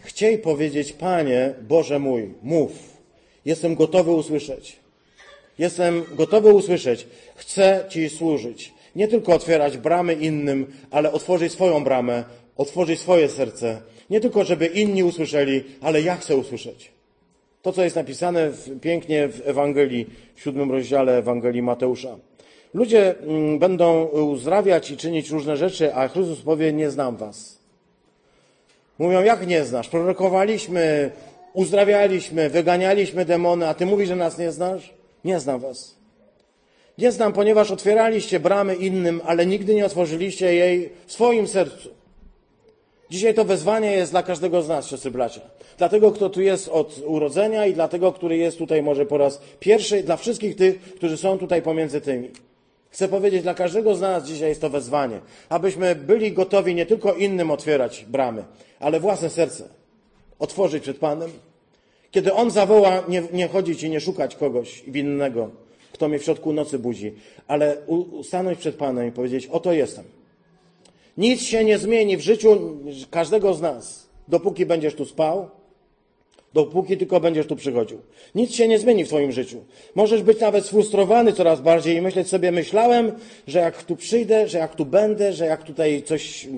Chciej 0.01 0.39
powiedzieć, 0.39 0.93
Panie, 0.93 1.55
Boże 1.69 1.99
mój, 1.99 2.35
mów. 2.43 2.73
Jestem 3.45 3.75
gotowy 3.75 4.11
usłyszeć. 4.11 4.77
Jestem 5.59 6.05
gotowy 6.17 6.55
usłyszeć. 6.55 7.07
Chcę 7.37 7.85
Ci 7.89 8.09
służyć. 8.09 8.73
Nie 8.97 9.09
tylko 9.09 9.35
otwierać 9.35 9.77
bramy 9.77 10.15
innym, 10.15 10.67
ale 10.91 11.13
otworzyć 11.13 11.53
swoją 11.53 11.85
bramę, 11.85 12.25
otworzyć 12.57 13.01
swoje 13.01 13.29
serce. 13.29 13.81
Nie 14.11 14.21
tylko, 14.21 14.45
żeby 14.45 14.67
inni 14.67 15.05
usłyszeli, 15.05 15.65
ale 15.81 16.03
ja 16.03 16.17
chcę 16.17 16.37
usłyszeć. 16.37 16.98
To, 17.63 17.73
co 17.73 17.85
jest 17.85 17.97
napisane 17.97 18.51
w, 18.51 18.81
pięknie 18.81 19.29
w 19.29 19.49
Ewangelii, 19.49 20.07
w 20.35 20.41
siódmym 20.41 20.71
rozdziale 20.71 21.19
Ewangelii 21.19 21.63
Mateusza. 21.63 22.17
Ludzie 22.75 23.19
mm, 23.19 23.59
będą 23.59 24.05
uzdrawiać 24.05 24.91
i 24.91 24.97
czynić 24.97 25.31
różne 25.31 25.57
rzeczy, 25.57 25.95
a 25.95 26.09
Chrystus 26.09 26.41
powie, 26.41 26.73
nie 26.73 26.91
znam 26.91 27.17
was. 27.17 27.59
Mówią, 28.99 29.23
jak 29.23 29.47
nie 29.47 29.65
znasz? 29.65 29.89
Prorokowaliśmy, 29.89 31.11
uzdrawialiśmy, 31.53 32.51
wyganialiśmy 32.51 33.25
demony, 33.25 33.69
a 33.69 33.75
ty 33.75 33.87
mówisz, 33.87 34.09
że 34.09 34.17
nas 34.17 34.39
nie 34.39 34.53
znasz? 34.53 34.95
Nie 35.25 35.41
znam 35.41 35.61
was. 35.61 35.99
Nie 36.99 37.13
znam, 37.13 37.33
ponieważ 37.33 37.71
otwieraliście 37.71 38.41
bramy 38.41 38.75
innym, 38.75 39.21
ale 39.25 39.47
nigdy 39.47 39.75
nie 39.75 39.87
otworzyliście 39.87 40.55
jej 40.55 40.93
w 41.07 41.13
swoim 41.13 41.47
sercu. 41.49 41.98
Dzisiaj 43.11 43.35
to 43.35 43.45
wezwanie 43.45 43.93
jest 43.93 44.13
dla 44.13 44.23
każdego 44.23 44.63
z 44.63 44.69
nas, 44.69 44.87
siostry 44.89 45.11
bracia. 45.11 45.41
Dla 45.79 45.89
tego, 45.89 46.13
kto 46.13 46.31
tu 46.31 46.41
jest 46.41 46.69
od 46.69 47.01
urodzenia 47.07 47.67
i 47.67 47.75
dla 47.75 47.89
tego, 47.89 48.13
który 48.13 48.37
jest 48.37 48.59
tutaj 48.59 48.83
może 48.83 49.07
po 49.07 49.19
raz 49.19 49.41
pierwszy, 49.61 50.03
dla 50.03 50.17
wszystkich 50.17 50.57
tych, 50.57 50.81
którzy 50.83 51.17
są 51.17 51.39
tutaj 51.39 51.63
pomiędzy 51.63 52.01
tymi. 52.01 52.31
Chcę 52.91 53.09
powiedzieć, 53.09 53.43
dla 53.43 53.55
każdego 53.55 53.95
z 53.95 54.01
nas 54.01 54.25
dzisiaj 54.27 54.49
jest 54.49 54.61
to 54.61 54.71
wezwanie, 54.71 55.21
abyśmy 55.49 55.95
byli 55.95 56.33
gotowi 56.33 56.75
nie 56.75 56.87
tylko 56.87 57.15
innym 57.15 57.51
otwierać 57.51 58.05
bramy, 58.09 58.45
ale 58.81 59.01
własne 59.01 59.31
serce 59.31 59.69
otworzyć 60.39 60.83
przed 60.83 60.99
Panem. 60.99 61.31
Kiedy 62.11 62.33
On 62.33 62.51
zawoła, 62.51 63.03
nie, 63.09 63.23
nie 63.33 63.49
chodzić 63.49 63.83
i 63.83 63.91
nie 63.91 64.01
szukać 64.01 64.37
kogoś 64.37 64.83
winnego, 64.87 65.51
kto 65.93 66.09
mnie 66.09 66.19
w 66.19 66.25
środku 66.25 66.53
nocy 66.53 66.79
budzi, 66.79 67.15
ale 67.47 67.77
u- 67.87 68.23
stanąć 68.23 68.59
przed 68.59 68.77
Panem 68.77 69.09
i 69.09 69.13
powiedzieć, 69.13 69.47
oto 69.47 69.73
jestem. 69.73 70.05
Nic 71.19 71.43
się 71.43 71.65
nie 71.65 71.79
zmieni 71.79 72.17
w 72.17 72.21
życiu 72.21 72.79
każdego 73.11 73.55
z 73.55 73.61
nas, 73.61 74.09
dopóki 74.29 74.67
będziesz 74.67 74.95
tu 74.95 75.05
spał, 75.05 75.51
dopóki 76.53 76.97
tylko 76.97 77.21
będziesz 77.21 77.47
tu 77.47 77.57
przychodził. 77.57 77.99
Nic 78.35 78.55
się 78.55 78.69
nie 78.69 78.79
zmieni 78.79 79.05
w 79.05 79.09
Twoim 79.09 79.33
życiu. 79.33 79.65
Możesz 79.95 80.23
być 80.23 80.41
nawet 80.41 80.67
sfrustrowany 80.67 81.33
coraz 81.33 81.61
bardziej 81.61 81.97
i 81.97 82.01
myśleć 82.01 82.29
sobie, 82.29 82.53
myślałem, 82.53 83.13
że 83.47 83.59
jak 83.59 83.83
tu 83.83 83.97
przyjdę, 83.97 84.49
że 84.49 84.59
jak 84.59 84.75
tu 84.75 84.87
będę, 84.87 85.33
że 85.33 85.47
jak 85.47 85.63
tutaj 85.63 86.03
coś 86.03 86.49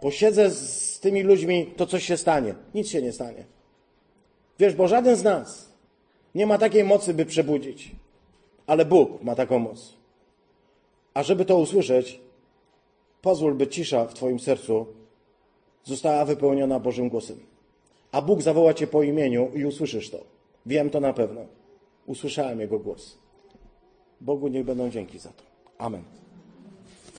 posiedzę 0.00 0.50
z 0.50 1.00
tymi 1.00 1.22
ludźmi, 1.22 1.66
to 1.76 1.86
coś 1.86 2.04
się 2.04 2.16
stanie. 2.16 2.54
Nic 2.74 2.88
się 2.88 3.02
nie 3.02 3.12
stanie. 3.12 3.44
Wiesz, 4.58 4.74
bo 4.74 4.88
żaden 4.88 5.16
z 5.16 5.22
nas 5.22 5.68
nie 6.34 6.46
ma 6.46 6.58
takiej 6.58 6.84
mocy, 6.84 7.14
by 7.14 7.26
przebudzić, 7.26 7.90
ale 8.66 8.84
Bóg 8.84 9.22
ma 9.22 9.34
taką 9.34 9.58
moc. 9.58 9.94
A 11.14 11.22
żeby 11.22 11.44
to 11.44 11.58
usłyszeć, 11.58 12.20
pozwól, 13.22 13.54
by 13.54 13.66
cisza 13.66 14.06
w 14.06 14.14
Twoim 14.14 14.40
sercu 14.40 14.86
została 15.84 16.24
wypełniona 16.24 16.80
Bożym 16.80 17.08
głosem. 17.08 17.40
A 18.12 18.22
Bóg 18.22 18.42
zawoła 18.42 18.74
Cię 18.74 18.86
po 18.86 19.02
imieniu 19.02 19.50
i 19.54 19.64
usłyszysz 19.64 20.10
to. 20.10 20.18
Wiem 20.66 20.90
to 20.90 21.00
na 21.00 21.12
pewno. 21.12 21.40
Usłyszałem 22.06 22.60
Jego 22.60 22.78
głos. 22.78 23.18
Bogu 24.20 24.48
niech 24.48 24.64
będą 24.64 24.90
dzięki 24.90 25.18
za 25.18 25.28
to. 25.28 25.42
Amen. 25.78 26.19